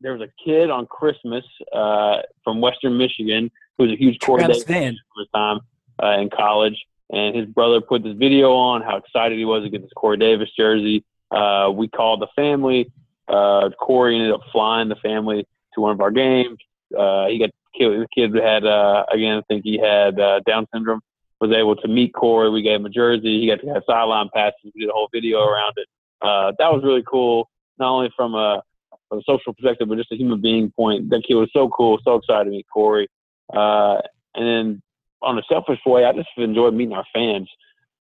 there 0.00 0.12
was 0.12 0.22
a 0.22 0.28
kid 0.44 0.70
on 0.70 0.86
Christmas 0.86 1.44
uh, 1.72 2.18
from 2.42 2.60
Western 2.60 2.98
Michigan 2.98 3.50
who 3.76 3.84
was 3.84 3.92
a 3.92 3.96
huge 3.96 4.20
Corey 4.20 4.42
Davis 4.42 4.62
fan 4.62 4.96
the 5.16 5.26
time 5.34 5.60
uh, 6.02 6.20
in 6.20 6.30
college, 6.30 6.84
and 7.10 7.34
his 7.34 7.46
brother 7.46 7.80
put 7.80 8.02
this 8.02 8.16
video 8.16 8.52
on 8.52 8.82
how 8.82 8.96
excited 8.96 9.38
he 9.38 9.44
was 9.44 9.64
to 9.64 9.70
get 9.70 9.82
this 9.82 9.90
Corey 9.96 10.16
Davis 10.16 10.50
jersey. 10.56 11.04
Uh, 11.30 11.70
we 11.74 11.88
called 11.88 12.20
the 12.20 12.28
family. 12.36 12.92
Uh, 13.26 13.70
Corey 13.80 14.16
ended 14.16 14.32
up 14.32 14.42
flying 14.52 14.88
the 14.88 14.96
family 14.96 15.46
to 15.74 15.80
one 15.80 15.92
of 15.92 16.00
our 16.00 16.10
games. 16.10 16.58
Uh, 16.96 17.26
he 17.26 17.38
got 17.38 17.50
killed. 17.76 18.00
The 18.00 18.06
kid 18.14 18.34
had 18.34 18.64
uh, 18.64 19.06
again, 19.10 19.38
I 19.38 19.42
think 19.48 19.64
he 19.64 19.78
had 19.78 20.20
uh, 20.20 20.40
Down 20.46 20.66
syndrome. 20.72 21.00
Was 21.40 21.50
able 21.50 21.76
to 21.76 21.88
meet 21.88 22.14
Corey. 22.14 22.48
We 22.48 22.62
gave 22.62 22.80
him 22.80 22.86
a 22.86 22.90
jersey. 22.90 23.40
He 23.40 23.48
got 23.48 23.60
to 23.60 23.74
have 23.74 23.82
sideline 23.86 24.30
passes. 24.32 24.54
We 24.74 24.82
did 24.82 24.88
a 24.88 24.92
whole 24.92 25.08
video 25.12 25.40
around 25.40 25.74
it. 25.76 25.88
Uh, 26.22 26.52
that 26.58 26.72
was 26.72 26.82
really 26.84 27.02
cool. 27.06 27.50
Not 27.78 27.90
only 27.90 28.10
from 28.16 28.34
a, 28.34 28.62
from 29.08 29.18
a 29.18 29.22
social 29.26 29.52
perspective, 29.52 29.88
but 29.88 29.98
just 29.98 30.12
a 30.12 30.16
human 30.16 30.40
being 30.40 30.70
point. 30.70 31.10
That 31.10 31.24
kid 31.26 31.34
was 31.34 31.50
so 31.52 31.68
cool. 31.68 31.98
So 32.04 32.16
excited 32.16 32.44
to 32.44 32.50
meet 32.50 32.66
Corey. 32.72 33.08
Uh, 33.52 33.98
and 34.34 34.46
then 34.46 34.82
on 35.22 35.38
a 35.38 35.42
selfish 35.48 35.80
way, 35.86 36.04
I 36.04 36.12
just 36.12 36.28
enjoyed 36.36 36.74
meeting 36.74 36.94
our 36.94 37.04
fans. 37.14 37.48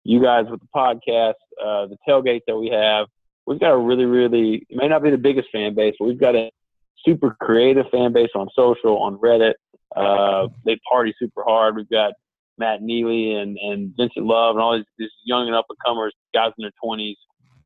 You 0.04 0.22
guys 0.22 0.46
with 0.50 0.60
the 0.60 0.68
podcast, 0.76 1.36
uh, 1.64 1.88
the 1.88 1.98
tailgate 2.08 2.42
that 2.48 2.58
we 2.58 2.70
have, 2.70 3.08
we've 3.46 3.60
got 3.60 3.72
a 3.72 3.78
really, 3.78 4.06
really, 4.06 4.66
it 4.70 4.76
may 4.76 4.88
not 4.88 5.04
be 5.04 5.10
the 5.10 5.18
biggest 5.18 5.50
fan 5.52 5.76
base, 5.76 5.96
but 6.00 6.08
we've 6.08 6.20
got 6.20 6.36
a 6.36 6.52
super 7.06 7.36
creative 7.40 7.86
fan 7.92 8.14
base 8.14 8.30
on 8.36 8.48
social, 8.56 8.98
on 8.98 9.18
Reddit. 9.18 9.54
Uh, 9.96 10.48
they 10.66 10.80
party 10.90 11.14
super 11.20 11.44
hard. 11.44 11.76
We've 11.76 11.90
got 11.90 12.14
Matt 12.58 12.82
Neely 12.82 13.36
and, 13.36 13.58
and 13.58 13.94
Vincent 13.96 14.26
Love 14.26 14.56
and 14.56 14.64
all 14.64 14.76
these, 14.76 14.86
these 14.98 15.10
young 15.24 15.48
and 15.48 15.56
up 15.56 15.66
and 15.70 15.78
comers, 15.86 16.14
guys 16.34 16.52
in 16.58 16.64
their 16.64 16.72
20s 16.84 17.16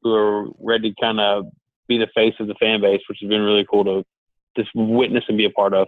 who 0.02 0.14
are 0.14 0.48
ready 0.60 0.92
to 0.92 1.02
kind 1.02 1.20
of 1.20 1.46
be 1.88 1.98
the 1.98 2.08
face 2.14 2.34
of 2.40 2.48
the 2.48 2.56
fan 2.56 2.82
base, 2.82 3.02
which 3.10 3.20
has 3.22 3.30
been 3.30 3.42
really 3.42 3.66
cool 3.70 3.84
to 3.86 4.04
just 4.56 4.70
witness 4.76 5.24
and 5.28 5.38
be 5.38 5.46
a 5.46 5.50
part 5.50 5.74
of. 5.74 5.88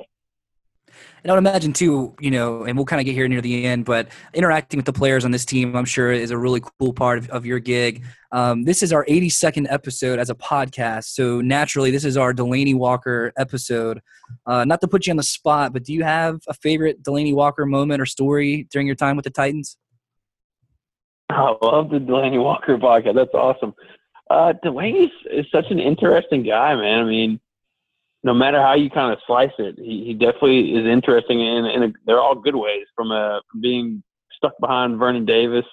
And 1.24 1.32
I 1.32 1.36
would 1.36 1.40
imagine 1.40 1.74
too, 1.74 2.16
you 2.20 2.32
know, 2.32 2.64
and 2.64 2.78
we'll 2.78 2.86
kind 2.86 3.00
of 3.00 3.06
get 3.06 3.14
here 3.14 3.28
near 3.28 3.42
the 3.42 3.66
end, 3.66 3.86
but 3.86 4.08
interacting 4.34 4.78
with 4.78 4.86
the 4.86 4.94
players 4.94 5.26
on 5.26 5.32
this 5.32 5.46
team, 5.46 5.76
I'm 5.76 5.86
sure, 5.86 6.12
is 6.12 6.32
a 6.32 6.38
really 6.38 6.62
cool 6.80 6.94
part 6.94 7.18
of, 7.18 7.30
of 7.30 7.46
your 7.46 7.60
gig. 7.60 8.04
Um, 8.32 8.64
this 8.64 8.82
is 8.82 8.94
our 8.94 9.06
82nd 9.06 9.68
episode 9.70 10.20
as 10.20 10.30
a 10.30 10.36
podcast, 10.36 11.06
so 11.06 11.42
naturally, 11.42 11.92
this 11.92 12.06
is 12.06 12.18
our 12.18 12.34
Delanie 12.34 12.76
Walker 12.76 13.34
episode. 13.38 14.02
Uh, 14.46 14.66
not 14.66 14.82
to 14.82 14.88
put 14.88 15.08
you 15.08 15.12
on 15.12 15.18
the 15.18 15.24
spot, 15.24 15.74
but 15.74 15.84
do 15.84 15.94
you 15.94 16.04
have 16.04 16.40
a 16.48 16.54
favorite 16.54 17.04
Delanie 17.04 17.34
Walker 17.34 17.66
moment 17.66 18.02
or 18.02 18.06
story 18.06 18.68
during 18.72 18.88
your 18.88 18.96
time 18.96 19.16
with 19.16 19.26
the 19.26 19.32
Titans? 19.32 19.78
I 21.30 21.56
love 21.62 21.90
the 21.90 22.00
Delanie 22.00 22.42
Walker 22.42 22.78
podcast. 22.78 23.16
That's 23.16 23.34
awesome. 23.34 23.74
Uh, 24.30 24.54
Delanie 24.64 25.10
is 25.32 25.46
such 25.52 25.72
an 25.72 25.80
interesting 25.80 26.44
guy, 26.44 26.76
man. 26.76 27.00
I 27.00 27.04
mean, 27.04 27.40
no 28.24 28.34
matter 28.34 28.62
how 28.62 28.76
you 28.76 28.90
kind 28.90 29.12
of 29.14 29.20
slice 29.26 29.52
it, 29.58 29.76
he, 29.78 30.06
he 30.06 30.14
definitely 30.14 30.76
is 30.76 30.86
interesting, 30.86 31.42
and, 31.42 31.66
and 31.66 31.96
they're 32.06 32.20
all 32.20 32.36
good 32.36 32.56
ways 32.56 32.86
from, 32.96 33.12
uh, 33.12 33.40
from 33.50 33.62
being 33.62 34.04
stuck 34.36 34.54
behind 34.60 35.00
Vernon 35.00 35.26
Davis 35.26 35.66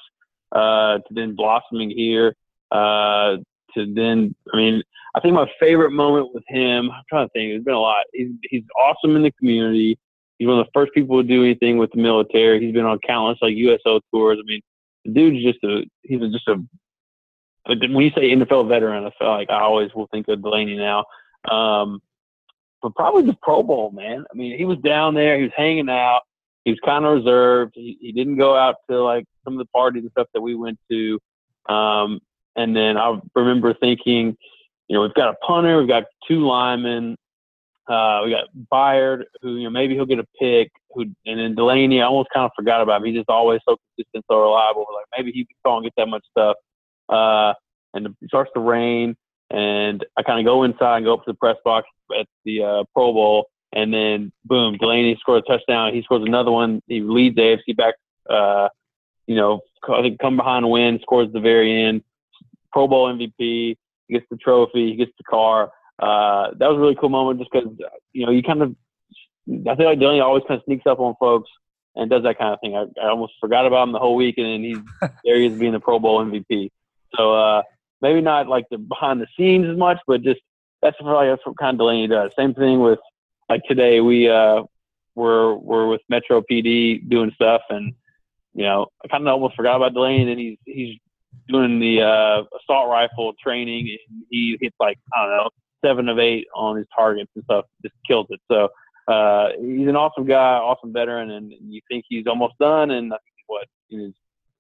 uh, 0.53 0.99
to 0.99 1.15
then 1.15 1.35
blossoming 1.35 1.91
here 1.91 2.35
uh, 2.71 3.37
to 3.75 3.95
then. 3.95 4.35
I 4.53 4.57
mean, 4.57 4.83
I 5.15 5.21
think 5.21 5.35
my 5.35 5.51
favorite 5.59 5.93
moment 5.93 6.35
with 6.35 6.45
him. 6.47 6.91
I'm 6.91 7.03
trying 7.09 7.27
to 7.27 7.33
think. 7.33 7.53
There's 7.53 7.65
been 7.65 7.75
a 7.75 7.81
lot. 7.81 8.05
He's 8.13 8.31
he's 8.51 8.65
awesome 8.81 9.17
in 9.17 9.23
the 9.23 9.33
community. 9.33 9.99
He's 10.39 10.49
one 10.49 10.59
of 10.59 10.67
the 10.67 10.73
first 10.75 10.93
people 10.93 11.21
to 11.23 11.27
do 11.27 11.43
anything 11.43 11.79
with 11.79 11.91
the 11.93 12.01
military. 12.01 12.61
He's 12.61 12.75
been 12.75 12.85
on 12.85 12.99
countless 13.07 13.39
like 13.41 13.55
USO 13.55 14.01
tours. 14.13 14.39
I 14.41 14.45
mean, 14.47 14.61
the 15.05 15.13
dude's 15.13 15.45
just 15.45 15.65
a 15.65 15.85
he's 16.03 16.21
just 16.21 16.49
a. 16.49 16.57
But 17.67 17.79
when 17.81 18.05
you 18.05 18.11
say 18.11 18.31
NFL 18.31 18.69
veteran, 18.69 19.05
I 19.05 19.11
feel 19.19 19.29
like 19.29 19.51
I 19.51 19.61
always 19.61 19.93
will 19.95 20.09
think 20.09 20.29
of 20.29 20.39
Delanie 20.41 20.77
now. 20.77 21.05
Um, 21.53 22.01
but 22.83 22.95
probably 22.95 23.25
the 23.25 23.37
Pro 23.43 23.63
Bowl, 23.63 23.91
man. 23.91 24.25
I 24.31 24.37
mean, 24.37 24.57
he 24.57 24.65
was 24.65 24.79
down 24.79 25.15
there, 25.15 25.37
he 25.37 25.45
was 25.45 25.53
hanging 25.57 25.89
out, 25.89 26.21
he 26.65 26.71
was 26.71 26.81
kind 26.85 27.05
of 27.05 27.15
reserved. 27.15 27.73
He, 27.75 27.97
he 28.01 28.13
didn't 28.13 28.37
go 28.37 28.57
out 28.57 28.77
to 28.91 29.03
like 29.03 29.25
some 29.45 29.55
of 29.55 29.59
the 29.59 29.71
parties 29.73 30.03
and 30.03 30.11
stuff 30.13 30.29
that 30.35 30.41
we 30.41 30.55
went 30.55 30.79
to. 30.91 31.19
Um, 31.69 32.21
and 32.55 32.77
then 32.77 32.97
I 32.97 33.21
remember 33.35 33.75
thinking, 33.75 34.37
you 34.89 34.97
know, 34.97 35.03
we've 35.03 35.15
got 35.15 35.31
a 35.31 35.35
punter, 35.47 35.79
we've 35.79 35.89
got 35.89 36.05
two 36.29 36.47
linemen, 36.47 37.17
uh, 37.89 38.23
we 38.25 38.31
got 38.31 38.49
Byard, 38.73 39.25
who 39.43 39.57
you 39.57 39.65
know 39.65 39.71
maybe 39.71 39.95
he'll 39.95 40.07
get 40.07 40.19
a 40.19 40.27
pick. 40.41 40.73
Who 40.91 41.03
and 41.03 41.39
then 41.39 41.55
Delanie. 41.55 42.01
I 42.01 42.07
almost 42.07 42.31
kind 42.35 42.45
of 42.45 42.51
forgot 42.57 42.83
about 42.83 43.01
him. 43.01 43.07
He's 43.07 43.17
just 43.17 43.31
always 43.31 43.61
so 43.69 43.77
consistent, 43.97 44.25
so 44.29 44.41
reliable. 44.41 44.87
Like 44.93 45.07
maybe 45.17 45.31
he 45.31 45.47
can't 45.65 45.85
get 45.85 45.93
that 45.97 46.09
much 46.09 46.25
stuff. 46.31 46.57
Uh, 47.09 47.55
and 47.95 48.07
it 48.07 48.13
starts 48.29 48.51
to 48.55 48.61
rain, 48.61 49.17
and 49.51 50.05
I 50.17 50.23
kind 50.23 50.41
of 50.41 50.45
go 50.45 50.65
inside 50.65 50.99
and 50.99 51.07
go 51.07 51.15
up 51.15 51.25
to 51.25 51.33
the 51.33 51.37
press 51.37 51.57
box 51.65 51.89
at 52.19 52.27
the 52.45 52.63
uh, 52.63 52.85
Pro 52.95 53.13
Bowl, 53.13 53.49
and 53.73 53.93
then 53.93 54.33
boom, 54.45 54.77
Delanie 54.77 55.19
scores 55.19 55.43
a 55.47 55.53
touchdown. 55.53 55.95
He 55.95 56.03
scores 56.03 56.23
another 56.25 56.51
one. 56.51 56.83
He 56.87 57.01
leads 57.01 57.37
AFC 57.37 57.77
back. 57.77 57.95
Uh, 58.29 58.69
you 59.27 59.37
know, 59.37 59.61
I 59.89 60.03
think 60.03 60.19
come 60.19 60.37
behind 60.37 60.69
win, 60.69 60.99
scores 61.03 61.33
the 61.33 61.41
very 61.41 61.83
end. 61.83 62.03
Pro 62.73 62.89
Bowl 62.89 63.13
MVP. 63.13 63.33
He 63.39 63.79
gets 64.11 64.27
the 64.31 64.37
trophy. 64.37 64.91
He 64.91 64.97
gets 64.97 65.13
the 65.19 65.25
car. 65.25 65.71
Uh, 65.99 66.51
that 66.59 66.69
was 66.69 66.77
a 66.77 66.81
really 66.81 66.95
cool 66.95 67.09
moment 67.09 67.39
just 67.41 67.51
because 67.51 67.69
you 68.13 68.27
know 68.27 68.33
you 68.33 68.43
kind 68.43 68.63
of. 68.63 68.77
I 69.69 69.77
feel 69.77 69.87
like 69.87 70.01
Delanie 70.01 70.23
always 70.23 70.43
kind 70.49 70.59
of 70.59 70.65
sneaks 70.65 70.87
up 70.87 70.99
on 70.99 71.15
folks 71.21 71.49
and 71.95 72.11
does 72.11 72.25
that 72.25 72.39
kind 72.39 72.53
of 72.53 72.61
thing. 72.61 72.77
I, 72.77 72.85
I 73.01 73.09
almost 73.09 73.35
forgot 73.41 73.67
about 73.67 73.85
him 73.85 73.93
the 73.93 73.99
whole 73.99 74.17
week, 74.17 74.39
and 74.39 74.47
then 74.47 74.63
he's 74.63 74.79
there. 75.25 75.39
He 75.39 75.47
is 75.47 75.59
being 75.59 75.73
the 75.73 75.81
Pro 75.81 75.99
Bowl 75.99 76.25
MVP. 76.25 76.71
So 77.17 77.35
uh, 77.35 77.63
maybe 78.01 78.21
not 78.21 78.49
like 78.49 78.67
the 78.71 78.79
behind 78.79 79.21
the 79.21 79.27
scenes 79.37 79.67
as 79.69 79.77
much, 79.77 79.99
but 80.07 80.23
just 80.23 80.41
that's 80.83 80.97
probably 80.99 81.31
what 81.31 81.59
kind 81.59 81.81
of 81.81 81.85
Delanie 81.85 82.09
does. 82.09 82.31
Same 82.37 82.55
thing 82.55 82.81
with 82.81 82.99
like 83.49 83.63
today 83.69 84.01
we 84.01 84.29
uh 84.29 84.63
we're 85.15 85.55
we're 85.55 85.89
with 85.89 86.01
Metro 86.09 86.43
PD 86.51 87.09
doing 87.09 87.33
stuff 87.35 87.63
and 87.71 87.95
you 88.55 88.65
know 88.65 88.87
I 89.05 89.09
kind 89.09 89.27
of 89.27 89.33
almost 89.33 89.57
forgot 89.57 89.77
about 89.77 89.95
Delanie 89.95 90.31
and 90.31 90.41
he's 90.41 90.59
he's 90.65 90.99
doing 91.49 91.79
the 91.81 92.03
uh 92.03 92.43
assault 92.59 92.91
rifle 92.91 93.33
training 93.43 93.89
and 93.89 94.25
he 94.31 94.59
hits 94.61 94.77
like 94.81 94.99
I 95.15 95.23
don't 95.27 95.37
know 95.37 95.51
seven 95.85 96.09
of 96.09 96.19
eight 96.19 96.47
on 96.55 96.77
his 96.77 96.87
targets 96.95 97.31
and 97.35 97.45
stuff 97.45 97.67
just 97.83 97.95
kills 98.07 98.27
it 98.31 98.41
so 98.51 98.69
uh 99.09 99.51
he's 99.61 99.89
an 99.89 99.97
awesome 99.97 100.27
guy 100.27 100.55
awesome 100.55 100.93
veteran 100.93 101.31
and 101.31 101.53
you 101.61 101.81
think 101.89 102.05
he's 102.09 102.27
almost 102.27 102.55
done 102.59 102.91
and 102.91 103.13
I 103.13 103.17
think 103.17 103.45
what 103.47 103.67
he's 103.89 104.13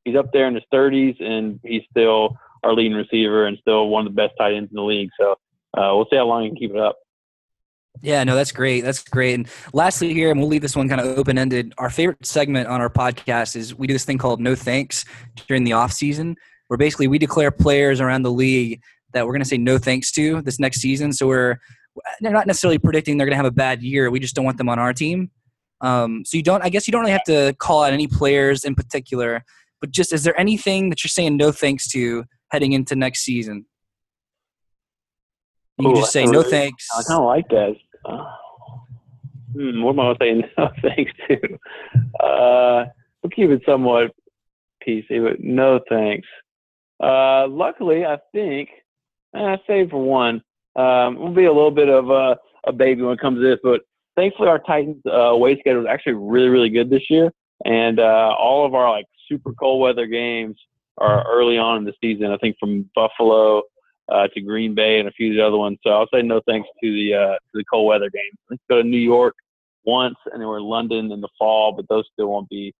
he's 0.06 0.16
up 0.16 0.32
there 0.32 0.46
in 0.46 0.54
his 0.54 0.64
30s 0.72 1.22
and 1.22 1.60
he's 1.64 1.82
still 1.90 2.36
our 2.62 2.72
leading 2.72 2.96
receiver 2.96 3.46
and 3.46 3.58
still 3.60 3.88
one 3.88 4.06
of 4.06 4.12
the 4.12 4.16
best 4.16 4.34
tight 4.38 4.54
ends 4.54 4.70
in 4.70 4.76
the 4.76 4.82
league 4.82 5.10
so 5.20 5.32
uh, 5.76 5.92
we'll 5.94 6.06
see 6.10 6.16
how 6.16 6.26
long 6.26 6.42
he 6.42 6.48
can 6.48 6.56
keep 6.56 6.70
it 6.70 6.78
up. 6.78 6.96
Yeah, 8.02 8.24
no, 8.24 8.34
that's 8.34 8.52
great. 8.52 8.82
That's 8.82 9.02
great. 9.02 9.34
And 9.34 9.48
lastly, 9.72 10.12
here, 10.12 10.30
and 10.30 10.38
we'll 10.38 10.48
leave 10.48 10.60
this 10.60 10.76
one 10.76 10.88
kind 10.88 11.00
of 11.00 11.18
open 11.18 11.38
ended. 11.38 11.72
Our 11.78 11.88
favorite 11.88 12.24
segment 12.26 12.68
on 12.68 12.80
our 12.80 12.90
podcast 12.90 13.56
is 13.56 13.74
we 13.74 13.86
do 13.86 13.94
this 13.94 14.04
thing 14.04 14.18
called 14.18 14.40
No 14.40 14.54
Thanks 14.54 15.04
during 15.48 15.64
the 15.64 15.72
off 15.72 15.92
season, 15.92 16.36
where 16.68 16.76
basically 16.76 17.08
we 17.08 17.18
declare 17.18 17.50
players 17.50 18.00
around 18.00 18.22
the 18.22 18.30
league 18.30 18.82
that 19.12 19.24
we're 19.24 19.32
going 19.32 19.42
to 19.42 19.48
say 19.48 19.56
no 19.56 19.78
thanks 19.78 20.12
to 20.12 20.42
this 20.42 20.60
next 20.60 20.80
season. 20.80 21.12
So 21.12 21.26
we're 21.26 21.58
they're 22.20 22.32
not 22.32 22.46
necessarily 22.46 22.78
predicting 22.78 23.16
they're 23.16 23.26
going 23.26 23.32
to 23.32 23.42
have 23.42 23.46
a 23.46 23.50
bad 23.50 23.82
year. 23.82 24.10
We 24.10 24.20
just 24.20 24.34
don't 24.34 24.44
want 24.44 24.58
them 24.58 24.68
on 24.68 24.78
our 24.78 24.92
team. 24.92 25.30
Um, 25.80 26.22
so 26.26 26.36
you 26.36 26.42
don't. 26.42 26.62
I 26.62 26.68
guess 26.68 26.86
you 26.86 26.92
don't 26.92 27.00
really 27.00 27.12
have 27.12 27.24
to 27.24 27.54
call 27.58 27.82
out 27.82 27.92
any 27.92 28.06
players 28.06 28.64
in 28.64 28.74
particular, 28.74 29.44
but 29.80 29.90
just 29.90 30.12
is 30.12 30.24
there 30.24 30.38
anything 30.38 30.90
that 30.90 31.02
you're 31.04 31.08
saying 31.08 31.36
no 31.36 31.52
thanks 31.52 31.88
to 31.88 32.24
heading 32.50 32.72
into 32.72 32.94
next 32.96 33.20
season? 33.24 33.66
You 35.78 35.90
Ooh, 35.90 35.96
just 35.96 36.12
say 36.12 36.24
no 36.24 36.40
really- 36.40 36.50
thanks. 36.50 36.86
I 36.96 37.02
kind 37.02 37.20
of 37.20 37.26
like 37.26 37.48
that. 37.48 37.76
Uh, 38.04 38.24
hmm, 39.52 39.82
what 39.82 39.92
am 39.92 40.00
I 40.00 40.14
saying 40.20 40.42
no 40.56 40.70
thanks 40.82 41.12
to? 41.28 42.24
Uh, 42.24 42.86
we'll 43.22 43.30
keep 43.30 43.50
it 43.50 43.62
somewhat 43.66 44.12
PC, 44.86 45.22
but 45.22 45.40
no 45.40 45.80
thanks. 45.88 46.26
Uh, 47.02 47.46
luckily, 47.48 48.06
I 48.06 48.18
think, 48.32 48.70
I 49.34 49.58
say 49.66 49.86
for 49.88 50.02
one, 50.02 50.42
um, 50.76 51.18
we'll 51.18 51.34
be 51.34 51.44
a 51.44 51.52
little 51.52 51.70
bit 51.70 51.88
of 51.90 52.08
a, 52.10 52.38
a 52.66 52.72
baby 52.72 53.02
when 53.02 53.14
it 53.14 53.20
comes 53.20 53.38
to 53.38 53.42
this, 53.42 53.58
but 53.62 53.82
thankfully 54.16 54.48
our 54.48 54.58
Titans 54.58 55.02
uh, 55.06 55.10
away 55.10 55.58
schedule 55.60 55.82
is 55.82 55.86
actually 55.90 56.14
really, 56.14 56.48
really 56.48 56.70
good 56.70 56.88
this 56.88 57.10
year. 57.10 57.30
And 57.64 57.98
uh, 58.00 58.34
all 58.38 58.66
of 58.66 58.74
our 58.74 58.90
like 58.90 59.06
super 59.28 59.52
cold 59.52 59.80
weather 59.80 60.06
games 60.06 60.56
are 60.98 61.24
early 61.30 61.58
on 61.58 61.78
in 61.78 61.84
the 61.84 61.92
season. 62.00 62.30
I 62.30 62.38
think 62.38 62.56
from 62.58 62.88
Buffalo 62.94 63.62
uh, 64.08 64.28
to 64.28 64.40
Green 64.40 64.74
Bay 64.74 64.98
and 64.98 65.08
a 65.08 65.12
few 65.12 65.30
of 65.30 65.36
the 65.36 65.46
other 65.46 65.56
ones. 65.56 65.78
So 65.82 65.90
I'll 65.90 66.08
say 66.12 66.22
no 66.22 66.40
thanks 66.46 66.68
to 66.82 66.92
the 66.92 67.14
uh, 67.14 67.34
to 67.34 67.54
the 67.54 67.64
cold 67.64 67.86
weather 67.86 68.10
games. 68.10 68.38
Let's 68.50 68.62
go 68.68 68.82
to 68.82 68.88
New 68.88 68.98
York 68.98 69.34
once, 69.84 70.16
and 70.32 70.40
then 70.40 70.48
we're 70.48 70.58
in 70.58 70.64
London 70.64 71.12
in 71.12 71.20
the 71.20 71.28
fall, 71.38 71.72
but 71.72 71.88
those 71.88 72.04
still 72.12 72.28
won't 72.28 72.48
be 72.48 72.74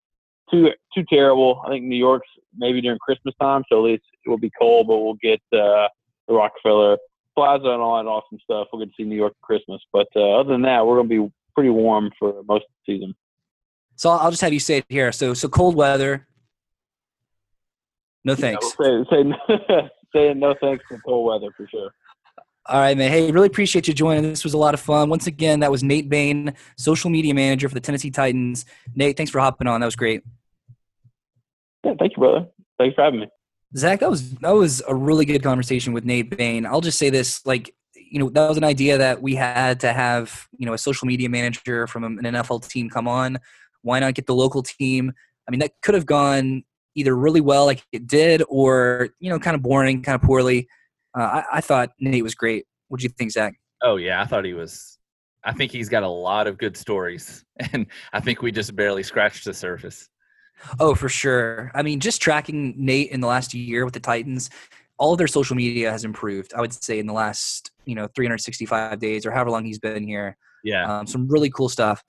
too 0.50 0.70
too 0.94 1.04
terrible. 1.08 1.62
I 1.66 1.70
think 1.70 1.84
New 1.84 1.96
York's 1.96 2.28
maybe 2.56 2.80
during 2.80 2.98
Christmas 2.98 3.34
time, 3.40 3.64
so 3.68 3.78
at 3.78 3.90
least 3.90 4.04
it 4.24 4.28
will 4.28 4.38
be 4.38 4.50
cold, 4.58 4.86
but 4.86 4.98
we'll 4.98 5.14
get 5.14 5.40
uh, 5.52 5.88
the 6.28 6.34
Rockefeller 6.34 6.96
Plaza 7.34 7.68
and 7.68 7.82
all 7.82 8.02
that 8.02 8.08
awesome 8.08 8.38
stuff. 8.42 8.68
We'll 8.72 8.84
get 8.84 8.90
to 8.90 9.02
see 9.02 9.06
New 9.06 9.16
York 9.16 9.34
for 9.40 9.46
Christmas. 9.46 9.80
But 9.92 10.08
uh, 10.16 10.40
other 10.40 10.52
than 10.52 10.62
that, 10.62 10.86
we're 10.86 10.96
going 10.96 11.08
to 11.08 11.26
be 11.26 11.32
pretty 11.54 11.70
warm 11.70 12.10
for 12.18 12.42
most 12.48 12.64
of 12.64 12.70
the 12.86 12.94
season. 12.94 13.14
So 13.96 14.10
I'll 14.10 14.30
just 14.30 14.42
have 14.42 14.52
you 14.52 14.60
say 14.60 14.78
it 14.78 14.86
here. 14.88 15.12
So 15.12 15.34
so 15.34 15.48
cold 15.48 15.74
weather. 15.74 16.26
No 18.26 18.34
thanks. 18.34 18.74
Yeah, 18.80 19.04
say, 19.08 19.22
say, 19.48 19.90
say 20.12 20.34
no 20.34 20.52
thanks 20.60 20.84
to 20.90 20.98
cold 21.06 21.26
weather 21.26 21.54
for 21.56 21.66
sure. 21.68 21.94
All 22.68 22.80
right, 22.80 22.98
man. 22.98 23.12
Hey, 23.12 23.30
really 23.30 23.46
appreciate 23.46 23.86
you 23.86 23.94
joining. 23.94 24.24
This 24.24 24.42
was 24.42 24.52
a 24.52 24.58
lot 24.58 24.74
of 24.74 24.80
fun. 24.80 25.08
Once 25.08 25.28
again, 25.28 25.60
that 25.60 25.70
was 25.70 25.84
Nate 25.84 26.08
Bain, 26.08 26.52
social 26.76 27.08
media 27.08 27.32
manager 27.32 27.68
for 27.68 27.74
the 27.74 27.80
Tennessee 27.80 28.10
Titans. 28.10 28.66
Nate, 28.96 29.16
thanks 29.16 29.30
for 29.30 29.38
hopping 29.38 29.68
on. 29.68 29.80
That 29.80 29.86
was 29.86 29.94
great. 29.94 30.24
Yeah, 31.84 31.92
thank 32.00 32.16
you, 32.16 32.20
brother. 32.20 32.48
Thanks 32.80 32.96
for 32.96 33.04
having 33.04 33.20
me. 33.20 33.28
Zach, 33.76 34.00
that 34.00 34.10
was 34.10 34.32
that 34.38 34.54
was 34.54 34.82
a 34.88 34.94
really 34.94 35.24
good 35.24 35.44
conversation 35.44 35.92
with 35.92 36.04
Nate 36.04 36.36
Bain. 36.36 36.66
I'll 36.66 36.80
just 36.80 36.98
say 36.98 37.10
this, 37.10 37.46
like, 37.46 37.72
you 37.94 38.18
know, 38.18 38.28
that 38.30 38.48
was 38.48 38.56
an 38.56 38.64
idea 38.64 38.98
that 38.98 39.22
we 39.22 39.36
had 39.36 39.78
to 39.80 39.92
have, 39.92 40.48
you 40.58 40.66
know, 40.66 40.72
a 40.72 40.78
social 40.78 41.06
media 41.06 41.28
manager 41.28 41.86
from 41.86 42.02
an 42.02 42.18
NFL 42.18 42.68
team 42.68 42.90
come 42.90 43.06
on. 43.06 43.38
Why 43.82 44.00
not 44.00 44.14
get 44.14 44.26
the 44.26 44.34
local 44.34 44.64
team? 44.64 45.12
I 45.46 45.52
mean, 45.52 45.60
that 45.60 45.74
could 45.80 45.94
have 45.94 46.06
gone 46.06 46.64
either 46.96 47.14
really 47.14 47.40
well, 47.40 47.66
like 47.66 47.84
it 47.92 48.06
did, 48.06 48.42
or 48.48 49.10
you 49.20 49.30
know, 49.30 49.38
kind 49.38 49.54
of 49.54 49.62
boring, 49.62 50.02
kind 50.02 50.16
of 50.16 50.22
poorly. 50.22 50.68
Uh, 51.16 51.42
I, 51.52 51.58
I 51.58 51.60
thought 51.60 51.90
Nate 52.00 52.24
was 52.24 52.34
great. 52.34 52.66
What 52.88 53.00
do 53.00 53.04
you 53.04 53.10
think, 53.10 53.30
Zach? 53.30 53.54
Oh 53.82 53.96
yeah, 53.96 54.20
I 54.20 54.24
thought 54.24 54.44
he 54.44 54.54
was. 54.54 54.98
I 55.44 55.52
think 55.52 55.70
he's 55.70 55.88
got 55.88 56.02
a 56.02 56.08
lot 56.08 56.48
of 56.48 56.58
good 56.58 56.76
stories, 56.76 57.44
and 57.72 57.86
I 58.12 58.20
think 58.20 58.42
we 58.42 58.50
just 58.50 58.74
barely 58.74 59.04
scratched 59.04 59.44
the 59.44 59.54
surface. 59.54 60.08
Oh, 60.80 60.94
for 60.94 61.08
sure. 61.08 61.70
I 61.74 61.82
mean, 61.82 62.00
just 62.00 62.22
tracking 62.22 62.74
Nate 62.78 63.10
in 63.10 63.20
the 63.20 63.26
last 63.26 63.52
year 63.52 63.84
with 63.84 63.92
the 63.94 64.00
Titans, 64.00 64.48
all 64.98 65.12
of 65.12 65.18
their 65.18 65.26
social 65.26 65.54
media 65.54 65.90
has 65.90 66.04
improved. 66.04 66.54
I 66.54 66.62
would 66.62 66.72
say 66.72 66.98
in 66.98 67.06
the 67.06 67.12
last, 67.12 67.70
you 67.84 67.94
know, 67.94 68.08
365 68.16 68.98
days 68.98 69.26
or 69.26 69.30
however 69.30 69.50
long 69.50 69.66
he's 69.66 69.78
been 69.78 70.06
here. 70.06 70.36
Yeah, 70.64 71.00
Um, 71.00 71.06
some 71.06 71.28
really 71.28 71.50
cool 71.50 71.68
stuff. 71.68 72.02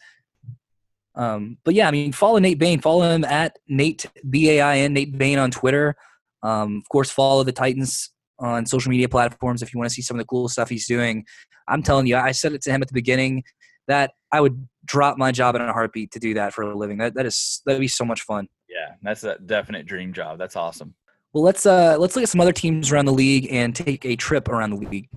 Um, 1.18 1.58
but 1.66 1.74
yeah, 1.74 1.88
I 1.88 1.92
mean, 1.92 2.12
follow 2.12 2.38
Nate 2.38 2.60
Bain. 2.60 2.80
Follow 2.80 3.10
him 3.10 3.26
at 3.26 3.58
Nate 3.68 4.06
B 4.30 4.52
A 4.52 4.62
I 4.62 4.78
N 4.78 4.94
Nate 4.94 5.18
Bain 5.18 5.40
on 5.40 5.52
Twitter. 5.52 5.96
Um, 6.44 6.78
of 6.78 6.88
course, 6.90 7.10
follow 7.10 7.44
the 7.44 7.52
Titans 7.52 8.12
on 8.40 8.66
social 8.68 8.92
media 8.92 9.10
platforms 9.10 9.64
if 9.64 9.74
you 9.74 9.80
want 9.80 9.90
to 9.90 9.94
see 9.94 10.04
some 10.04 10.16
of 10.18 10.20
the 10.20 10.28
cool 10.28 10.48
stuff 10.48 10.70
he's 10.70 10.88
doing. 10.88 11.26
I'm 11.68 11.82
telling 11.82 12.06
you, 12.06 12.16
I 12.16 12.32
said 12.32 12.54
it 12.54 12.62
to 12.62 12.70
him 12.70 12.82
at 12.84 12.88
the 12.88 12.94
beginning 12.94 13.44
that 13.88 14.12
I 14.32 14.42
would 14.42 14.68
drop 14.86 15.18
my 15.18 15.32
job 15.32 15.56
in 15.56 15.62
a 15.62 15.74
heartbeat 15.74 16.12
to 16.12 16.20
do 16.20 16.36
that 16.36 16.54
for 16.54 16.62
a 16.62 16.78
living. 16.78 17.00
That 17.00 17.16
that 17.16 17.26
is 17.26 17.62
that'd 17.66 17.82
be 17.82 17.88
so 17.88 18.06
much 18.06 18.22
fun. 18.22 18.48
yeah, 18.70 18.94
that's 19.02 19.24
a 19.24 19.38
definite 19.40 19.88
dream 19.88 20.14
job. 20.14 20.38
That's 20.38 20.56
awesome. 20.56 20.94
Well, 21.34 21.44
let's 21.44 21.66
uh 21.66 21.98
let's 22.00 22.16
look 22.16 22.24
at 22.24 22.30
some 22.30 22.42
other 22.42 22.54
teams 22.54 22.92
around 22.92 23.06
the 23.06 23.14
league 23.14 23.48
and 23.52 23.76
take 23.76 24.06
a 24.06 24.16
trip 24.16 24.50
around 24.50 24.70
the 24.70 24.78
league. 24.78 25.10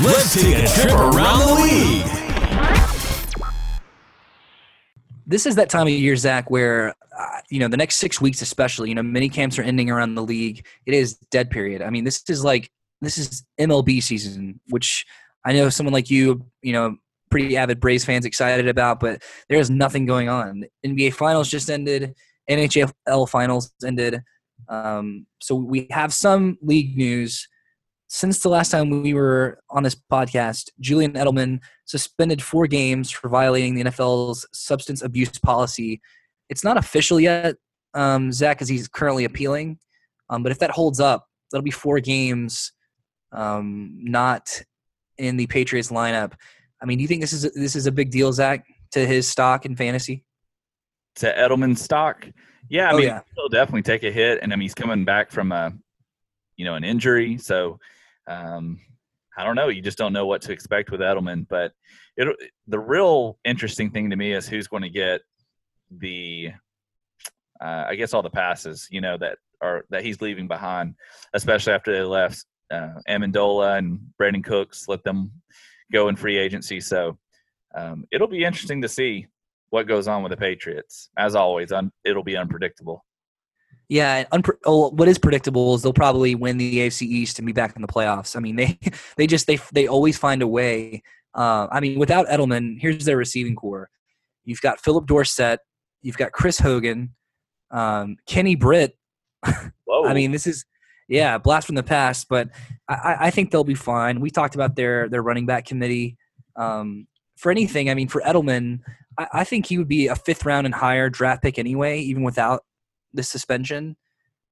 Let's 0.00 0.32
take 0.34 0.56
a 0.56 0.66
trip 0.68 0.92
around 0.94 1.40
the 1.40 1.54
league. 1.64 2.17
This 5.28 5.44
is 5.44 5.56
that 5.56 5.68
time 5.68 5.86
of 5.86 5.92
year, 5.92 6.16
Zach, 6.16 6.50
where 6.50 6.94
uh, 7.16 7.40
you 7.50 7.60
know 7.60 7.68
the 7.68 7.76
next 7.76 7.96
six 7.96 8.20
weeks, 8.20 8.42
especially, 8.42 8.88
you 8.88 8.94
know, 8.94 9.02
mini 9.02 9.28
camps 9.28 9.58
are 9.58 9.62
ending 9.62 9.90
around 9.90 10.14
the 10.14 10.22
league. 10.22 10.66
It 10.86 10.94
is 10.94 11.16
dead 11.30 11.50
period. 11.50 11.82
I 11.82 11.90
mean, 11.90 12.04
this 12.04 12.24
is 12.28 12.42
like 12.42 12.70
this 13.02 13.18
is 13.18 13.44
MLB 13.60 14.02
season, 14.02 14.58
which 14.70 15.06
I 15.44 15.52
know 15.52 15.68
someone 15.68 15.92
like 15.92 16.10
you, 16.10 16.46
you 16.62 16.72
know, 16.72 16.96
pretty 17.30 17.56
avid 17.58 17.78
Braves 17.78 18.06
fans 18.06 18.24
excited 18.24 18.68
about, 18.68 19.00
but 19.00 19.22
there 19.50 19.58
is 19.58 19.70
nothing 19.70 20.06
going 20.06 20.30
on. 20.30 20.64
NBA 20.84 21.12
Finals 21.12 21.48
just 21.48 21.70
ended. 21.70 22.14
NHL 22.50 23.28
Finals 23.28 23.70
ended. 23.84 24.22
Um, 24.68 25.26
so 25.40 25.54
we 25.54 25.86
have 25.90 26.12
some 26.12 26.56
league 26.62 26.96
news. 26.96 27.46
Since 28.10 28.40
the 28.40 28.48
last 28.48 28.70
time 28.70 29.02
we 29.02 29.12
were 29.12 29.60
on 29.68 29.82
this 29.82 29.94
podcast, 29.94 30.70
Julian 30.80 31.12
Edelman 31.12 31.60
suspended 31.84 32.42
four 32.42 32.66
games 32.66 33.10
for 33.10 33.28
violating 33.28 33.74
the 33.74 33.84
NFL's 33.84 34.46
substance 34.52 35.02
abuse 35.02 35.38
policy. 35.38 36.00
It's 36.48 36.64
not 36.64 36.78
official 36.78 37.20
yet, 37.20 37.56
um, 37.92 38.32
Zach, 38.32 38.56
because 38.56 38.68
he's 38.68 38.88
currently 38.88 39.24
appealing. 39.24 39.78
Um, 40.30 40.42
but 40.42 40.52
if 40.52 40.58
that 40.60 40.70
holds 40.70 41.00
up, 41.00 41.26
that'll 41.52 41.62
be 41.64 41.70
four 41.70 42.00
games 42.00 42.72
um, 43.32 43.90
not 44.02 44.62
in 45.18 45.36
the 45.36 45.46
Patriots 45.46 45.90
lineup. 45.90 46.32
I 46.80 46.86
mean, 46.86 46.96
do 46.96 47.02
you 47.02 47.08
think 47.08 47.20
this 47.20 47.34
is 47.34 47.42
this 47.52 47.76
is 47.76 47.86
a 47.86 47.92
big 47.92 48.10
deal, 48.10 48.32
Zach, 48.32 48.64
to 48.92 49.06
his 49.06 49.28
stock 49.28 49.66
in 49.66 49.76
fantasy? 49.76 50.24
To 51.16 51.26
Edelman's 51.34 51.82
stock, 51.82 52.26
yeah, 52.70 52.88
I 52.88 52.92
Oh, 52.92 52.96
mean, 52.96 53.06
yeah. 53.08 53.20
he'll 53.36 53.48
definitely 53.48 53.82
take 53.82 54.04
a 54.04 54.10
hit, 54.10 54.38
and 54.40 54.52
I 54.52 54.56
mean, 54.56 54.62
he's 54.62 54.74
coming 54.74 55.04
back 55.04 55.30
from 55.30 55.52
a, 55.52 55.72
you 56.56 56.64
know, 56.64 56.74
an 56.74 56.84
injury, 56.84 57.36
so 57.36 57.78
um, 58.28 58.78
I 59.36 59.44
don't 59.44 59.56
know. 59.56 59.68
You 59.68 59.82
just 59.82 59.98
don't 59.98 60.12
know 60.12 60.26
what 60.26 60.42
to 60.42 60.52
expect 60.52 60.90
with 60.90 61.00
Edelman, 61.00 61.46
but 61.48 61.72
it 62.16 62.28
the 62.66 62.78
real 62.78 63.38
interesting 63.44 63.90
thing 63.90 64.10
to 64.10 64.16
me 64.16 64.32
is 64.32 64.48
who's 64.48 64.66
going 64.66 64.82
to 64.82 64.88
get 64.88 65.20
the, 65.90 66.50
uh, 67.60 67.84
I 67.88 67.94
guess, 67.94 68.14
all 68.14 68.22
the 68.22 68.30
passes, 68.30 68.88
you 68.90 69.00
know, 69.00 69.16
that 69.18 69.38
are 69.60 69.84
that 69.90 70.04
he's 70.04 70.20
leaving 70.20 70.48
behind, 70.48 70.94
especially 71.34 71.72
after 71.72 71.92
they 71.92 72.02
left 72.02 72.44
uh, 72.70 72.94
Amendola 73.08 73.78
and 73.78 74.00
Brandin 74.20 74.44
Cooks, 74.44 74.88
let 74.88 75.04
them 75.04 75.30
go 75.92 76.08
in 76.08 76.16
free 76.16 76.36
agency. 76.36 76.80
So 76.80 77.18
um, 77.74 78.04
it'll 78.10 78.28
be 78.28 78.44
interesting 78.44 78.82
to 78.82 78.88
see 78.88 79.26
what 79.70 79.86
goes 79.86 80.08
on 80.08 80.22
with 80.22 80.30
the 80.30 80.36
Patriots. 80.36 81.10
As 81.16 81.34
always, 81.34 81.72
un- 81.72 81.92
it'll 82.04 82.24
be 82.24 82.36
unpredictable. 82.36 83.04
Yeah, 83.88 84.24
unpre- 84.24 84.58
oh, 84.66 84.90
what 84.90 85.08
is 85.08 85.18
predictable 85.18 85.74
is 85.74 85.82
they'll 85.82 85.94
probably 85.94 86.34
win 86.34 86.58
the 86.58 86.78
AFC 86.80 87.02
East 87.02 87.38
and 87.38 87.46
be 87.46 87.52
back 87.52 87.74
in 87.74 87.80
the 87.82 87.88
playoffs. 87.88 88.36
I 88.36 88.40
mean, 88.40 88.56
they 88.56 88.78
they 89.16 89.26
just 89.26 89.46
they 89.46 89.58
they 89.72 89.86
always 89.88 90.18
find 90.18 90.42
a 90.42 90.46
way. 90.46 91.02
Uh, 91.34 91.68
I 91.70 91.80
mean, 91.80 91.98
without 91.98 92.26
Edelman, 92.26 92.78
here's 92.80 93.04
their 93.04 93.16
receiving 93.16 93.54
corps. 93.56 93.88
You've 94.44 94.60
got 94.60 94.80
Phillip 94.80 95.06
Dorsett, 95.06 95.60
you've 96.02 96.16
got 96.16 96.32
Chris 96.32 96.58
Hogan, 96.58 97.14
um, 97.70 98.16
Kenny 98.26 98.56
Britt. 98.56 98.96
Whoa! 99.84 100.04
I 100.04 100.14
mean, 100.14 100.32
this 100.32 100.46
is 100.46 100.64
yeah, 101.08 101.38
blast 101.38 101.66
from 101.66 101.76
the 101.76 101.82
past, 101.82 102.26
but 102.28 102.50
I- 102.88 102.94
I, 102.94 103.16
I 103.26 103.30
think 103.30 103.50
they'll 103.50 103.64
be 103.64 103.74
fine. 103.74 104.20
We 104.20 104.30
talked 104.30 104.54
about 104.54 104.76
their 104.76 105.08
their 105.08 105.22
running 105.22 105.46
back 105.46 105.64
committee. 105.64 106.18
Um, 106.56 107.06
for 107.36 107.50
anything, 107.52 107.88
I 107.88 107.94
mean, 107.94 108.08
for 108.08 108.20
Edelman, 108.20 108.80
I, 109.16 109.26
I 109.32 109.44
think 109.44 109.66
he 109.66 109.78
would 109.78 109.88
be 109.88 110.08
a 110.08 110.16
fifth 110.16 110.44
round 110.44 110.66
and 110.66 110.74
higher 110.74 111.08
draft 111.08 111.42
pick 111.42 111.58
anyway, 111.58 112.00
even 112.00 112.22
without 112.22 112.64
the 113.12 113.22
suspension. 113.22 113.96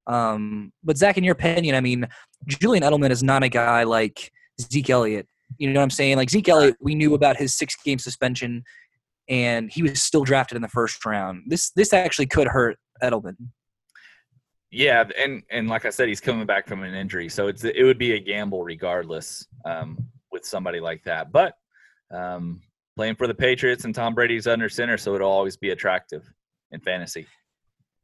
Um, 0.07 0.71
but 0.83 0.97
Zach, 0.97 1.17
in 1.17 1.23
your 1.23 1.33
opinion, 1.33 1.75
I 1.75 1.81
mean, 1.81 2.07
Julian 2.47 2.83
Edelman 2.83 3.11
is 3.11 3.23
not 3.23 3.43
a 3.43 3.49
guy 3.49 3.83
like 3.83 4.31
Zeke 4.61 4.89
Elliott. 4.89 5.27
You 5.57 5.69
know 5.71 5.79
what 5.79 5.83
I'm 5.83 5.89
saying? 5.89 6.17
Like 6.17 6.29
Zeke 6.29 6.49
Elliott, 6.49 6.75
we 6.79 6.95
knew 6.95 7.13
about 7.13 7.37
his 7.37 7.55
six 7.55 7.75
game 7.83 7.99
suspension, 7.99 8.63
and 9.29 9.71
he 9.71 9.83
was 9.83 10.01
still 10.01 10.23
drafted 10.23 10.55
in 10.55 10.61
the 10.61 10.67
first 10.67 11.05
round. 11.05 11.43
This 11.47 11.71
this 11.71 11.93
actually 11.93 12.27
could 12.27 12.47
hurt 12.47 12.77
Edelman. 13.03 13.35
yeah, 14.71 15.03
and 15.17 15.43
and 15.49 15.67
like 15.67 15.85
I 15.85 15.89
said, 15.89 16.07
he's 16.07 16.21
coming 16.21 16.45
back 16.45 16.67
from 16.67 16.83
an 16.83 16.93
injury, 16.93 17.29
so 17.29 17.47
it's 17.47 17.63
it 17.63 17.83
would 17.83 17.97
be 17.97 18.13
a 18.13 18.19
gamble 18.19 18.63
regardless 18.63 19.45
um, 19.65 19.97
with 20.31 20.45
somebody 20.45 20.79
like 20.79 21.03
that. 21.03 21.31
But 21.31 21.53
um, 22.11 22.61
playing 22.95 23.15
for 23.15 23.27
the 23.27 23.35
Patriots 23.35 23.85
and 23.85 23.93
Tom 23.93 24.13
Brady's 24.15 24.47
under 24.47 24.69
center, 24.69 24.97
so 24.97 25.15
it'll 25.15 25.31
always 25.31 25.57
be 25.57 25.71
attractive 25.71 26.29
in 26.71 26.79
fantasy. 26.81 27.27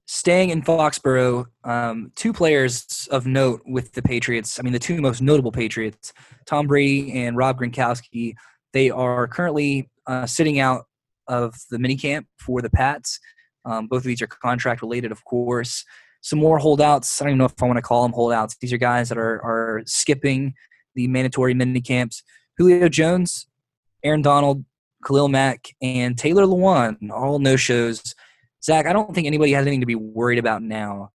Staying 0.06 0.50
in 0.50 0.62
Foxborough, 0.62 1.46
um, 1.64 2.12
two 2.16 2.34
players 2.34 3.08
of 3.12 3.26
note 3.26 3.62
with 3.66 3.94
the 3.94 4.02
Patriots. 4.02 4.60
I 4.60 4.64
mean, 4.64 4.74
the 4.74 4.80
two 4.80 5.02
most 5.02 5.22
notable 5.22 5.52
Patriots, 5.52 6.14
Tom 6.46 6.68
Brady 6.68 7.24
and 7.24 7.38
Rob 7.38 7.60
Gronkowski, 7.60 8.36
They 8.74 8.90
are 8.90 9.28
currently 9.28 9.90
uh, 10.08 10.26
sitting 10.26 10.60
out 10.60 10.86
of 11.28 11.56
the 11.72 11.78
minicamp 11.78 12.26
for 12.38 12.62
the 12.62 12.70
Pats. 12.70 13.20
Um, 13.66 13.88
both 13.88 14.00
of 14.00 14.06
these 14.06 14.22
are 14.22 14.28
contract 14.28 14.82
related, 14.82 15.12
of 15.12 15.24
course. 15.24 15.86
Some 16.22 16.40
more 16.40 16.58
holdouts. 16.58 17.22
I 17.22 17.26
don't 17.26 17.32
even 17.32 17.38
know 17.40 17.46
if 17.46 17.62
I 17.62 17.66
want 17.66 17.78
to 17.78 17.82
call 17.82 18.04
them 18.04 18.14
holdouts. 18.14 18.58
These 18.60 18.74
are 18.74 18.78
guys 18.78 19.10
that 19.10 19.18
are 19.18 19.42
are 19.44 19.84
skipping 19.86 20.54
the 20.96 21.08
mandatory 21.08 21.54
mini 21.54 21.82
camps. 21.82 22.24
Julio 22.58 22.88
Jones, 22.88 23.48
Aaron 24.04 24.22
Donald, 24.22 24.64
Khalil 25.06 25.28
Mack, 25.28 25.68
and 25.82 26.18
Taylor 26.18 26.44
Lewan, 26.44 27.10
all 27.12 27.40
no 27.40 27.56
shows. 27.56 28.16
Zach, 28.64 28.86
I 28.86 28.94
don't 28.94 29.14
think 29.14 29.28
anybody 29.28 29.52
has 29.54 29.64
anything 29.64 29.82
to 29.82 29.86
be 29.86 29.96
worried 29.96 30.40
about 30.40 30.62
now. 30.62 31.12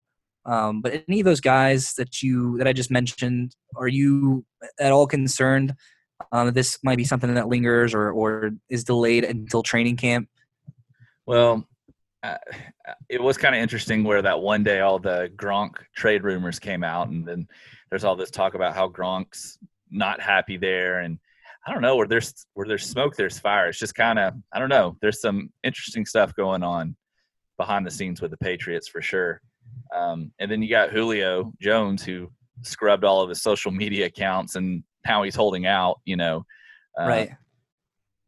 Um, 0.44 0.80
but 0.80 1.04
any 1.08 1.20
of 1.20 1.24
those 1.24 1.40
guys 1.40 1.94
that 1.94 2.22
you 2.22 2.58
that 2.58 2.68
I 2.68 2.72
just 2.72 2.90
mentioned, 2.90 3.54
are 3.76 3.88
you 3.88 4.44
at 4.78 4.92
all 4.92 5.06
concerned 5.06 5.74
um, 6.32 6.46
that 6.46 6.54
this 6.54 6.78
might 6.82 6.96
be 6.96 7.04
something 7.04 7.32
that 7.34 7.48
lingers 7.48 7.94
or 7.94 8.10
or 8.10 8.50
is 8.68 8.84
delayed 8.84 9.24
until 9.24 9.62
training 9.62 9.96
camp? 9.96 10.28
Well, 11.26 11.66
uh, 12.22 12.36
it 13.08 13.20
was 13.20 13.36
kind 13.36 13.54
of 13.54 13.60
interesting 13.60 14.04
where 14.04 14.22
that 14.22 14.40
one 14.40 14.62
day 14.62 14.80
all 14.80 14.98
the 14.98 15.30
Gronk 15.36 15.74
trade 15.96 16.22
rumors 16.22 16.60
came 16.60 16.84
out, 16.84 17.08
and 17.08 17.26
then 17.26 17.48
there's 17.90 18.04
all 18.04 18.16
this 18.16 18.30
talk 18.30 18.54
about 18.54 18.74
how 18.74 18.88
Gronk's 18.88 19.58
not 19.90 20.20
happy 20.20 20.56
there, 20.56 21.00
and 21.00 21.18
I 21.66 21.72
don't 21.72 21.82
know 21.82 21.96
where 21.96 22.06
there's 22.06 22.46
where 22.54 22.68
there's 22.68 22.86
smoke, 22.86 23.16
there's 23.16 23.38
fire. 23.38 23.68
It's 23.68 23.80
just 23.80 23.96
kind 23.96 24.20
of 24.20 24.34
I 24.52 24.60
don't 24.60 24.68
know. 24.68 24.96
There's 25.00 25.20
some 25.20 25.50
interesting 25.64 26.06
stuff 26.06 26.34
going 26.36 26.62
on 26.62 26.96
behind 27.56 27.86
the 27.86 27.90
scenes 27.90 28.20
with 28.20 28.30
the 28.30 28.36
Patriots 28.36 28.88
for 28.88 29.00
sure. 29.00 29.40
Um, 29.94 30.32
and 30.38 30.50
then 30.50 30.62
you 30.62 30.68
got 30.68 30.90
Julio 30.90 31.52
Jones 31.60 32.04
who 32.04 32.30
scrubbed 32.62 33.04
all 33.04 33.22
of 33.22 33.28
his 33.28 33.42
social 33.42 33.70
media 33.70 34.06
accounts, 34.06 34.56
and 34.56 34.82
how 35.04 35.22
he's 35.22 35.34
holding 35.34 35.66
out. 35.66 36.00
You 36.04 36.16
know, 36.16 36.44
uh, 37.00 37.06
right. 37.06 37.30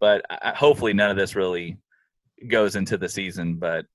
But 0.00 0.24
I, 0.30 0.52
hopefully, 0.56 0.92
none 0.92 1.10
of 1.10 1.16
this 1.16 1.34
really 1.34 1.76
goes 2.46 2.76
into 2.76 2.96
the 2.96 3.08
season. 3.08 3.56
But 3.56 3.86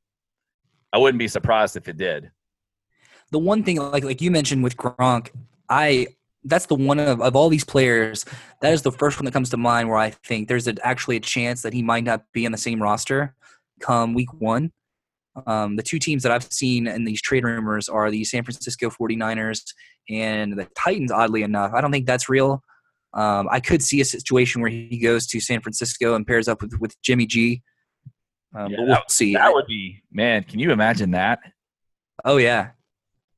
I 0.92 0.98
wouldn't 0.98 1.20
be 1.20 1.28
surprised 1.28 1.78
if 1.78 1.88
it 1.88 1.98
did. 1.98 2.32
The 3.32 3.40
one 3.40 3.64
thing, 3.64 3.78
like 3.78 4.04
like 4.04 4.22
you 4.22 4.32
mentioned 4.32 4.64
with 4.64 4.78
Gronk, 4.78 5.32
I 5.70 6.08
that's 6.46 6.66
the 6.66 6.76
one 6.76 7.00
of, 7.00 7.22
of 7.22 7.36
all 7.36 7.50
these 7.50 7.64
players 7.64 8.26
that 8.62 8.74
is 8.74 8.82
the 8.82 8.92
first 8.92 9.18
one 9.18 9.26
that 9.26 9.32
comes 9.32 9.50
to 9.50 9.58
mind 9.58 9.88
where 9.88 9.98
i 9.98 10.10
think 10.10 10.48
there's 10.48 10.68
a, 10.68 10.76
actually 10.84 11.16
a 11.16 11.20
chance 11.22 11.62
that 11.62 11.72
he 11.74 11.82
might 11.82 12.04
not 12.04 12.26
be 12.34 12.46
on 12.46 12.52
the 12.52 12.58
same 12.58 12.82
roster 12.84 13.34
come 13.80 14.14
week 14.14 14.34
one 14.34 14.70
um, 15.48 15.76
the 15.76 15.84
two 15.84 16.00
teams 16.00 16.24
that 16.24 16.32
i've 16.32 16.52
seen 16.52 16.88
in 16.88 17.06
these 17.06 17.22
trade 17.22 17.44
rumors 17.44 17.90
are 17.90 18.12
the 18.12 18.24
san 18.24 18.44
francisco 18.44 18.90
49ers 18.90 19.62
and 20.10 20.54
the 20.54 20.68
titans 20.78 21.12
oddly 21.12 21.44
enough. 21.44 21.72
I 21.74 21.80
don't 21.80 21.92
think 21.92 22.06
that's 22.06 22.28
real. 22.30 22.62
Um, 23.14 23.48
i 23.52 23.60
could 23.60 23.82
see 23.82 24.02
a 24.02 24.06
situation 24.06 24.62
where 24.62 24.72
he 24.72 24.98
goes 24.98 25.28
to 25.28 25.40
san 25.40 25.62
francisco 25.62 26.16
and 26.16 26.26
pairs 26.26 26.48
up 26.48 26.62
with, 26.62 26.74
with 26.80 27.00
jimmy 27.02 27.26
g 27.26 27.62
um, 28.56 28.72
yeah, 28.72 28.78
but 28.78 28.86
we'll 28.86 28.96
that, 28.96 29.12
see. 29.12 29.34
that 29.34 29.54
would 29.54 29.66
be 29.68 30.02
man 30.12 30.44
can 30.44 30.60
you 30.60 30.72
imagine 30.72 31.12
that? 31.12 31.40
Oh 32.24 32.38
yeah. 32.38 32.70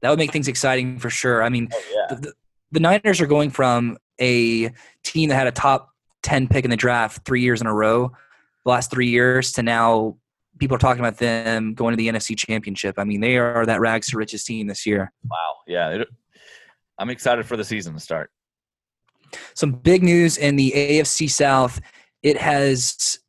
That 0.01 0.09
would 0.09 0.19
make 0.19 0.31
things 0.31 0.47
exciting 0.47 0.99
for 0.99 1.09
sure. 1.09 1.43
I 1.43 1.49
mean 1.49 1.69
oh, 1.73 1.81
yeah. 1.93 2.15
the, 2.15 2.33
the 2.71 2.79
Niners 2.79 3.21
are 3.21 3.27
going 3.27 3.49
from 3.49 3.97
a 4.19 4.71
team 5.03 5.29
that 5.29 5.35
had 5.35 5.47
a 5.47 5.51
top 5.51 5.89
10 6.23 6.47
pick 6.47 6.65
in 6.65 6.71
the 6.71 6.77
draft 6.77 7.25
three 7.25 7.41
years 7.41 7.61
in 7.61 7.67
a 7.67 7.73
row, 7.73 8.09
the 8.65 8.71
last 8.71 8.91
three 8.91 9.09
years, 9.09 9.53
to 9.53 9.63
now 9.63 10.17
people 10.59 10.75
are 10.75 10.79
talking 10.79 10.99
about 10.99 11.17
them 11.17 11.73
going 11.73 11.91
to 11.91 11.97
the 11.97 12.07
NFC 12.07 12.37
Championship. 12.37 12.95
I 12.97 13.03
mean, 13.03 13.21
they 13.21 13.37
are 13.37 13.65
that 13.65 13.79
rags 13.79 14.07
to 14.07 14.17
riches 14.17 14.43
team 14.43 14.67
this 14.67 14.85
year. 14.85 15.11
Wow. 15.29 15.55
Yeah. 15.67 15.89
It, 15.89 16.07
I'm 16.97 17.09
excited 17.09 17.45
for 17.45 17.57
the 17.57 17.63
season 17.63 17.93
to 17.93 17.99
start. 17.99 18.31
Some 19.53 19.73
big 19.73 20.03
news 20.03 20.37
in 20.37 20.55
the 20.55 20.71
AFC 20.75 21.29
South. 21.29 21.81
It 22.23 22.37
has 22.37 23.19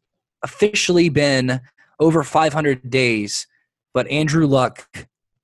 officially 0.42 1.08
been 1.08 1.60
over 1.98 2.22
500 2.22 2.88
days, 2.90 3.46
but 3.92 4.06
Andrew 4.08 4.46
Luck 4.46 4.88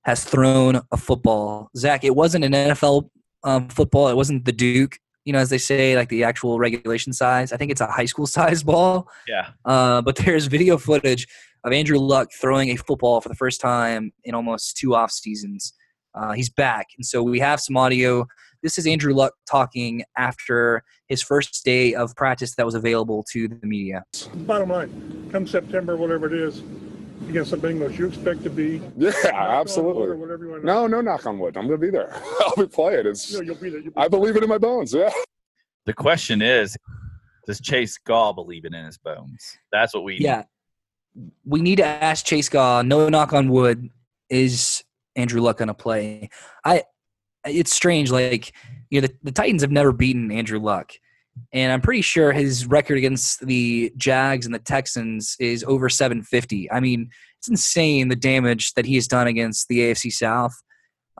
has 0.03 0.23
thrown 0.23 0.81
a 0.91 0.97
football. 0.97 1.69
Zach, 1.75 2.03
it 2.03 2.15
wasn't 2.15 2.45
an 2.45 2.53
NFL 2.53 3.09
um, 3.43 3.67
football. 3.69 4.07
It 4.07 4.15
wasn't 4.15 4.45
the 4.45 4.51
Duke, 4.51 4.99
you 5.25 5.33
know, 5.33 5.39
as 5.39 5.49
they 5.49 5.57
say, 5.57 5.95
like 5.95 6.09
the 6.09 6.23
actual 6.23 6.59
regulation 6.59 7.13
size. 7.13 7.53
I 7.53 7.57
think 7.57 7.71
it's 7.71 7.81
a 7.81 7.87
high 7.87 8.05
school 8.05 8.27
size 8.37 8.63
ball. 8.63 9.07
Yeah. 9.27 9.49
Uh, 9.65 10.01
but 10.01 10.15
there's 10.15 10.47
video 10.47 10.77
footage 10.77 11.27
of 11.63 11.71
Andrew 11.71 11.97
Luck 11.97 12.29
throwing 12.39 12.69
a 12.69 12.75
football 12.75 13.21
for 13.21 13.29
the 13.29 13.35
first 13.35 13.61
time 13.61 14.11
in 14.23 14.35
almost 14.35 14.77
two 14.77 14.95
off 14.95 15.11
seasons. 15.11 15.73
Uh, 16.15 16.33
he's 16.33 16.49
back, 16.49 16.87
and 16.97 17.05
so 17.05 17.23
we 17.23 17.39
have 17.39 17.59
some 17.59 17.75
audio. 17.75 18.27
This 18.61 18.77
is 18.77 18.85
Andrew 18.85 19.13
Luck 19.13 19.33
talking 19.49 20.03
after 20.17 20.83
his 21.07 21.21
first 21.21 21.65
day 21.65 21.95
of 21.95 22.15
practice 22.15 22.55
that 22.55 22.65
was 22.65 22.75
available 22.75 23.25
to 23.31 23.47
the 23.47 23.65
media. 23.65 24.03
Bottom 24.35 24.69
line, 24.69 25.29
come 25.31 25.47
September, 25.47 25.97
whatever 25.97 26.27
it 26.27 26.33
is, 26.33 26.61
against 27.33 27.49
the 27.49 27.57
Bengals, 27.57 27.97
you 27.97 28.07
expect 28.07 28.43
to 28.43 28.49
be? 28.51 28.79
Yeah, 28.95 29.11
absolutely. 29.25 30.03
Or 30.03 30.15
whatever 30.15 30.45
you 30.45 30.51
want 30.51 30.63
No, 30.63 30.85
no 30.85 31.01
knock 31.01 31.25
on 31.25 31.39
wood. 31.39 31.57
I'm 31.57 31.67
going 31.67 31.79
to 31.79 31.85
be 31.85 31.89
there. 31.89 32.13
I'll 32.41 32.55
be 32.55 32.67
playing. 32.67 33.07
It's. 33.07 33.33
No, 33.33 33.41
you'll 33.41 33.55
be 33.55 33.71
there. 33.71 33.79
You'll 33.79 33.91
be 33.91 33.97
I 33.97 34.07
believe 34.07 34.35
it 34.35 34.43
in 34.43 34.49
my 34.49 34.59
bones. 34.59 34.93
Yeah. 34.93 35.09
The 35.87 35.93
question 35.93 36.41
is, 36.43 36.77
does 37.47 37.59
Chase 37.59 37.97
Gaw 37.97 38.33
believe 38.33 38.65
it 38.65 38.73
in 38.73 38.85
his 38.85 38.99
bones? 38.99 39.57
That's 39.71 39.95
what 39.95 40.03
we. 40.03 40.17
Yeah. 40.19 40.43
Need. 41.15 41.31
We 41.45 41.61
need 41.61 41.77
to 41.77 41.85
ask 41.85 42.23
Chase 42.23 42.49
Gaw. 42.49 42.83
No 42.83 43.09
knock 43.09 43.33
on 43.33 43.49
wood. 43.49 43.89
Is 44.29 44.83
Andrew 45.15 45.41
Luck 45.41 45.57
going 45.57 45.67
to 45.67 45.73
play? 45.73 46.29
I. 46.63 46.83
It's 47.45 47.73
strange. 47.73 48.11
Like 48.11 48.53
you 48.91 49.01
know, 49.01 49.07
the, 49.07 49.13
the 49.23 49.31
Titans 49.31 49.63
have 49.63 49.71
never 49.71 49.91
beaten 49.91 50.31
Andrew 50.31 50.59
Luck 50.59 50.93
and 51.51 51.71
I'm 51.71 51.81
pretty 51.81 52.01
sure 52.01 52.31
his 52.31 52.65
record 52.67 52.97
against 52.97 53.45
the 53.45 53.91
Jags 53.97 54.45
and 54.45 54.53
the 54.53 54.59
Texans 54.59 55.35
is 55.39 55.63
over 55.63 55.89
750. 55.89 56.71
I 56.71 56.79
mean, 56.79 57.09
it's 57.37 57.47
insane 57.47 58.07
the 58.07 58.15
damage 58.15 58.73
that 58.73 58.85
he 58.85 58.95
has 58.95 59.07
done 59.07 59.27
against 59.27 59.67
the 59.67 59.79
AFC 59.79 60.11
South. 60.11 60.53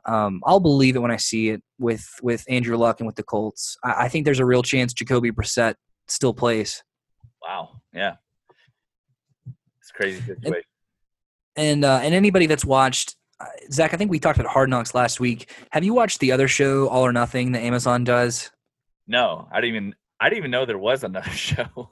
Um, 0.05 0.41
I'll 0.45 0.59
believe 0.59 0.95
it 0.95 0.99
when 0.99 1.11
I 1.11 1.17
see 1.17 1.49
it 1.49 1.63
with 1.79 2.05
with 2.21 2.43
Andrew 2.49 2.77
Luck 2.77 2.99
and 2.99 3.07
with 3.07 3.15
the 3.15 3.23
Colts. 3.23 3.77
I, 3.83 4.05
I 4.05 4.09
think 4.09 4.25
there's 4.25 4.39
a 4.39 4.45
real 4.45 4.63
chance 4.63 4.93
Jacoby 4.93 5.31
Brissett 5.31 5.75
still 6.07 6.33
plays. 6.33 6.83
Wow, 7.41 7.81
yeah, 7.93 8.15
it's 9.79 9.91
crazy 9.91 10.19
situation. 10.19 10.53
And 10.53 10.63
and, 11.55 11.85
uh, 11.85 11.99
and 12.01 12.13
anybody 12.13 12.47
that's 12.47 12.65
watched 12.65 13.15
uh, 13.39 13.45
Zach, 13.71 13.93
I 13.93 13.97
think 13.97 14.09
we 14.09 14.19
talked 14.19 14.39
about 14.39 14.51
Hard 14.51 14.69
Knocks 14.69 14.95
last 14.95 15.19
week. 15.19 15.51
Have 15.71 15.83
you 15.83 15.93
watched 15.93 16.19
the 16.19 16.31
other 16.31 16.47
show, 16.47 16.87
All 16.87 17.05
or 17.05 17.13
Nothing, 17.13 17.51
that 17.51 17.61
Amazon 17.61 18.03
does? 18.03 18.51
No, 19.07 19.47
I 19.51 19.61
didn't 19.61 19.75
even 19.75 19.95
I 20.23 20.29
didn't 20.29 20.37
even 20.37 20.51
know 20.51 20.65
there 20.65 20.77
was 20.77 21.03
another 21.03 21.29
show. 21.31 21.91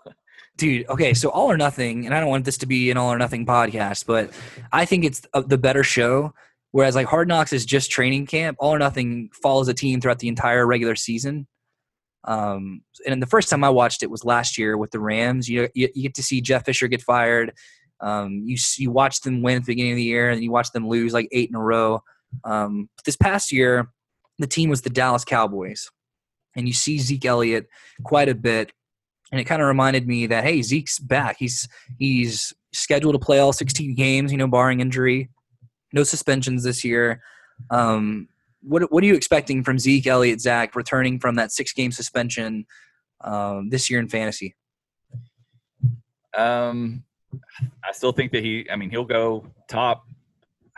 Dude, 0.56 0.88
okay, 0.88 1.14
so 1.14 1.30
All 1.30 1.52
or 1.52 1.58
Nothing, 1.58 2.06
and 2.06 2.16
I 2.16 2.22
don't 2.22 2.30
want 2.30 2.46
this 2.46 2.60
to 2.60 2.66
be 2.66 2.90
an 2.90 2.96
All 2.96 3.12
or 3.12 3.18
Nothing 3.18 3.46
podcast, 3.46 4.06
but 4.06 4.32
I 4.72 4.86
think 4.86 5.04
it's 5.04 5.28
the 5.34 5.58
better 5.58 5.84
show. 5.84 6.34
Whereas 6.72 6.96
like 6.96 7.08
Hard 7.08 7.28
Knocks 7.28 7.52
is 7.52 7.66
just 7.66 7.92
training 7.92 8.28
camp, 8.28 8.56
All 8.62 8.74
or 8.74 8.80
Nothing 8.80 9.32
follows 9.34 9.68
a 9.68 9.74
team 9.74 10.00
throughout 10.00 10.20
the 10.20 10.30
entire 10.30 10.66
regular 10.66 10.96
season. 10.96 11.46
Um, 12.24 12.84
and 13.06 13.22
the 13.22 13.28
first 13.28 13.50
time 13.50 13.66
I 13.66 13.70
watched 13.70 14.02
it 14.02 14.10
was 14.10 14.24
last 14.24 14.58
year 14.58 14.78
with 14.78 14.92
the 14.92 15.00
Rams. 15.02 15.50
You 15.50 15.68
you, 15.76 15.90
you 15.94 16.04
get 16.04 16.16
to 16.16 16.24
see 16.24 16.40
Jeff 16.40 16.64
Fisher 16.64 16.88
get 16.88 17.02
fired. 17.02 17.52
Um, 18.00 18.44
you 18.46 18.56
you 18.78 18.92
watch 18.92 19.20
them 19.22 19.42
win 19.42 19.58
at 19.58 19.64
the 19.64 19.74
beginning 19.74 19.92
of 19.92 19.98
the 19.98 20.04
year, 20.04 20.30
and 20.30 20.42
you 20.42 20.52
watch 20.52 20.72
them 20.72 20.88
lose 20.88 21.12
like 21.12 21.28
eight 21.34 21.50
in 21.50 21.56
a 21.56 21.62
row. 21.62 22.02
Um, 22.46 22.88
this 23.04 23.18
past 23.18 23.52
year, 23.52 23.92
the 24.40 24.48
team 24.48 24.70
was 24.70 24.84
the 24.84 24.90
Dallas 24.90 25.26
Cowboys 25.26 25.90
and 26.56 26.68
you 26.68 26.74
see 26.74 26.98
Zeke 26.98 27.26
Elliott 27.26 27.68
quite 28.04 28.30
a 28.30 28.36
bit. 28.36 28.72
And 29.32 29.40
it 29.40 29.46
kind 29.46 29.62
of 29.62 29.68
reminded 29.68 30.08
me 30.08 30.28
that 30.28 30.44
hey, 30.44 30.62
Zeke's 30.62 31.00
back. 31.00 31.38
He's 31.40 31.68
he's 31.98 32.54
scheduled 32.74 33.16
to 33.16 33.20
play 33.20 33.40
all 33.40 33.54
16 33.54 33.96
games, 33.96 34.32
you 34.32 34.38
know, 34.38 34.48
barring 34.48 34.82
injury. 34.82 35.30
No 35.94 36.04
suspensions 36.04 36.64
this 36.64 36.84
year. 36.84 37.22
Um, 37.70 38.28
what 38.62 38.92
what 38.92 39.04
are 39.04 39.08
you 39.08 39.16
expecting 39.16 39.64
from 39.64 39.80
Zeke 39.80 40.08
Elliott, 40.08 40.42
Zach, 40.42 40.76
returning 40.76 41.20
from 41.20 41.36
that 41.36 41.52
six 41.52 41.74
game 41.74 41.92
suspension 41.92 42.66
um, 43.22 43.70
this 43.70 43.90
year 43.90 44.00
in 44.00 44.08
fantasy? 44.08 44.56
Um, 46.38 47.04
I 47.84 47.92
still 47.92 48.12
think 48.12 48.32
that 48.34 48.44
he. 48.44 48.68
I 48.72 48.76
mean, 48.76 48.90
he'll 48.90 49.06
go 49.06 49.46
top. 49.68 50.04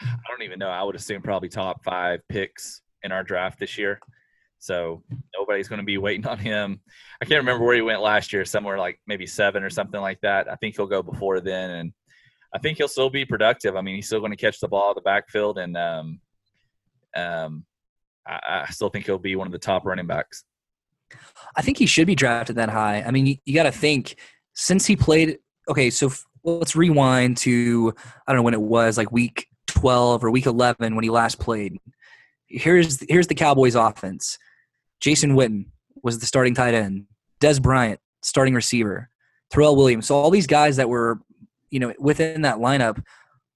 I 0.02 0.30
don't 0.30 0.44
even 0.44 0.60
know. 0.60 0.70
I 0.70 0.84
would 0.84 0.96
assume 0.96 1.22
probably 1.22 1.50
top 1.50 1.84
five 1.84 2.22
picks 2.30 2.82
in 3.04 3.12
our 3.12 3.24
draft 3.24 3.60
this 3.60 3.78
year. 3.78 4.00
So 4.64 5.04
nobody's 5.38 5.68
going 5.68 5.82
to 5.82 5.86
be 5.86 5.98
waiting 5.98 6.26
on 6.26 6.38
him. 6.38 6.80
I 7.22 7.26
can't 7.26 7.42
remember 7.42 7.66
where 7.66 7.76
he 7.76 7.82
went 7.82 8.02
last 8.02 8.32
year, 8.32 8.46
somewhere 8.46 8.78
like 8.78 8.98
maybe 9.06 9.28
seven 9.28 9.62
or 9.62 9.70
something 9.70 10.00
like 10.00 10.22
that. 10.22 10.50
I 10.50 10.56
think 10.56 10.78
he'll 10.78 10.88
go 10.88 11.04
before 11.04 11.42
then, 11.42 11.70
and 11.72 11.94
I 12.56 12.60
think 12.60 12.78
he'll 12.78 12.88
still 12.88 13.10
be 13.10 13.26
productive. 13.26 13.76
I 13.76 13.82
mean, 13.82 13.96
he's 13.96 14.08
still 14.08 14.22
going 14.22 14.32
to 14.32 14.38
catch 14.38 14.62
the 14.62 14.70
ball 14.70 14.92
at 14.92 14.96
the 14.96 15.02
backfield, 15.02 15.58
and 15.58 15.76
um, 15.76 16.22
um, 17.14 17.66
I, 18.26 18.64
I 18.66 18.72
still 18.72 18.88
think 18.88 19.06
he'll 19.06 19.18
be 19.18 19.36
one 19.36 19.48
of 19.48 19.52
the 19.52 19.60
top 19.60 19.86
running 19.86 20.08
backs. 20.08 20.46
I 21.58 21.62
think 21.62 21.78
he 21.78 21.86
should 21.86 22.08
be 22.08 22.16
drafted 22.16 22.56
that 22.56 22.70
high. 22.70 23.04
I 23.06 23.12
mean, 23.12 23.26
you, 23.26 23.36
you 23.44 23.54
got 23.54 23.64
to 23.64 23.72
think 23.74 24.16
since 24.54 24.86
he 24.86 24.96
played. 24.96 25.40
Okay, 25.68 25.90
so 25.90 26.08
f- 26.08 26.24
let's 26.46 26.74
rewind 26.74 27.36
to 27.40 27.94
I 28.26 28.32
don't 28.32 28.38
know 28.38 28.44
when 28.44 28.54
it 28.54 28.62
was, 28.62 28.98
like 28.98 29.12
week 29.12 29.46
twelve 29.68 30.24
or 30.24 30.32
week 30.32 30.46
eleven 30.46 30.96
when 30.96 31.04
he 31.04 31.10
last 31.10 31.38
played. 31.38 31.78
Here's 32.48 33.04
here's 33.10 33.28
the 33.28 33.36
Cowboys' 33.36 33.76
offense. 33.76 34.38
Jason 35.04 35.36
Witten 35.36 35.66
was 36.02 36.20
the 36.20 36.26
starting 36.26 36.56
tight 36.56 36.74
end. 36.74 37.08
Dez 37.42 37.62
Bryant, 37.62 38.00
starting 38.22 38.56
receiver. 38.56 39.10
Terrell 39.52 39.76
Williams. 39.76 40.08
So 40.08 40.16
all 40.16 40.32
these 40.32 40.48
guys 40.48 40.78
that 40.78 40.88
were, 40.88 41.20
you 41.70 41.80
know, 41.80 41.94
within 42.00 42.44
that 42.44 42.58
lineup 42.58 43.04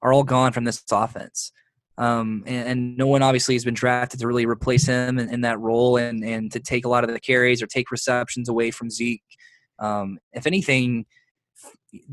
are 0.02 0.12
all 0.12 0.26
gone 0.26 0.52
from 0.52 0.66
this 0.66 0.84
offense. 0.91 1.54
Um, 1.98 2.43
and, 2.45 2.68
and, 2.68 2.98
no 2.98 3.08
one 3.08 3.24
obviously 3.24 3.56
has 3.56 3.66
been 3.66 3.74
drafted 3.74 4.20
to 4.20 4.28
really 4.28 4.45
replace 4.45 4.86
him 4.86 5.18
in, 5.18 5.30
in, 5.34 5.41
that 5.41 5.60
role 5.60 5.98
and, 5.98 6.24
and 6.24 6.52
to 6.52 6.60
take 6.60 6.86
a 6.86 6.89
lot 6.89 7.04
of 7.04 7.10
the 7.10 7.20
carries 7.20 7.60
or 7.64 7.66
take 7.66 7.89
receptions 7.89 8.50
away 8.50 8.70
from 8.70 8.91
Zeke. 8.91 9.24
Um, 9.80 10.20
if 10.32 10.45
anything, 10.45 11.08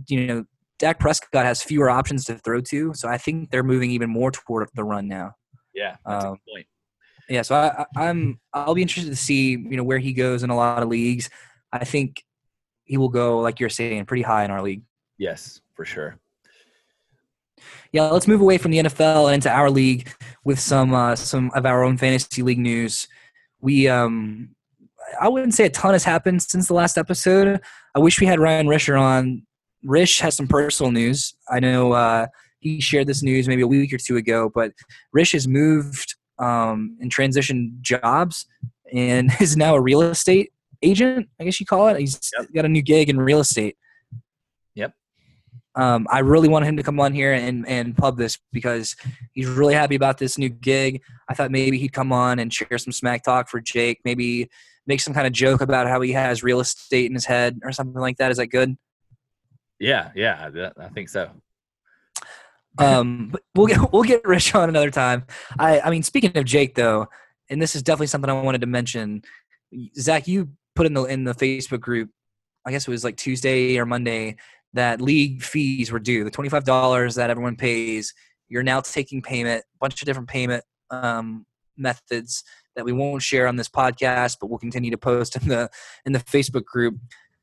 you 0.06 0.26
know, 0.26 0.44
Dak 0.78 0.98
Prescott 0.98 1.44
has 1.44 1.62
fewer 1.62 1.90
options 1.90 2.24
to 2.26 2.38
throw 2.38 2.62
to, 2.62 2.94
so 2.94 3.08
I 3.08 3.18
think 3.18 3.50
they're 3.50 3.62
moving 3.62 3.90
even 3.90 4.08
more 4.08 4.30
toward 4.30 4.66
the 4.74 4.84
run 4.84 5.06
now. 5.06 5.32
Yeah, 5.74 5.96
that's 6.06 6.24
um, 6.24 6.38
point. 6.50 6.66
Yeah, 7.28 7.42
so 7.42 7.54
I, 7.54 7.86
I'm 7.96 8.38
I'll 8.52 8.74
be 8.74 8.82
interested 8.82 9.10
to 9.10 9.16
see 9.16 9.50
you 9.50 9.76
know 9.76 9.84
where 9.84 9.98
he 9.98 10.12
goes 10.12 10.42
in 10.42 10.50
a 10.50 10.56
lot 10.56 10.82
of 10.82 10.88
leagues. 10.88 11.30
I 11.72 11.84
think 11.84 12.22
he 12.84 12.96
will 12.98 13.08
go 13.08 13.40
like 13.40 13.60
you're 13.60 13.70
saying 13.70 14.04
pretty 14.06 14.22
high 14.22 14.44
in 14.44 14.50
our 14.50 14.62
league. 14.62 14.82
Yes, 15.18 15.60
for 15.74 15.84
sure. 15.84 16.18
Yeah, 17.92 18.10
let's 18.10 18.28
move 18.28 18.40
away 18.40 18.58
from 18.58 18.72
the 18.72 18.78
NFL 18.78 19.26
and 19.26 19.36
into 19.36 19.50
our 19.50 19.70
league 19.70 20.10
with 20.44 20.58
some 20.58 20.92
uh, 20.92 21.16
some 21.16 21.50
of 21.54 21.64
our 21.64 21.82
own 21.82 21.96
fantasy 21.96 22.42
league 22.42 22.58
news. 22.58 23.08
We 23.60 23.88
um, 23.88 24.54
I 25.20 25.28
wouldn't 25.28 25.54
say 25.54 25.64
a 25.64 25.70
ton 25.70 25.92
has 25.92 26.04
happened 26.04 26.42
since 26.42 26.66
the 26.66 26.74
last 26.74 26.98
episode. 26.98 27.60
I 27.94 27.98
wish 27.98 28.20
we 28.20 28.26
had 28.26 28.40
Ryan 28.40 28.66
Risher 28.66 29.00
on. 29.00 29.46
Rish 29.82 30.20
has 30.20 30.34
some 30.34 30.48
personal 30.48 30.92
news. 30.92 31.34
I 31.48 31.60
know 31.60 31.92
uh, 31.92 32.26
he 32.58 32.80
shared 32.80 33.06
this 33.06 33.22
news 33.22 33.46
maybe 33.46 33.62
a 33.62 33.66
week 33.66 33.92
or 33.92 33.98
two 33.98 34.16
ago, 34.16 34.50
but 34.54 34.72
Rish 35.12 35.32
has 35.32 35.46
moved 35.46 36.13
um, 36.38 36.96
and 37.00 37.14
transitioned 37.14 37.80
jobs 37.80 38.46
and 38.92 39.30
is 39.40 39.56
now 39.56 39.74
a 39.74 39.80
real 39.80 40.02
estate 40.02 40.52
agent. 40.82 41.28
I 41.40 41.44
guess 41.44 41.60
you 41.60 41.66
call 41.66 41.88
it. 41.88 41.98
He's 41.98 42.30
yep. 42.38 42.48
got 42.54 42.64
a 42.64 42.68
new 42.68 42.82
gig 42.82 43.08
in 43.08 43.18
real 43.18 43.40
estate. 43.40 43.76
Yep. 44.74 44.94
Um, 45.74 46.06
I 46.10 46.20
really 46.20 46.48
wanted 46.48 46.66
him 46.66 46.76
to 46.76 46.82
come 46.82 47.00
on 47.00 47.12
here 47.12 47.32
and, 47.32 47.66
and 47.66 47.96
pub 47.96 48.16
this 48.16 48.38
because 48.52 48.94
he's 49.32 49.48
really 49.48 49.74
happy 49.74 49.94
about 49.94 50.18
this 50.18 50.38
new 50.38 50.48
gig. 50.48 51.02
I 51.28 51.34
thought 51.34 51.50
maybe 51.50 51.78
he'd 51.78 51.92
come 51.92 52.12
on 52.12 52.38
and 52.38 52.52
share 52.52 52.78
some 52.78 52.92
smack 52.92 53.24
talk 53.24 53.48
for 53.48 53.60
Jake, 53.60 54.00
maybe 54.04 54.50
make 54.86 55.00
some 55.00 55.14
kind 55.14 55.26
of 55.26 55.32
joke 55.32 55.60
about 55.60 55.88
how 55.88 56.00
he 56.00 56.12
has 56.12 56.42
real 56.42 56.60
estate 56.60 57.06
in 57.06 57.14
his 57.14 57.24
head 57.24 57.60
or 57.64 57.72
something 57.72 58.00
like 58.00 58.18
that. 58.18 58.30
Is 58.30 58.36
that 58.36 58.48
good? 58.48 58.76
Yeah, 59.80 60.12
yeah, 60.14 60.70
I 60.78 60.88
think 60.88 61.08
so. 61.08 61.30
Um, 62.78 63.28
but 63.30 63.42
we'll 63.54 63.66
get 63.66 63.92
we'll 63.92 64.02
get 64.02 64.24
Rish 64.24 64.54
on 64.54 64.68
another 64.68 64.90
time. 64.90 65.24
I 65.58 65.80
I 65.80 65.90
mean, 65.90 66.02
speaking 66.02 66.36
of 66.36 66.44
Jake 66.44 66.74
though, 66.74 67.08
and 67.50 67.60
this 67.60 67.76
is 67.76 67.82
definitely 67.82 68.08
something 68.08 68.30
I 68.30 68.40
wanted 68.40 68.62
to 68.62 68.66
mention. 68.66 69.22
Zach, 69.96 70.28
you 70.28 70.50
put 70.74 70.86
in 70.86 70.94
the 70.94 71.04
in 71.04 71.24
the 71.24 71.34
Facebook 71.34 71.80
group. 71.80 72.10
I 72.66 72.70
guess 72.70 72.88
it 72.88 72.90
was 72.90 73.04
like 73.04 73.16
Tuesday 73.16 73.78
or 73.78 73.86
Monday 73.86 74.36
that 74.72 75.00
league 75.00 75.42
fees 75.42 75.90
were 75.90 76.00
due. 76.00 76.24
The 76.24 76.30
twenty-five 76.30 76.64
dollars 76.64 77.14
that 77.14 77.30
everyone 77.30 77.56
pays, 77.56 78.12
you're 78.48 78.62
now 78.62 78.80
taking 78.80 79.22
payment. 79.22 79.62
A 79.62 79.78
bunch 79.78 80.02
of 80.02 80.06
different 80.06 80.28
payment 80.28 80.64
um, 80.90 81.46
methods 81.76 82.44
that 82.76 82.84
we 82.84 82.92
won't 82.92 83.22
share 83.22 83.46
on 83.46 83.56
this 83.56 83.68
podcast, 83.68 84.38
but 84.40 84.48
we'll 84.48 84.58
continue 84.58 84.90
to 84.90 84.98
post 84.98 85.36
in 85.36 85.48
the 85.48 85.70
in 86.04 86.12
the 86.12 86.18
Facebook 86.18 86.64
group. 86.64 86.96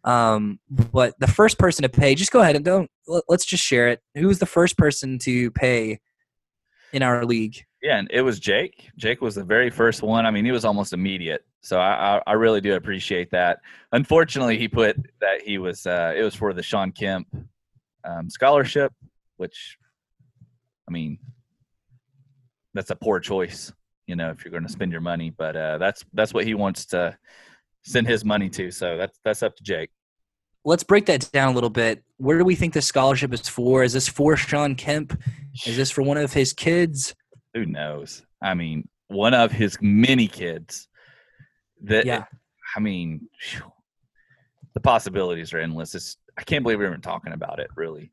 Um, 0.04 0.60
but 0.70 1.14
the 1.20 1.28
first 1.28 1.60
person 1.60 1.84
to 1.84 1.89
pay, 1.89 2.16
just 2.16 2.32
go 2.32 2.41
ahead 2.41 2.56
and 2.56 2.66
don't. 2.66 2.89
Let's 3.28 3.45
just 3.45 3.64
share 3.64 3.89
it. 3.89 4.02
Who 4.16 4.28
was 4.28 4.39
the 4.39 4.45
first 4.45 4.78
person 4.78 5.20
to 5.20 5.52
pay 5.52 5.99
in 6.93 7.04
our 7.04 7.26
league? 7.26 7.64
Yeah, 7.82 7.97
and 7.97 8.08
it 8.12 8.22
was 8.22 8.39
Jake. 8.39 8.89
Jake 8.97 9.22
was 9.22 9.36
the 9.36 9.43
very 9.43 9.70
first 9.70 10.02
one. 10.04 10.26
I 10.26 10.32
mean, 10.32 10.45
he 10.45 10.52
was 10.52 10.66
almost 10.66 10.93
immediate. 10.93 11.43
So 11.62 11.80
I, 11.80 12.22
I, 12.26 12.34
really 12.34 12.62
do 12.62 12.76
appreciate 12.76 13.30
that. 13.32 13.60
Unfortunately, 13.91 14.58
he 14.58 14.68
put 14.68 14.97
that 15.20 15.43
he 15.43 15.60
was 15.60 15.86
uh, 15.86 16.14
it 16.16 16.24
was 16.24 16.34
for 16.34 16.54
the 16.54 16.64
Shawn 16.64 16.91
Kemp 16.91 17.28
um, 18.04 18.30
scholarship, 18.30 18.91
which 19.38 19.78
I 20.88 20.91
mean, 20.91 21.20
that's 22.74 22.89
a 22.89 22.95
poor 22.95 23.20
choice. 23.20 23.72
You 24.08 24.16
know, 24.16 24.32
if 24.32 24.43
you're 24.43 24.52
going 24.52 24.66
to 24.66 24.72
spend 24.72 24.91
your 24.91 25.02
money, 25.02 25.30
but 25.30 25.56
uh, 25.56 25.78
that's 25.78 26.04
that's 26.14 26.34
what 26.34 26.45
he 26.45 26.56
wants 26.56 26.88
to 26.88 27.16
send 27.84 28.07
his 28.07 28.23
money 28.25 28.49
to. 28.49 28.71
So 28.71 28.97
that's 28.97 29.19
that's 29.23 29.43
up 29.43 29.55
to 29.55 29.63
Jake. 29.63 29.89
Let's 30.63 30.84
break 30.84 31.07
that 31.07 31.29
down 31.32 31.51
a 31.51 31.55
little 31.55 31.71
bit. 31.71 32.03
Where 32.17 32.38
do 32.38 32.45
we 32.45 32.55
think 32.55 32.73
this 32.73 32.86
scholarship 32.86 33.34
is 33.34 33.49
for? 33.49 33.84
Is 33.84 33.93
this 33.93 34.07
for 34.07 34.38
Shawn 34.38 34.75
Kemp? 34.75 35.19
Is 35.65 35.75
this 35.75 35.89
for 35.89 36.03
one 36.03 36.17
of 36.17 36.34
his 36.34 36.53
kids? 36.53 37.15
who 37.53 37.65
knows? 37.65 38.23
I 38.41 38.53
mean, 38.53 38.88
one 39.07 39.34
of 39.34 39.51
his 39.51 39.77
many 39.82 40.27
kids. 40.27 40.88
That 41.84 42.05
yeah. 42.05 42.25
I 42.75 42.79
mean, 42.79 43.27
whew, 43.51 43.71
the 44.73 44.79
possibilities 44.79 45.53
are 45.53 45.59
endless. 45.59 45.95
It's 45.95 46.17
I 46.38 46.43
can't 46.43 46.63
believe 46.63 46.79
we're 46.79 46.88
even 46.88 47.01
talking 47.01 47.34
about 47.34 47.59
it. 47.59 47.69
Really. 47.75 48.11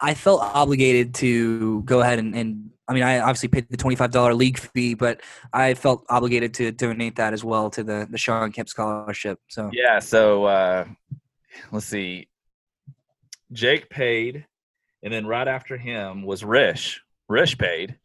I 0.00 0.14
felt 0.14 0.40
obligated 0.40 1.14
to 1.16 1.82
go 1.82 2.00
ahead 2.00 2.18
and, 2.18 2.34
and 2.34 2.70
I 2.90 2.92
mean, 2.92 3.04
I 3.04 3.20
obviously 3.20 3.48
paid 3.48 3.68
the 3.70 3.76
twenty-five 3.76 4.10
dollar 4.10 4.34
league 4.34 4.58
fee, 4.58 4.94
but 4.94 5.20
I 5.52 5.74
felt 5.74 6.04
obligated 6.10 6.54
to 6.54 6.72
donate 6.72 7.16
that 7.16 7.32
as 7.32 7.44
well 7.44 7.70
to 7.70 7.84
the 7.84 8.08
the 8.10 8.18
Shawn 8.18 8.50
Kemp 8.50 8.68
scholarship. 8.68 9.38
So 9.48 9.70
yeah, 9.72 10.00
so 10.00 10.44
uh, 10.44 10.84
let's 11.70 11.86
see. 11.86 12.28
Jake 13.52 13.88
paid, 13.88 14.44
and 15.02 15.12
then 15.12 15.26
right 15.26 15.46
after 15.46 15.76
him 15.76 16.24
was 16.24 16.44
Rish. 16.44 17.00
Rish 17.28 17.56
paid, 17.56 17.96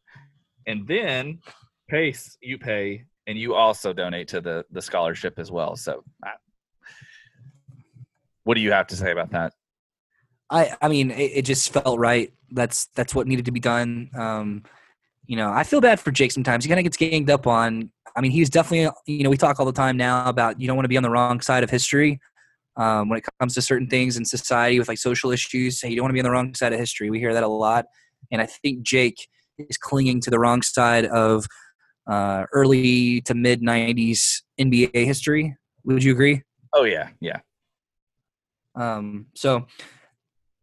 and 0.67 0.87
then 0.87 1.39
Pace 1.87 2.37
you 2.41 2.57
pay 2.57 3.05
and 3.27 3.37
you 3.37 3.55
also 3.55 3.93
donate 3.93 4.27
to 4.29 4.41
the 4.41 4.65
the 4.71 4.81
scholarship 4.81 5.37
as 5.37 5.51
well. 5.51 5.75
So, 5.75 6.03
what 8.43 8.55
do 8.55 8.61
you 8.61 8.71
have 8.71 8.87
to 8.87 8.95
say 8.95 9.11
about 9.11 9.31
that? 9.31 9.53
I 10.49 10.75
I 10.81 10.87
mean, 10.87 11.11
it, 11.11 11.31
it 11.35 11.41
just 11.43 11.71
felt 11.71 11.99
right. 11.99 12.33
That's 12.51 12.87
that's 12.95 13.13
what 13.15 13.27
needed 13.27 13.45
to 13.45 13.51
be 13.51 13.59
done. 13.59 14.09
Um, 14.15 14.63
you 15.27 15.35
know, 15.35 15.51
I 15.51 15.63
feel 15.63 15.81
bad 15.81 15.99
for 15.99 16.11
Jake 16.11 16.31
sometimes. 16.31 16.63
He 16.63 16.69
kind 16.69 16.79
of 16.79 16.83
gets 16.83 16.97
ganged 16.97 17.29
up 17.29 17.47
on. 17.47 17.91
I 18.15 18.21
mean, 18.21 18.31
he's 18.31 18.49
definitely 18.49 18.89
you 19.05 19.23
know 19.23 19.29
we 19.29 19.37
talk 19.37 19.59
all 19.59 19.65
the 19.65 19.73
time 19.73 19.97
now 19.97 20.27
about 20.27 20.59
you 20.59 20.67
don't 20.67 20.75
want 20.75 20.85
to 20.85 20.89
be 20.89 20.97
on 20.97 21.03
the 21.03 21.09
wrong 21.09 21.41
side 21.41 21.63
of 21.63 21.69
history. 21.69 22.19
Um, 22.77 23.07
when 23.07 23.17
it 23.19 23.25
comes 23.39 23.53
to 23.53 23.61
certain 23.61 23.87
things 23.87 24.17
in 24.17 24.25
society 24.25 24.79
with 24.79 24.89
like 24.89 24.97
social 24.97 25.31
issues, 25.31 25.81
you 25.83 25.95
don't 25.95 26.03
want 26.03 26.09
to 26.09 26.13
be 26.13 26.19
on 26.19 26.25
the 26.25 26.31
wrong 26.31 26.53
side 26.53 26.73
of 26.73 26.79
history. 26.79 27.09
We 27.09 27.19
hear 27.19 27.33
that 27.33 27.43
a 27.43 27.47
lot, 27.47 27.85
and 28.31 28.41
I 28.41 28.45
think 28.45 28.83
Jake 28.83 29.27
is 29.57 29.77
clinging 29.77 30.21
to 30.21 30.29
the 30.29 30.39
wrong 30.39 30.61
side 30.61 31.05
of 31.05 31.45
uh, 32.07 32.45
early 32.53 33.21
to 33.21 33.33
mid 33.33 33.61
90s 33.61 34.41
NBA 34.59 35.05
history. 35.05 35.55
Would 35.85 36.03
you 36.03 36.11
agree? 36.11 36.43
Oh, 36.73 36.83
yeah. 36.83 37.09
Yeah. 37.19 37.39
Um, 38.75 39.27
so, 39.35 39.67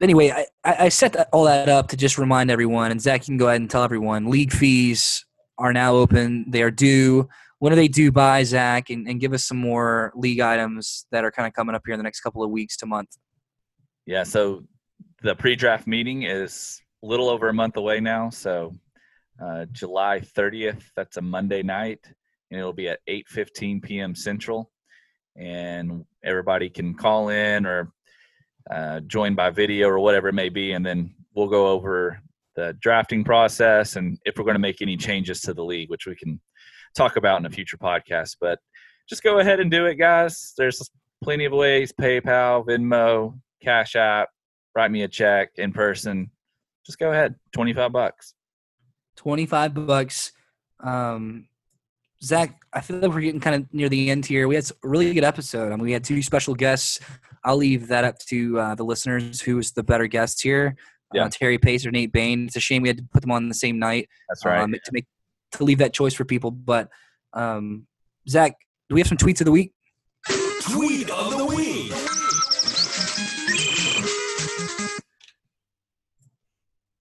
anyway, 0.03 0.31
I, 0.65 0.85
I 0.85 0.89
set 0.89 1.15
that, 1.15 1.29
all 1.33 1.45
that 1.45 1.69
up 1.69 1.89
to 1.89 1.97
just 1.97 2.19
remind 2.19 2.51
everyone, 2.51 2.91
and 2.91 3.01
Zach, 3.01 3.23
you 3.23 3.33
can 3.33 3.37
go 3.39 3.49
ahead 3.49 3.61
and 3.61 3.71
tell 3.71 3.83
everyone 3.83 4.31
league 4.31 4.53
fees 4.53 5.25
are 5.59 5.73
now 5.73 5.95
open. 5.95 6.45
They 6.49 6.63
are 6.63 6.71
due. 6.71 7.29
When 7.59 7.73
are 7.73 7.77
they 7.77 7.89
due 7.89 8.11
by, 8.11 8.43
Zach? 8.43 8.91
And, 8.91 9.07
and 9.09 9.21
give 9.21 9.33
us 9.33 9.45
some 9.45 9.59
more 9.59 10.13
league 10.17 10.41
items 10.41 11.07
that 11.13 11.25
are 11.25 11.31
kind 11.31 11.47
of 11.47 11.55
coming 11.55 11.75
up 11.75 11.83
here 11.87 11.95
in 11.95 11.99
the 11.99 12.05
next 12.05 12.21
couple 12.21 12.43
of 12.43 12.51
weeks 12.51 12.77
to 12.79 12.87
month. 12.87 13.17
Yeah. 14.05 14.25
So, 14.25 14.65
the 15.23 15.35
pre 15.37 15.57
draft 15.57 15.87
meeting 15.87 16.25
is 16.25 16.81
a 17.03 17.07
little 17.07 17.29
over 17.29 17.49
a 17.49 17.55
month 17.55 17.77
away 17.77 18.01
now. 18.01 18.31
So 18.31 18.75
uh, 19.43 19.67
July 19.73 20.21
30th, 20.21 20.83
that's 20.97 21.17
a 21.17 21.23
Monday 21.23 21.63
night, 21.63 22.01
and 22.51 22.59
it'll 22.59 22.73
be 22.73 22.89
at 22.89 23.01
8:15 23.09 23.83
p.m. 23.83 24.15
Central. 24.15 24.71
And 25.37 26.05
everybody 26.23 26.69
can 26.69 26.95
call 26.95 27.31
in 27.31 27.65
or 27.65 27.93
uh, 28.71 29.01
join 29.01 29.35
by 29.35 29.51
video 29.51 29.89
or 29.89 29.99
whatever 29.99 30.29
it 30.29 30.35
may 30.35 30.49
be, 30.49 30.73
and 30.73 30.85
then 30.85 31.15
we'll 31.35 31.49
go 31.49 31.69
over 31.69 32.21
the 32.55 32.77
drafting 32.81 33.25
process 33.25 33.97
and 33.97 34.19
if 34.27 34.37
we're 34.37 34.45
going 34.45 34.55
to 34.55 34.61
make 34.61 34.83
any 34.83 34.97
changes 34.97 35.41
to 35.41 35.55
the 35.55 35.65
league, 35.65 35.89
which 35.89 36.07
we 36.07 36.15
can 36.15 36.39
talk 36.95 37.17
about 37.17 37.41
in 37.41 37.47
a 37.47 37.51
future 37.51 37.79
podcast. 37.79 38.37
But 38.41 38.59
just 39.09 39.23
go 39.23 39.39
ahead 39.39 39.61
and 39.61 39.71
do 39.71 39.87
it, 39.87 39.95
guys. 39.95 40.53
There's 40.57 40.91
plenty 41.25 41.47
of 41.47 41.53
ways: 41.53 41.93
PayPal, 41.93 42.67
Venmo, 42.67 43.39
Cash 43.63 43.97
App. 43.97 44.29
Write 44.75 44.91
me 44.91 45.03
a 45.03 45.09
check 45.09 45.51
in 45.57 45.73
person 45.73 46.31
just 46.85 46.99
go 46.99 47.13
ahead. 47.13 47.35
25 47.53 47.93
bucks. 47.93 48.35
25 49.17 49.87
bucks. 49.87 50.33
Um, 50.81 51.49
Zach, 52.25 52.63
I 52.73 52.81
feel 52.81 52.99
like 52.99 53.11
we're 53.11 53.21
getting 53.21 53.41
kind 53.41 53.57
of 53.57 53.75
near 53.75 53.89
the 53.89 54.11
end 54.11 54.25
here. 54.25 54.47
We 54.47 54.55
had 54.55 54.71
a 54.71 54.89
really 54.89 55.13
good 55.13 55.25
episode. 55.25 55.73
I 55.73 55.77
mean, 55.77 55.85
we 55.85 55.93
had 55.93 56.05
two 56.05 56.23
special 56.23 56.55
guests. 56.55 57.01
I'll 57.45 57.57
leave 57.57 57.89
that 57.89 58.05
up 58.05 58.19
to 58.27 58.59
uh, 58.61 58.75
the 58.77 58.85
listeners 58.85 59.41
who 59.41 59.57
was 59.57 59.73
the 59.73 59.83
better 59.83 60.07
guest 60.07 60.41
here. 60.41 60.77
Uh, 60.79 61.15
yeah. 61.15 61.25
Uh, 61.25 61.31
Terry 61.31 61.59
Pace 61.59 61.85
or 61.85 61.91
Nate 61.91 62.13
Bain. 62.13 62.47
It's 62.47 62.55
a 62.55 62.61
shame 62.61 62.83
we 62.83 62.89
had 62.89 62.99
to 62.99 63.05
put 63.13 63.23
them 63.23 63.33
on 63.33 63.49
the 63.49 63.55
same 63.55 63.79
night. 63.79 64.09
That's 64.29 64.45
right. 64.45 64.61
Um, 64.61 64.73
to 64.73 64.93
make 64.93 65.07
to 65.53 65.65
leave 65.65 65.79
that 65.79 65.93
choice 65.93 66.15
for 66.15 66.25
people. 66.25 66.53
But 66.53 66.89
um, 67.33 67.87
Zach, 68.29 68.55
do 68.89 68.95
we 68.95 69.01
have 69.01 69.09
some 69.09 69.19
tweets 69.19 69.41
of 69.41 69.47
the 69.47 69.53
week? 69.53 69.73
Tweet 70.63 71.11
of 71.11 71.37
the 71.37 71.45
week. 71.45 71.93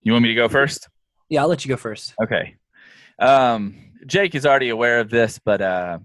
You 0.02 0.14
want 0.14 0.24
me 0.24 0.30
to 0.30 0.36
go 0.36 0.50
first? 0.50 0.90
Yeah, 1.30 1.44
I'll 1.44 1.48
let 1.48 1.64
you 1.64 1.70
go 1.70 1.78
first. 1.78 2.16
Okay. 2.22 2.56
Um, 3.20 3.91
Jake 4.06 4.36
is 4.36 4.46
already 4.46 4.70
aware 4.70 5.00
of 5.00 5.10
this, 5.10 5.40
but 5.44 5.62
uh, 5.62 6.00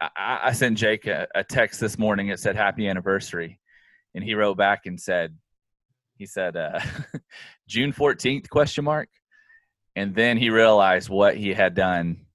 I, 0.00 0.40
I, 0.44 0.52
sent 0.52 0.78
Jake 0.78 1.06
a, 1.06 1.26
a, 1.34 1.42
text 1.42 1.80
this 1.80 1.98
morning. 1.98 2.28
It 2.28 2.38
said 2.38 2.56
"Happy 2.56 2.88
Anniversary," 2.88 3.58
and 4.14 4.22
he 4.22 4.34
wrote 4.34 4.56
back 4.56 4.86
and 4.86 5.00
said, 5.00 5.34
he 6.20 6.26
said, 6.26 6.54
uh, 6.54 6.78
June 7.66 7.94
14th 7.94 8.50
question 8.50 8.84
mark. 8.84 9.08
And 9.96 10.14
then 10.14 10.36
he 10.36 10.50
realized 10.50 11.08
what 11.08 11.34
he 11.34 11.54
had 11.54 11.74
done. 11.74 12.26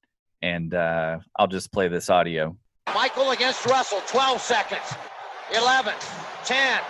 And 0.41 0.73
uh, 0.73 1.19
I'll 1.35 1.47
just 1.47 1.71
play 1.71 1.87
this 1.87 2.09
audio. 2.09 2.57
Michael 2.95 3.29
against 3.29 3.63
Russell, 3.67 4.01
12 4.07 4.41
seconds, 4.41 4.81
11, 5.55 5.93
10. 6.45 6.81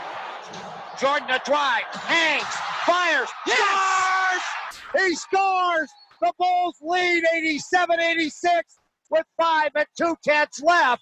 Jordan 0.97 1.29
a 1.31 1.39
drive, 1.43 1.83
hangs, 1.91 2.45
fires, 2.85 3.29
yes! 3.45 4.41
scores! 4.71 5.05
He 5.05 5.15
scores! 5.15 5.89
The 6.21 6.33
Bulls 6.37 6.77
lead 6.81 7.23
87-86 7.35 8.61
with 9.11 9.25
five 9.39 9.71
and 9.75 9.85
two 9.97 10.15
tenths 10.23 10.61
left. 10.61 11.01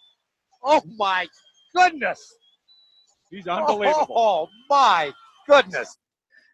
Oh 0.64 0.82
my 0.98 1.28
goodness! 1.76 2.20
He's 3.30 3.48
unbelievable. 3.48 4.08
Oh 4.16 4.48
my 4.70 5.12
goodness! 5.48 5.98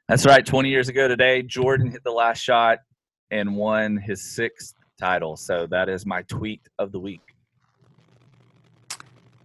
That's 0.08 0.26
right. 0.26 0.46
20 0.46 0.70
years 0.70 0.90
ago 0.90 1.08
today, 1.08 1.44
Jordan 1.44 1.92
hit 1.92 2.04
the 2.04 2.12
last 2.12 2.40
shot 2.40 2.80
and 3.32 3.56
won 3.56 3.98
his 3.98 4.34
sixth 4.36 4.74
title. 5.00 5.38
So 5.38 5.68
that 5.70 5.90
is 5.90 6.06
my 6.06 6.24
tweet 6.24 6.62
of 6.80 6.92
the 6.92 7.00
week. 7.00 7.22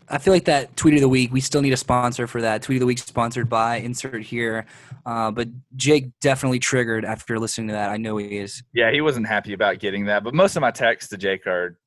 I 0.09 0.19
feel 0.19 0.33
like 0.33 0.45
that 0.45 0.77
tweet 0.77 0.95
of 0.95 1.01
the 1.01 1.09
week. 1.09 1.33
We 1.33 1.41
still 1.41 1.63
need 1.63 1.73
a 1.73 1.77
sponsor 1.77 2.27
for 2.27 2.41
that. 2.43 2.63
Tweet 2.63 2.77
of 2.77 2.81
the 2.81 2.87
week 2.87 2.99
sponsored 2.99 3.49
by 3.49 3.77
insert 3.77 4.23
here. 4.23 4.67
Uh, 5.07 5.31
but 5.31 5.49
Jake 5.77 6.11
definitely 6.21 6.59
triggered 6.59 7.05
after 7.05 7.39
listening 7.39 7.69
to 7.69 7.75
that. 7.75 7.91
I 7.91 7.97
know 7.97 8.17
he 8.17 8.39
is. 8.39 8.63
Yeah, 8.73 8.91
he 8.91 9.01
wasn't 9.01 9.27
happy 9.27 9.53
about 9.53 9.79
getting 9.79 10.07
that. 10.07 10.25
But 10.25 10.35
most 10.35 10.57
of 10.57 10.61
my 10.61 10.71
texts 10.71 11.11
to 11.11 11.17
Jake 11.17 11.47
are 11.47 11.79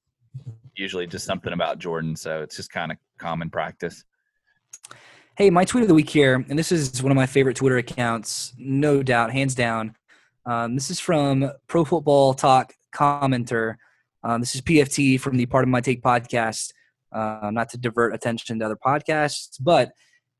usually 0.75 1.07
just 1.07 1.25
something 1.25 1.53
about 1.53 1.79
Jordan. 1.79 2.15
So 2.15 2.41
it's 2.41 2.55
just 2.55 2.71
kind 2.71 2.91
of 2.91 2.97
common 3.17 3.49
practice. 3.49 4.03
Hey, 5.35 5.49
my 5.49 5.65
tweet 5.65 5.83
of 5.83 5.87
the 5.87 5.93
week 5.93 6.09
here, 6.09 6.43
and 6.49 6.57
this 6.57 6.71
is 6.71 7.03
one 7.03 7.11
of 7.11 7.15
my 7.15 7.27
favorite 7.27 7.57
Twitter 7.57 7.77
accounts, 7.77 8.53
no 8.57 9.03
doubt, 9.03 9.31
hands 9.31 9.53
down. 9.53 9.95
Um, 10.47 10.73
this 10.73 10.89
is 10.89 10.99
from 10.99 11.51
Pro 11.67 11.85
Football 11.85 12.33
Talk 12.33 12.73
commenter. 12.91 13.75
Um, 14.23 14.39
this 14.39 14.55
is 14.55 14.61
PFT 14.61 15.19
from 15.19 15.37
the 15.37 15.45
Pardon 15.45 15.69
My 15.69 15.81
Take 15.81 16.01
podcast. 16.01 16.73
Uh, 17.11 17.49
not 17.51 17.69
to 17.69 17.77
divert 17.77 18.13
attention 18.13 18.59
to 18.59 18.65
other 18.65 18.75
podcasts, 18.75 19.55
but 19.59 19.91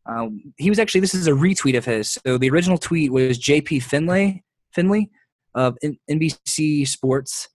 um, 0.05 0.53
he 0.57 0.70
was 0.70 0.80
actually 0.80 1.01
this 1.01 1.15
is 1.15 1.28
a 1.28 1.32
retweet 1.32 1.78
of 1.78 1.86
his. 1.86 2.18
So 2.26 2.38
the 2.38 2.49
original 2.49 2.78
tweet 2.78 3.11
was 3.11 3.39
JP 3.39 3.84
Finlay 3.84 4.43
Finley 4.72 5.09
of 5.55 5.78
NBC 6.09 6.88
Sports. 6.88 7.49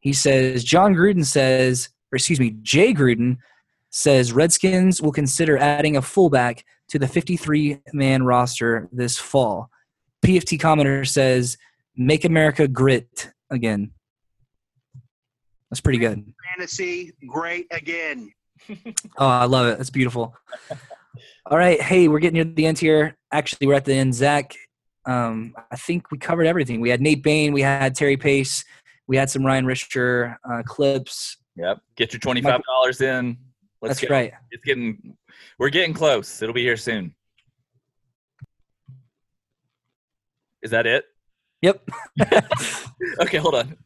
He 0.00 0.12
says 0.12 0.62
John 0.62 0.94
Gruden 0.94 1.24
says, 1.24 1.88
or 2.12 2.16
excuse 2.16 2.38
me, 2.38 2.56
Jay 2.62 2.92
Gruden 2.92 3.38
says 3.90 4.32
Redskins 4.32 5.00
will 5.00 5.12
consider 5.12 5.56
adding 5.58 5.96
a 5.96 6.02
fullback 6.02 6.64
to 6.88 6.98
the 6.98 7.08
53 7.08 7.80
man 7.92 8.22
roster 8.22 8.88
this 8.92 9.18
fall. 9.18 9.70
PFT 10.24 10.58
commenter 10.58 11.06
says, 11.06 11.56
"Make 11.96 12.24
America 12.24 12.68
grit 12.68 13.32
again." 13.50 13.92
That's 15.70 15.80
pretty 15.80 15.98
good. 15.98 16.24
Fantasy 16.56 17.12
great 17.26 17.66
again. 17.70 18.30
oh, 19.18 19.26
I 19.26 19.44
love 19.44 19.66
it. 19.66 19.78
That's 19.78 19.90
beautiful. 19.90 20.34
All 21.46 21.58
right, 21.58 21.80
hey, 21.80 22.08
we're 22.08 22.18
getting 22.18 22.34
near 22.34 22.44
the 22.44 22.66
end 22.66 22.78
here. 22.78 23.16
Actually, 23.30 23.66
we're 23.66 23.74
at 23.74 23.84
the 23.84 23.94
end. 23.94 24.14
Zach, 24.14 24.54
um, 25.06 25.54
I 25.70 25.76
think 25.76 26.10
we 26.10 26.18
covered 26.18 26.46
everything. 26.46 26.80
We 26.80 26.90
had 26.90 27.00
Nate 27.00 27.22
Bain, 27.22 27.52
we 27.52 27.62
had 27.62 27.94
Terry 27.94 28.16
Pace, 28.16 28.64
we 29.06 29.16
had 29.16 29.30
some 29.30 29.46
Ryan 29.46 29.64
Risher 29.64 30.36
uh, 30.50 30.62
clips. 30.64 31.36
Yep. 31.56 31.78
Get 31.96 32.12
your 32.12 32.20
twenty 32.20 32.42
five 32.42 32.62
dollars 32.64 33.00
in. 33.00 33.38
Let's 33.80 34.00
That's 34.00 34.08
go. 34.08 34.14
right. 34.14 34.32
It's 34.50 34.64
getting, 34.64 35.16
we're 35.58 35.70
getting 35.70 35.94
close. 35.94 36.42
It'll 36.42 36.54
be 36.54 36.62
here 36.62 36.76
soon. 36.76 37.14
Is 40.62 40.70
that 40.72 40.86
it? 40.86 41.04
Yep. 41.62 41.88
okay, 43.20 43.38
hold 43.38 43.54
on. 43.54 43.76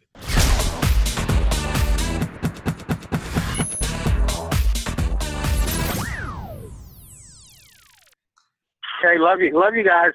Okay, 9.00 9.18
love 9.18 9.40
you. 9.40 9.58
Love 9.58 9.74
you 9.74 9.84
guys. 9.84 10.12